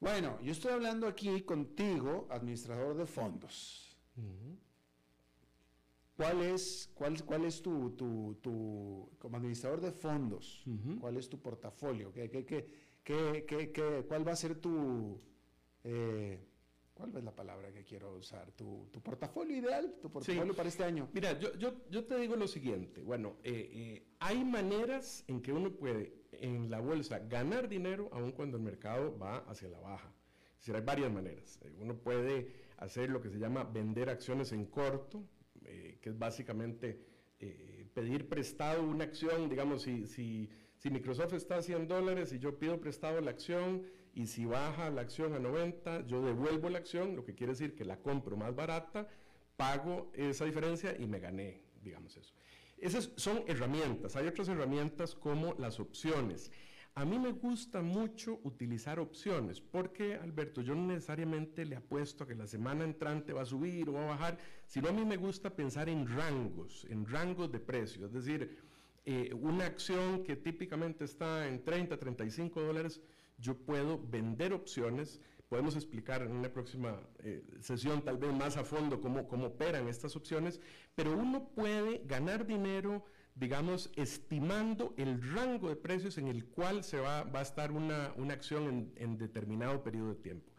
Bueno, 0.00 0.40
yo 0.40 0.50
estoy 0.50 0.72
hablando 0.72 1.06
aquí 1.06 1.42
contigo, 1.42 2.26
administrador 2.30 2.96
de 2.96 3.04
fondos. 3.04 3.98
¿Cuál 6.16 6.42
es, 6.42 6.90
cuál, 6.94 7.22
cuál 7.22 7.44
es 7.44 7.60
tu, 7.60 7.90
tu, 7.90 8.38
tu, 8.40 9.10
como 9.18 9.36
administrador 9.36 9.82
de 9.82 9.92
fondos, 9.92 10.64
cuál 10.98 11.18
es 11.18 11.28
tu 11.28 11.38
portafolio? 11.38 12.10
¿Qué, 12.12 12.30
qué, 12.30 12.46
qué, 13.04 13.44
qué 13.46 14.04
cuál 14.08 14.26
va 14.26 14.32
a 14.32 14.36
ser 14.36 14.54
tu, 14.54 15.20
eh, 15.84 16.40
cuál 16.94 17.16
es 17.16 17.24
la 17.24 17.34
palabra 17.34 17.72
que 17.72 17.84
quiero 17.84 18.14
usar? 18.14 18.52
¿Tu, 18.52 18.88
tu 18.92 19.00
portafolio 19.00 19.56
ideal, 19.56 19.96
tu 20.00 20.10
portafolio 20.10 20.54
para 20.54 20.68
este 20.68 20.84
año? 20.84 21.08
Mira, 21.12 21.38
yo, 21.38 21.54
yo, 21.56 21.74
yo, 21.90 22.04
te 22.04 22.18
digo 22.18 22.36
lo 22.36 22.46
siguiente, 22.46 23.02
bueno, 23.02 23.36
eh, 23.42 23.70
eh, 23.72 24.06
hay 24.20 24.44
maneras 24.44 25.24
en 25.28 25.40
que 25.40 25.52
uno 25.52 25.70
puede 25.72 26.22
en 26.32 26.70
la 26.70 26.80
bolsa 26.80 27.20
ganar 27.20 27.68
dinero 27.68 28.08
aun 28.12 28.32
cuando 28.32 28.56
el 28.56 28.62
mercado 28.62 29.16
va 29.18 29.38
hacia 29.48 29.68
la 29.68 29.80
baja. 29.80 30.12
Es 30.52 30.66
decir, 30.66 30.76
hay 30.76 30.82
varias 30.82 31.12
maneras. 31.12 31.58
Eh, 31.62 31.72
uno 31.80 31.96
puede 31.96 32.52
hacer 32.78 33.10
lo 33.10 33.20
que 33.20 33.30
se 33.30 33.38
llama 33.38 33.64
vender 33.64 34.10
acciones 34.10 34.52
en 34.52 34.66
corto, 34.66 35.24
eh, 35.64 35.98
que 36.00 36.10
es 36.10 36.18
básicamente 36.18 37.00
eh, 37.38 37.86
pedir 37.94 38.28
prestado 38.28 38.82
una 38.82 39.04
acción, 39.04 39.48
digamos, 39.48 39.82
si, 39.82 40.06
si, 40.06 40.48
si, 40.76 40.90
Microsoft 40.90 41.34
está 41.34 41.56
a 41.56 41.62
100 41.62 41.88
dólares 41.88 42.32
y 42.32 42.38
yo 42.38 42.58
pido 42.58 42.80
prestado 42.80 43.20
la 43.20 43.30
acción 43.30 43.84
y 44.14 44.26
si 44.26 44.44
baja 44.44 44.90
la 44.90 45.00
acción 45.00 45.34
a 45.34 45.38
90, 45.38 46.06
yo 46.06 46.22
devuelvo 46.22 46.68
la 46.68 46.78
acción, 46.78 47.16
lo 47.16 47.24
que 47.24 47.34
quiere 47.34 47.52
decir 47.52 47.74
que 47.74 47.84
la 47.84 47.96
compro 47.96 48.36
más 48.36 48.54
barata, 48.54 49.08
pago 49.56 50.10
esa 50.14 50.44
diferencia 50.44 50.94
y 50.98 51.06
me 51.06 51.18
gané, 51.20 51.62
digamos 51.82 52.16
eso. 52.16 52.34
Esas 52.78 53.10
son 53.16 53.44
herramientas. 53.46 54.16
Hay 54.16 54.26
otras 54.26 54.48
herramientas 54.48 55.14
como 55.14 55.54
las 55.54 55.78
opciones. 55.78 56.50
A 56.94 57.06
mí 57.06 57.18
me 57.18 57.32
gusta 57.32 57.80
mucho 57.80 58.40
utilizar 58.42 58.98
opciones 58.98 59.60
porque, 59.60 60.16
Alberto, 60.16 60.60
yo 60.60 60.74
no 60.74 60.88
necesariamente 60.88 61.64
le 61.64 61.76
apuesto 61.76 62.24
a 62.24 62.26
que 62.26 62.34
la 62.34 62.46
semana 62.46 62.84
entrante 62.84 63.32
va 63.32 63.42
a 63.42 63.46
subir 63.46 63.88
o 63.88 63.94
va 63.94 64.02
a 64.02 64.08
bajar, 64.08 64.38
sino 64.66 64.88
a 64.88 64.92
mí 64.92 65.04
me 65.04 65.16
gusta 65.16 65.48
pensar 65.48 65.88
en 65.88 66.06
rangos, 66.06 66.86
en 66.90 67.06
rangos 67.06 67.50
de 67.50 67.60
precios. 67.60 68.06
Es 68.06 68.12
decir, 68.12 68.58
eh, 69.06 69.32
una 69.32 69.64
acción 69.64 70.22
que 70.22 70.36
típicamente 70.36 71.04
está 71.04 71.48
en 71.48 71.64
30, 71.64 71.96
35 71.96 72.60
dólares, 72.60 73.00
yo 73.42 73.58
puedo 73.58 74.00
vender 74.08 74.54
opciones 74.54 75.20
podemos 75.52 75.76
explicar 75.76 76.22
en 76.22 76.32
una 76.32 76.48
próxima 76.48 76.98
eh, 77.18 77.44
sesión 77.60 78.00
tal 78.00 78.16
vez 78.16 78.32
más 78.32 78.56
a 78.56 78.64
fondo 78.64 79.02
cómo, 79.02 79.28
cómo 79.28 79.48
operan 79.48 79.86
estas 79.86 80.16
opciones, 80.16 80.58
pero 80.94 81.12
uno 81.12 81.50
puede 81.54 82.00
ganar 82.06 82.46
dinero, 82.46 83.04
digamos, 83.34 83.90
estimando 83.94 84.94
el 84.96 85.20
rango 85.34 85.68
de 85.68 85.76
precios 85.76 86.16
en 86.16 86.28
el 86.28 86.46
cual 86.46 86.82
se 86.82 86.98
va, 86.98 87.24
va 87.24 87.40
a 87.40 87.42
estar 87.42 87.70
una, 87.70 88.14
una 88.16 88.32
acción 88.32 88.66
en, 88.66 88.92
en 88.96 89.18
determinado 89.18 89.84
periodo 89.84 90.14
de 90.14 90.22
tiempo. 90.22 90.50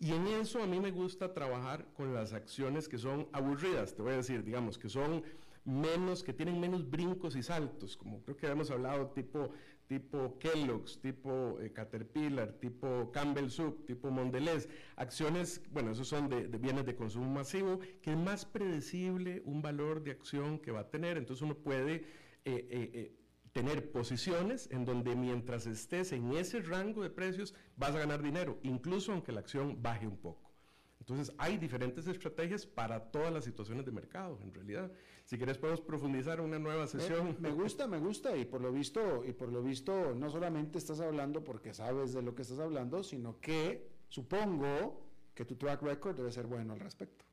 Y 0.00 0.10
en 0.14 0.26
eso 0.26 0.60
a 0.60 0.66
mí 0.66 0.80
me 0.80 0.90
gusta 0.90 1.32
trabajar 1.32 1.86
con 1.94 2.12
las 2.12 2.32
acciones 2.32 2.88
que 2.88 2.98
son 2.98 3.28
aburridas, 3.30 3.94
te 3.94 4.02
voy 4.02 4.14
a 4.14 4.16
decir, 4.16 4.42
digamos, 4.42 4.78
que 4.78 4.88
son 4.88 5.22
menos, 5.64 6.24
que 6.24 6.32
tienen 6.32 6.58
menos 6.58 6.90
brincos 6.90 7.36
y 7.36 7.42
saltos, 7.44 7.96
como 7.96 8.20
creo 8.22 8.36
que 8.36 8.46
hemos 8.48 8.70
hablado, 8.72 9.10
tipo 9.10 9.52
tipo 9.90 10.38
Kellogg's, 10.38 11.00
tipo 11.00 11.58
eh, 11.60 11.72
Caterpillar, 11.72 12.52
tipo 12.60 13.10
Campbell 13.10 13.50
Soup, 13.50 13.84
tipo 13.86 14.08
Mondelez, 14.08 14.68
acciones, 14.94 15.60
bueno, 15.72 15.90
esos 15.90 16.06
son 16.06 16.28
de, 16.28 16.46
bienes 16.46 16.86
de 16.86 16.94
consumo 16.94 17.28
masivo, 17.28 17.80
que 18.00 18.12
es 18.12 18.16
más 18.16 18.44
predecible 18.44 19.42
un 19.46 19.62
valor 19.62 20.04
de 20.04 20.12
acción 20.12 20.60
que 20.60 20.70
va 20.70 20.82
a 20.82 20.90
tener, 20.90 21.18
entonces 21.18 21.42
uno 21.42 21.56
puede 21.56 22.04
eh, 22.44 22.68
eh, 22.70 23.16
tener 23.50 23.90
posiciones 23.90 24.68
en 24.70 24.84
donde 24.84 25.16
mientras 25.16 25.66
estés 25.66 26.12
en 26.12 26.34
ese 26.34 26.60
rango 26.60 27.02
de 27.02 27.10
precios 27.10 27.52
vas 27.76 27.92
a 27.92 27.98
ganar 27.98 28.22
dinero, 28.22 28.60
incluso 28.62 29.10
aunque 29.10 29.32
la 29.32 29.40
acción 29.40 29.82
baje 29.82 30.06
un 30.06 30.18
poco. 30.18 30.52
Entonces, 31.00 31.34
hay 31.38 31.56
diferentes 31.56 32.06
estrategias 32.06 32.64
para 32.64 33.10
todas 33.10 33.32
las 33.32 33.44
situaciones 33.44 33.84
de 33.86 33.90
mercado, 33.90 34.38
en 34.42 34.54
realidad. 34.54 34.92
Si 35.30 35.36
quieres 35.36 35.58
podemos 35.58 35.80
profundizar 35.80 36.40
una 36.40 36.58
nueva 36.58 36.88
sesión. 36.88 37.36
Me, 37.38 37.52
gusta, 37.52 37.86
me 37.86 37.98
gusta 38.00 38.36
y 38.36 38.44
por 38.44 38.60
lo 38.60 38.72
visto 38.72 39.24
y 39.24 39.32
por 39.32 39.52
lo 39.52 39.62
visto 39.62 40.12
no 40.12 40.28
solamente 40.28 40.76
estás 40.76 40.98
hablando 40.98 41.44
porque 41.44 41.72
sabes 41.72 42.12
de 42.12 42.20
lo 42.20 42.34
que 42.34 42.42
estás 42.42 42.58
hablando, 42.58 43.04
sino 43.04 43.38
que 43.38 43.92
supongo 44.08 45.06
que 45.32 45.44
tu 45.44 45.54
track 45.54 45.82
record 45.82 46.16
debe 46.16 46.32
ser 46.32 46.48
bueno 46.48 46.72
al 46.72 46.80
respecto. 46.80 47.24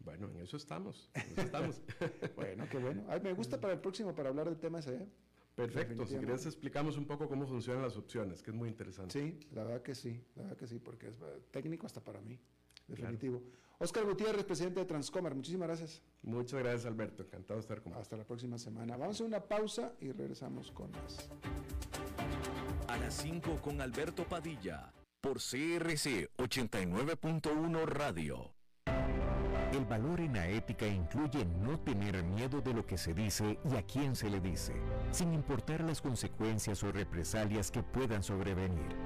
Bueno, 0.00 0.28
en 0.28 0.40
eso 0.40 0.56
estamos. 0.56 1.08
En 1.14 1.22
eso 1.22 1.42
estamos. 1.42 1.80
bueno, 2.34 2.66
qué 2.68 2.78
bueno. 2.78 3.04
me 3.22 3.32
gusta 3.32 3.60
para 3.60 3.74
el 3.74 3.80
próximo 3.80 4.12
para 4.12 4.30
hablar 4.30 4.46
del 4.48 4.58
tema 4.58 4.80
ese. 4.80 4.96
¿eh? 4.96 5.08
Perfecto, 5.54 6.04
si 6.04 6.16
quieres 6.16 6.46
explicamos 6.46 6.96
un 6.96 7.06
poco 7.06 7.28
cómo 7.28 7.46
funcionan 7.46 7.84
las 7.84 7.96
opciones, 7.96 8.42
que 8.42 8.50
es 8.50 8.56
muy 8.56 8.68
interesante. 8.68 9.12
Sí, 9.12 9.38
la 9.52 9.62
verdad 9.62 9.82
que 9.82 9.94
sí, 9.94 10.20
la 10.34 10.42
verdad 10.42 10.58
que 10.58 10.66
sí, 10.66 10.80
porque 10.80 11.06
es 11.06 11.14
técnico 11.52 11.86
hasta 11.86 12.02
para 12.02 12.20
mí 12.20 12.40
definitivo. 12.86 13.42
Oscar 13.78 14.04
Gutiérrez, 14.04 14.44
presidente 14.44 14.80
de 14.80 14.86
Transcomer, 14.86 15.34
muchísimas 15.34 15.68
gracias. 15.68 16.02
Muchas 16.22 16.60
gracias, 16.60 16.86
Alberto. 16.86 17.22
Encantado 17.22 17.58
de 17.58 17.60
estar 17.60 17.82
con 17.82 17.92
Hasta 17.94 18.16
la 18.16 18.24
próxima 18.24 18.58
semana. 18.58 18.96
Vamos 18.96 19.20
a 19.20 19.24
una 19.24 19.40
pausa 19.40 19.92
y 20.00 20.12
regresamos 20.12 20.72
con 20.72 20.90
más. 20.92 21.28
A 22.88 22.96
las 22.96 23.14
5 23.14 23.60
con 23.60 23.80
Alberto 23.80 24.24
Padilla, 24.24 24.92
por 25.20 25.38
CRC 25.38 26.30
89.1 26.38 27.84
Radio. 27.84 28.56
El 29.72 29.84
valor 29.84 30.20
en 30.20 30.32
la 30.32 30.48
ética 30.48 30.86
incluye 30.86 31.44
no 31.44 31.78
tener 31.80 32.22
miedo 32.22 32.62
de 32.62 32.72
lo 32.72 32.86
que 32.86 32.96
se 32.96 33.12
dice 33.12 33.58
y 33.70 33.76
a 33.76 33.82
quién 33.82 34.16
se 34.16 34.30
le 34.30 34.40
dice, 34.40 34.72
sin 35.10 35.34
importar 35.34 35.82
las 35.82 36.00
consecuencias 36.00 36.82
o 36.82 36.92
represalias 36.92 37.70
que 37.70 37.82
puedan 37.82 38.22
sobrevenir. 38.22 39.05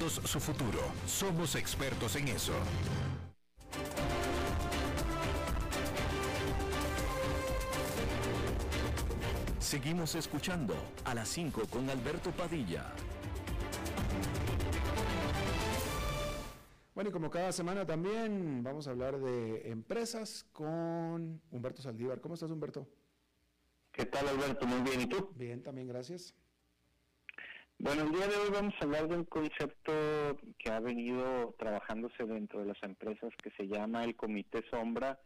su 0.00 0.40
futuro. 0.40 0.80
Somos 1.06 1.54
expertos 1.54 2.16
en 2.16 2.28
eso. 2.28 2.52
Seguimos 9.58 10.14
escuchando 10.14 10.74
a 11.04 11.14
las 11.14 11.28
5 11.28 11.62
con 11.70 11.88
Alberto 11.88 12.30
Padilla. 12.30 12.92
Bueno, 16.94 17.08
y 17.08 17.12
como 17.12 17.30
cada 17.30 17.52
semana 17.52 17.86
también 17.86 18.62
vamos 18.62 18.86
a 18.86 18.90
hablar 18.90 19.18
de 19.18 19.70
empresas 19.70 20.44
con 20.52 21.40
Humberto 21.50 21.80
Saldívar. 21.80 22.20
¿Cómo 22.20 22.34
estás, 22.34 22.50
Humberto? 22.50 22.86
¿Qué 23.90 24.04
tal, 24.04 24.28
Alberto? 24.28 24.66
Muy 24.66 24.82
bien. 24.82 25.00
¿Y 25.00 25.06
tú? 25.06 25.30
Bien, 25.36 25.62
también, 25.62 25.88
gracias. 25.88 26.34
Bueno, 27.82 28.02
el 28.02 28.12
día 28.12 28.28
de 28.28 28.36
hoy 28.36 28.50
vamos 28.52 28.74
a 28.80 28.84
hablar 28.84 29.08
de 29.08 29.16
un 29.16 29.24
concepto 29.24 29.92
que 30.56 30.70
ha 30.70 30.78
venido 30.78 31.52
trabajándose 31.58 32.24
dentro 32.26 32.60
de 32.60 32.66
las 32.66 32.80
empresas 32.84 33.32
que 33.42 33.50
se 33.56 33.66
llama 33.66 34.04
el 34.04 34.14
comité 34.14 34.62
sombra 34.70 35.18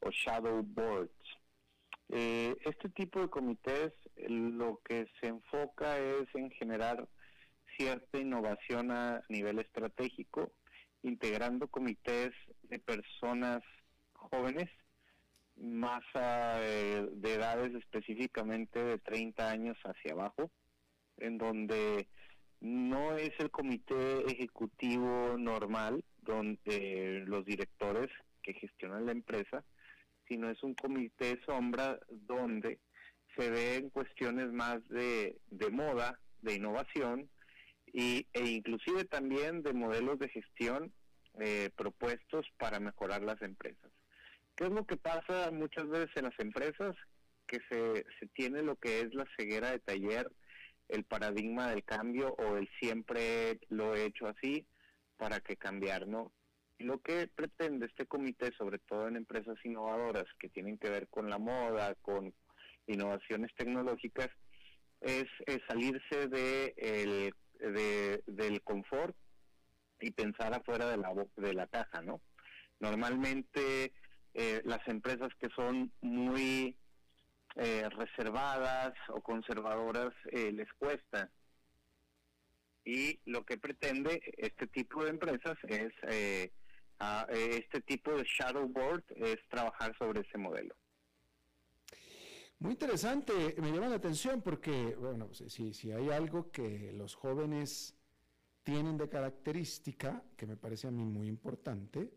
o 0.00 0.08
shadow 0.10 0.62
boards. 0.62 1.12
Eh, 2.08 2.56
este 2.64 2.88
tipo 2.88 3.20
de 3.20 3.28
comités 3.28 3.92
lo 4.26 4.80
que 4.86 5.06
se 5.20 5.28
enfoca 5.28 5.98
es 5.98 6.34
en 6.34 6.50
generar 6.52 7.06
cierta 7.76 8.18
innovación 8.18 8.90
a 8.90 9.22
nivel 9.28 9.58
estratégico, 9.58 10.50
integrando 11.02 11.68
comités 11.68 12.30
de 12.62 12.78
personas 12.78 13.62
jóvenes, 14.14 14.70
más 15.56 16.04
eh, 16.14 17.06
de 17.12 17.34
edades 17.34 17.74
específicamente 17.74 18.82
de 18.82 18.96
30 18.96 19.50
años 19.50 19.76
hacia 19.84 20.12
abajo, 20.14 20.50
en 21.20 21.38
donde 21.38 22.06
no 22.60 23.16
es 23.16 23.30
el 23.38 23.50
comité 23.50 24.24
ejecutivo 24.26 25.36
normal, 25.38 26.04
donde 26.22 27.22
los 27.26 27.44
directores 27.44 28.10
que 28.42 28.54
gestionan 28.54 29.06
la 29.06 29.12
empresa, 29.12 29.64
sino 30.26 30.50
es 30.50 30.62
un 30.62 30.74
comité 30.74 31.40
sombra 31.46 31.98
donde 32.10 32.78
se 33.36 33.50
ven 33.50 33.90
cuestiones 33.90 34.52
más 34.52 34.86
de, 34.88 35.38
moda, 35.70 36.18
de 36.42 36.54
innovación 36.54 37.30
y, 37.86 38.26
e 38.32 38.46
inclusive 38.46 39.04
también 39.04 39.62
de 39.62 39.72
modelos 39.72 40.18
de 40.18 40.28
gestión 40.28 40.92
eh, 41.40 41.70
propuestos 41.76 42.46
para 42.58 42.80
mejorar 42.80 43.22
las 43.22 43.40
empresas. 43.42 43.90
¿Qué 44.56 44.64
es 44.64 44.70
lo 44.70 44.84
que 44.84 44.96
pasa 44.96 45.50
muchas 45.52 45.88
veces 45.88 46.10
en 46.16 46.24
las 46.24 46.38
empresas? 46.40 46.96
Que 47.46 47.60
se, 47.70 48.04
se 48.18 48.26
tiene 48.34 48.62
lo 48.62 48.76
que 48.76 49.00
es 49.00 49.14
la 49.14 49.24
ceguera 49.38 49.70
de 49.70 49.78
taller 49.78 50.30
el 50.88 51.04
paradigma 51.04 51.68
del 51.68 51.84
cambio 51.84 52.34
o 52.38 52.56
el 52.56 52.68
siempre 52.80 53.60
lo 53.68 53.94
he 53.94 54.06
hecho 54.06 54.26
así 54.26 54.66
para 55.16 55.40
que 55.40 55.56
cambiar, 55.56 56.06
¿no? 56.06 56.32
Lo 56.78 57.00
que 57.00 57.26
pretende 57.26 57.86
este 57.86 58.06
comité, 58.06 58.52
sobre 58.56 58.78
todo 58.78 59.08
en 59.08 59.16
empresas 59.16 59.56
innovadoras 59.64 60.26
que 60.38 60.48
tienen 60.48 60.78
que 60.78 60.90
ver 60.90 61.08
con 61.08 61.28
la 61.28 61.38
moda, 61.38 61.94
con 61.96 62.32
innovaciones 62.86 63.52
tecnológicas, 63.56 64.30
es, 65.00 65.26
salirse 65.68 66.28
de 66.28 66.74
el, 66.76 67.34
del 68.26 68.62
confort 68.62 69.16
y 70.00 70.12
pensar 70.12 70.54
afuera 70.54 70.88
de 70.88 70.96
la, 70.96 71.12
de 71.36 71.54
la 71.54 71.66
caja, 71.66 72.00
¿no? 72.02 72.20
Normalmente 72.80 73.92
eh, 74.34 74.62
las 74.64 74.86
empresas 74.86 75.30
que 75.40 75.48
son 75.54 75.92
muy 76.00 76.76
eh, 77.58 77.88
reservadas 77.90 78.94
o 79.08 79.20
conservadoras 79.20 80.14
eh, 80.30 80.52
les 80.52 80.72
cuesta. 80.74 81.28
Y 82.84 83.18
lo 83.24 83.44
que 83.44 83.58
pretende 83.58 84.22
este 84.36 84.68
tipo 84.68 85.02
de 85.02 85.10
empresas 85.10 85.58
es, 85.68 85.92
eh, 86.08 86.52
este 87.30 87.80
tipo 87.80 88.12
de 88.12 88.24
shadow 88.24 88.66
board 88.68 89.02
es 89.16 89.36
trabajar 89.48 89.92
sobre 89.98 90.20
ese 90.20 90.38
modelo. 90.38 90.74
Muy 92.60 92.72
interesante, 92.72 93.56
me 93.58 93.72
llama 93.72 93.88
la 93.88 93.96
atención 93.96 94.40
porque, 94.40 94.94
bueno, 94.96 95.34
si, 95.34 95.74
si 95.74 95.92
hay 95.92 96.10
algo 96.10 96.50
que 96.52 96.92
los 96.92 97.16
jóvenes 97.16 97.96
tienen 98.62 98.96
de 98.96 99.08
característica, 99.08 100.22
que 100.36 100.46
me 100.46 100.56
parece 100.56 100.86
a 100.86 100.90
mí 100.92 101.04
muy 101.04 101.26
importante, 101.26 102.08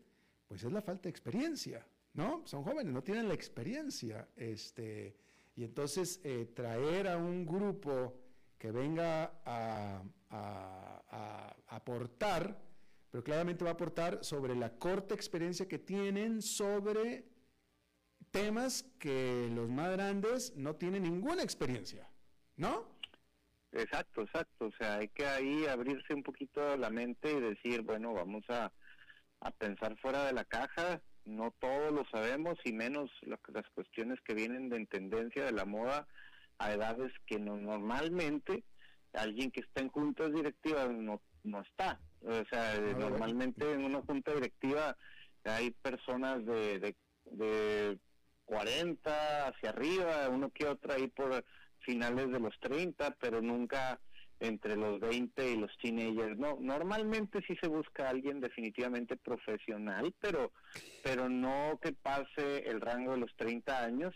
pues 0.46 0.62
es 0.62 0.70
la 0.70 0.82
falta 0.82 1.04
de 1.04 1.10
experiencia, 1.10 1.84
¿no? 2.14 2.46
Son 2.46 2.62
jóvenes, 2.62 2.92
no 2.92 3.02
tienen 3.02 3.26
la 3.26 3.34
experiencia, 3.34 4.28
este, 4.36 5.16
y 5.54 5.64
entonces 5.64 6.20
eh, 6.24 6.46
traer 6.54 7.08
a 7.08 7.16
un 7.16 7.44
grupo 7.46 8.18
que 8.58 8.70
venga 8.70 9.40
a, 9.44 10.02
aportar, 11.68 12.56
pero 13.10 13.24
claramente 13.24 13.64
va 13.64 13.70
a 13.70 13.74
aportar 13.74 14.22
sobre 14.24 14.54
la 14.54 14.78
corta 14.78 15.14
experiencia 15.14 15.66
que 15.66 15.78
tienen 15.78 16.40
sobre 16.40 17.24
temas 18.30 18.84
que 18.98 19.50
los 19.52 19.68
más 19.68 19.90
grandes 19.92 20.54
no 20.56 20.76
tienen 20.76 21.02
ninguna 21.02 21.42
experiencia, 21.42 22.08
¿no? 22.56 22.86
Exacto, 23.72 24.22
exacto. 24.22 24.66
O 24.66 24.72
sea, 24.72 24.98
hay 24.98 25.08
que 25.08 25.26
ahí 25.26 25.66
abrirse 25.66 26.14
un 26.14 26.22
poquito 26.22 26.76
la 26.76 26.88
mente 26.88 27.32
y 27.32 27.40
decir, 27.40 27.82
bueno, 27.82 28.14
vamos 28.14 28.44
a, 28.48 28.72
a 29.40 29.50
pensar 29.50 29.98
fuera 29.98 30.26
de 30.26 30.32
la 30.32 30.44
caja, 30.44 31.02
no 31.24 31.52
todo 31.60 31.90
lo 31.90 32.04
sabemos 32.06 32.58
y 32.64 32.72
menos 32.72 33.10
las 33.22 33.68
cuestiones 33.74 34.20
que 34.22 34.34
vienen 34.34 34.68
de 34.68 34.84
tendencia 34.86 35.44
de 35.44 35.52
la 35.52 35.64
moda 35.64 36.06
a 36.58 36.72
edades 36.72 37.12
que 37.26 37.38
no, 37.38 37.56
normalmente 37.56 38.64
alguien 39.12 39.50
que 39.50 39.60
está 39.60 39.80
en 39.80 39.88
juntas 39.88 40.32
directivas 40.32 40.90
no, 40.90 41.20
no 41.44 41.60
está. 41.60 42.00
O 42.22 42.44
sea, 42.50 42.78
normalmente 42.98 43.72
en 43.72 43.84
una 43.84 44.00
junta 44.02 44.32
directiva 44.32 44.96
hay 45.44 45.70
personas 45.70 46.44
de, 46.44 46.78
de, 46.78 46.96
de 47.24 47.98
40 48.44 49.48
hacia 49.48 49.70
arriba, 49.70 50.28
uno 50.28 50.50
que 50.50 50.66
otro 50.66 50.92
ahí 50.92 51.08
por 51.08 51.44
finales 51.80 52.30
de 52.30 52.38
los 52.38 52.58
30, 52.60 53.16
pero 53.20 53.42
nunca 53.42 54.00
entre 54.42 54.76
los 54.76 54.98
20 54.98 55.52
y 55.52 55.56
los 55.56 55.70
teenagers. 55.78 56.36
No, 56.36 56.58
normalmente 56.60 57.40
sí 57.46 57.56
se 57.60 57.68
busca 57.68 58.06
a 58.06 58.10
alguien 58.10 58.40
definitivamente 58.40 59.16
profesional, 59.16 60.12
pero 60.20 60.52
pero 61.02 61.28
no 61.28 61.78
que 61.80 61.92
pase 61.92 62.68
el 62.68 62.80
rango 62.80 63.12
de 63.12 63.18
los 63.18 63.34
30 63.36 63.84
años 63.84 64.14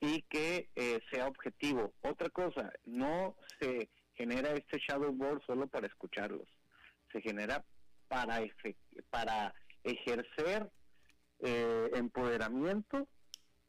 y 0.00 0.22
que 0.22 0.70
eh, 0.74 1.00
sea 1.10 1.28
objetivo. 1.28 1.92
Otra 2.00 2.30
cosa, 2.30 2.72
no 2.86 3.36
se 3.60 3.90
genera 4.14 4.52
este 4.52 4.78
shadow 4.78 5.12
board 5.12 5.42
solo 5.46 5.66
para 5.66 5.86
escucharlos, 5.86 6.48
se 7.12 7.20
genera 7.20 7.62
para 8.08 8.40
para 9.10 9.54
ejercer 9.84 10.70
eh, 11.40 11.90
empoderamiento 11.94 13.06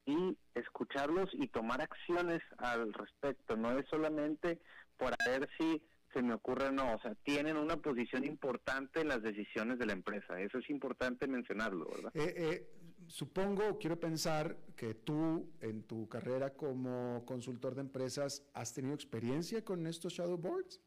y 0.05 0.37
escucharlos 0.55 1.29
y 1.33 1.47
tomar 1.47 1.81
acciones 1.81 2.41
al 2.57 2.93
respecto. 2.93 3.57
No 3.57 3.77
es 3.77 3.85
solamente 3.89 4.59
por 4.99 5.15
ver 5.25 5.49
si 5.57 5.81
se 6.13 6.21
me 6.21 6.33
ocurre 6.33 6.71
no, 6.71 6.95
o 6.95 6.99
sea, 6.99 7.15
tienen 7.23 7.57
una 7.57 7.77
posición 7.77 8.25
importante 8.25 9.01
en 9.01 9.09
las 9.09 9.21
decisiones 9.21 9.77
de 9.77 9.85
la 9.85 9.93
empresa. 9.93 10.39
Eso 10.41 10.57
es 10.57 10.69
importante 10.69 11.27
mencionarlo, 11.27 11.87
¿verdad? 11.89 12.11
Eh, 12.15 12.33
eh, 12.37 12.69
supongo, 13.07 13.77
quiero 13.77 13.99
pensar 13.99 14.57
que 14.75 14.93
tú 14.93 15.51
en 15.61 15.83
tu 15.83 16.07
carrera 16.09 16.53
como 16.53 17.23
consultor 17.25 17.75
de 17.75 17.81
empresas 17.81 18.43
has 18.53 18.73
tenido 18.73 18.95
experiencia 18.95 19.63
con 19.63 19.85
estos 19.87 20.13
shadow 20.13 20.37
boards. 20.37 20.81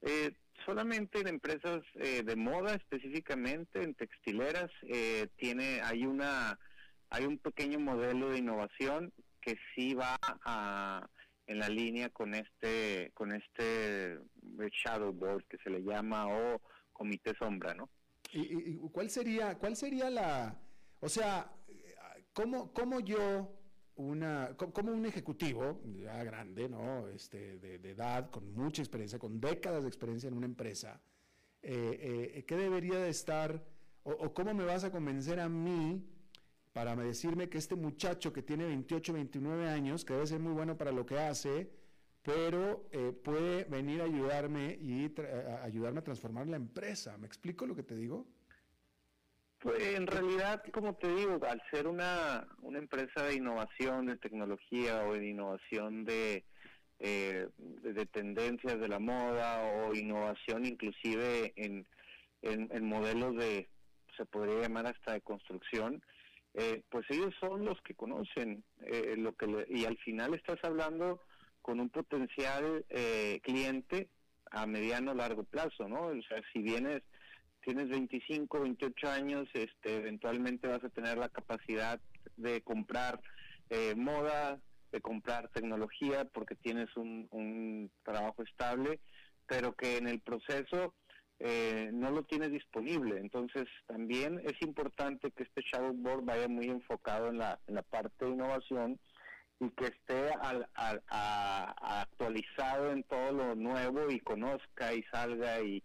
Eh, 0.00 0.32
solamente 0.64 1.20
en 1.20 1.28
empresas 1.28 1.82
de 1.94 2.36
moda 2.36 2.74
específicamente, 2.74 3.82
en 3.82 3.94
textileras, 3.94 4.70
tiene, 5.36 5.80
hay 5.82 6.06
una, 6.06 6.58
hay 7.10 7.24
un 7.24 7.38
pequeño 7.38 7.78
modelo 7.78 8.30
de 8.30 8.38
innovación 8.38 9.12
que 9.40 9.58
sí 9.74 9.94
va 9.94 10.16
a 10.22 11.08
en 11.46 11.58
la 11.58 11.68
línea 11.68 12.10
con 12.10 12.34
este 12.34 13.10
con 13.14 13.32
este 13.32 14.18
shadow 14.84 15.12
board 15.12 15.44
que 15.48 15.58
se 15.58 15.70
le 15.70 15.82
llama 15.82 16.26
o 16.28 16.60
comité 16.92 17.34
sombra, 17.36 17.74
¿no? 17.74 17.88
¿Y, 18.32 18.76
cuál 18.90 19.10
sería 19.10 19.58
cuál 19.58 19.76
sería 19.76 20.08
la, 20.08 20.58
o 21.00 21.08
sea, 21.08 21.52
cómo 22.32 22.72
cómo 22.72 23.00
yo 23.00 23.62
una, 23.96 24.56
como 24.56 24.92
un 24.92 25.04
ejecutivo 25.06 25.80
ya 25.84 26.22
grande, 26.24 26.68
¿no? 26.68 27.08
Este, 27.08 27.58
de, 27.58 27.90
edad, 27.90 28.30
con 28.30 28.52
mucha 28.54 28.82
experiencia, 28.82 29.18
con 29.18 29.40
décadas 29.40 29.82
de 29.82 29.88
experiencia 29.88 30.28
en 30.28 30.34
una 30.34 30.46
empresa, 30.46 31.00
eh, 31.62 32.32
eh, 32.34 32.44
¿qué 32.44 32.56
debería 32.56 32.98
de 32.98 33.10
estar, 33.10 33.62
o, 34.02 34.32
cómo 34.32 34.54
me 34.54 34.64
vas 34.64 34.84
a 34.84 34.90
convencer 34.90 35.40
a 35.40 35.48
mí 35.48 36.02
para 36.72 36.96
decirme 36.96 37.48
que 37.48 37.58
este 37.58 37.74
muchacho 37.74 38.32
que 38.32 38.42
tiene 38.42 38.64
28, 38.64 39.12
29 39.12 39.68
años, 39.68 40.04
que 40.04 40.14
debe 40.14 40.26
ser 40.26 40.40
muy 40.40 40.52
bueno 40.52 40.76
para 40.76 40.92
lo 40.92 41.04
que 41.04 41.18
hace, 41.18 41.70
pero 42.22 42.88
eh, 42.92 43.12
puede 43.12 43.64
venir 43.64 44.00
a 44.00 44.04
ayudarme 44.04 44.78
y 44.80 45.12
ayudarme 45.62 46.00
a 46.00 46.04
transformar 46.04 46.46
la 46.46 46.56
empresa? 46.56 47.18
¿Me 47.18 47.26
explico 47.26 47.66
lo 47.66 47.74
que 47.74 47.82
te 47.82 47.94
digo? 47.94 48.26
Pues 49.58 49.94
en 49.94 50.06
realidad, 50.08 50.62
como 50.72 50.94
te 50.94 51.14
digo, 51.14 51.38
al 51.48 51.62
ser 51.70 51.86
una, 51.86 52.48
una 52.62 52.78
empresa 52.78 53.22
de 53.22 53.34
innovación, 53.34 54.06
de 54.06 54.16
tecnología 54.16 55.04
o 55.04 55.14
de 55.14 55.28
innovación 55.28 56.04
de, 56.04 56.44
eh, 56.98 57.48
de, 57.58 58.06
tendencias 58.06 58.80
de 58.80 58.88
la 58.88 58.98
moda 58.98 59.62
o 59.62 59.94
innovación 59.94 60.64
inclusive 60.66 61.52
en, 61.56 61.86
en, 62.42 62.84
modelos 62.84 63.36
de, 63.36 63.68
se 64.16 64.24
podría 64.24 64.62
llamar 64.62 64.86
hasta 64.86 65.12
de 65.12 65.20
construcción, 65.20 66.02
eh, 66.54 66.82
pues 66.90 67.06
ellos 67.10 67.34
son 67.40 67.64
los 67.64 67.80
que 67.82 67.94
conocen 67.94 68.62
eh, 68.86 69.14
lo 69.16 69.34
que 69.34 69.66
y 69.68 69.84
al 69.84 69.96
final 69.98 70.34
estás 70.34 70.58
hablando 70.62 71.20
con 71.60 71.80
un 71.80 71.90
potencial 71.90 72.84
cliente 73.42 74.08
a 74.50 74.66
mediano 74.66 75.14
largo 75.14 75.44
plazo, 75.44 75.88
¿no? 75.88 76.08
O 76.08 76.22
sea, 76.22 76.42
si 76.52 76.60
vienes 76.60 77.02
tienes 77.62 77.88
25, 77.88 78.60
28 78.60 79.08
años, 79.08 79.48
este, 79.54 79.96
eventualmente 79.96 80.68
vas 80.68 80.84
a 80.84 80.90
tener 80.90 81.16
la 81.18 81.28
capacidad 81.28 82.00
de 82.36 82.60
comprar 82.62 83.20
eh, 83.70 83.94
moda, 83.96 84.60
de 84.90 85.00
comprar 85.00 85.48
tecnología, 85.50 86.24
porque 86.26 86.56
tienes 86.56 86.94
un, 86.96 87.28
un, 87.30 87.90
trabajo 88.04 88.42
estable, 88.42 89.00
pero 89.46 89.74
que 89.74 89.96
en 89.96 90.08
el 90.08 90.20
proceso 90.20 90.94
eh, 91.44 91.90
no 91.92 92.10
lo 92.10 92.22
tienes 92.22 92.52
disponible. 92.52 93.18
Entonces, 93.18 93.64
también 93.86 94.40
es 94.44 94.60
importante 94.62 95.30
que 95.30 95.42
este 95.42 95.62
Shadowboard 95.62 96.24
vaya 96.24 96.48
muy 96.48 96.66
enfocado 96.66 97.28
en 97.28 97.38
la, 97.38 97.58
parte 97.90 98.24
de 98.24 98.30
innovación 98.30 98.98
y 99.60 99.70
que 99.70 99.86
esté 99.86 100.30
al, 100.40 100.68
al, 100.74 101.02
actualizado 101.08 102.92
en 102.92 103.02
todo 103.04 103.32
lo 103.32 103.54
nuevo 103.54 104.10
y 104.10 104.20
conozca 104.20 104.94
y 104.94 105.02
salga 105.04 105.60
y 105.60 105.82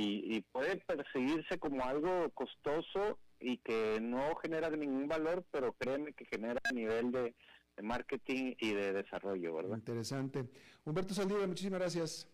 y, 0.00 0.40
puede 0.52 0.76
perseguirse 0.76 1.58
como 1.58 1.84
algo 1.84 2.30
costoso 2.30 3.18
y 3.40 3.58
que 3.58 3.98
no 4.00 4.36
genera 4.36 4.70
ningún 4.70 5.08
valor, 5.08 5.44
pero 5.50 5.72
créeme 5.72 6.12
que 6.12 6.24
genera 6.26 6.60
a 6.64 6.72
nivel 6.72 7.10
de, 7.10 7.34
marketing 7.80 8.54
y 8.58 8.74
de 8.74 8.92
desarrollo, 8.92 9.54
¿verdad? 9.54 9.76
Interesante. 9.76 10.48
Humberto 10.84 11.14
Saldívar, 11.14 11.46
muchísimas 11.46 11.78
gracias. 11.78 12.28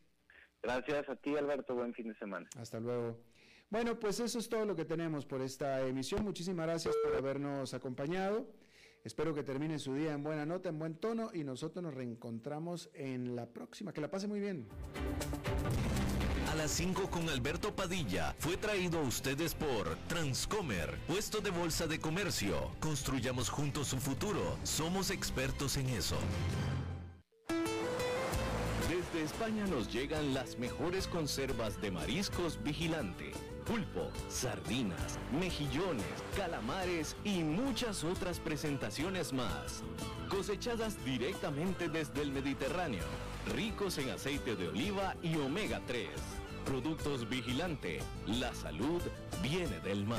Gracias 0.64 1.08
a 1.10 1.16
ti, 1.16 1.36
Alberto. 1.36 1.74
Buen 1.74 1.92
fin 1.92 2.08
de 2.08 2.14
semana. 2.14 2.48
Hasta 2.58 2.80
luego. 2.80 3.18
Bueno, 3.70 3.98
pues 3.98 4.18
eso 4.20 4.38
es 4.38 4.48
todo 4.48 4.64
lo 4.64 4.74
que 4.74 4.84
tenemos 4.84 5.26
por 5.26 5.42
esta 5.42 5.86
emisión. 5.86 6.24
Muchísimas 6.24 6.66
gracias 6.66 6.96
por 7.04 7.14
habernos 7.14 7.74
acompañado. 7.74 8.46
Espero 9.04 9.34
que 9.34 9.42
termine 9.42 9.78
su 9.78 9.94
día 9.94 10.14
en 10.14 10.22
buena 10.22 10.46
nota, 10.46 10.70
en 10.70 10.78
buen 10.78 10.94
tono 10.94 11.28
y 11.34 11.44
nosotros 11.44 11.82
nos 11.82 11.92
reencontramos 11.92 12.88
en 12.94 13.36
la 13.36 13.46
próxima. 13.46 13.92
Que 13.92 14.00
la 14.00 14.10
pase 14.10 14.26
muy 14.26 14.40
bien. 14.40 14.66
A 16.50 16.54
las 16.54 16.70
5 16.70 17.10
con 17.10 17.28
Alberto 17.28 17.74
Padilla 17.74 18.34
fue 18.38 18.56
traído 18.56 19.00
a 19.00 19.02
ustedes 19.02 19.54
por 19.54 19.96
Transcomer, 20.08 20.98
puesto 21.06 21.40
de 21.40 21.50
bolsa 21.50 21.86
de 21.86 21.98
comercio. 21.98 22.70
Construyamos 22.80 23.50
juntos 23.50 23.88
su 23.88 23.98
futuro. 23.98 24.56
Somos 24.62 25.10
expertos 25.10 25.76
en 25.76 25.88
eso. 25.90 26.16
España 29.24 29.66
nos 29.66 29.90
llegan 29.90 30.34
las 30.34 30.58
mejores 30.58 31.08
conservas 31.08 31.80
de 31.80 31.90
mariscos 31.90 32.62
vigilante. 32.62 33.32
Pulpo, 33.64 34.10
sardinas, 34.28 35.18
mejillones, 35.32 36.04
calamares 36.36 37.16
y 37.24 37.42
muchas 37.42 38.04
otras 38.04 38.38
presentaciones 38.38 39.32
más. 39.32 39.82
Cosechadas 40.28 41.02
directamente 41.06 41.88
desde 41.88 42.20
el 42.20 42.32
Mediterráneo, 42.32 43.04
ricos 43.56 43.96
en 43.96 44.10
aceite 44.10 44.56
de 44.56 44.68
oliva 44.68 45.16
y 45.22 45.36
omega 45.36 45.80
3 45.86 46.08
Productos 46.66 47.28
Vigilante. 47.28 48.00
La 48.26 48.54
salud 48.54 49.00
viene 49.42 49.80
del 49.80 50.04
mar. 50.04 50.18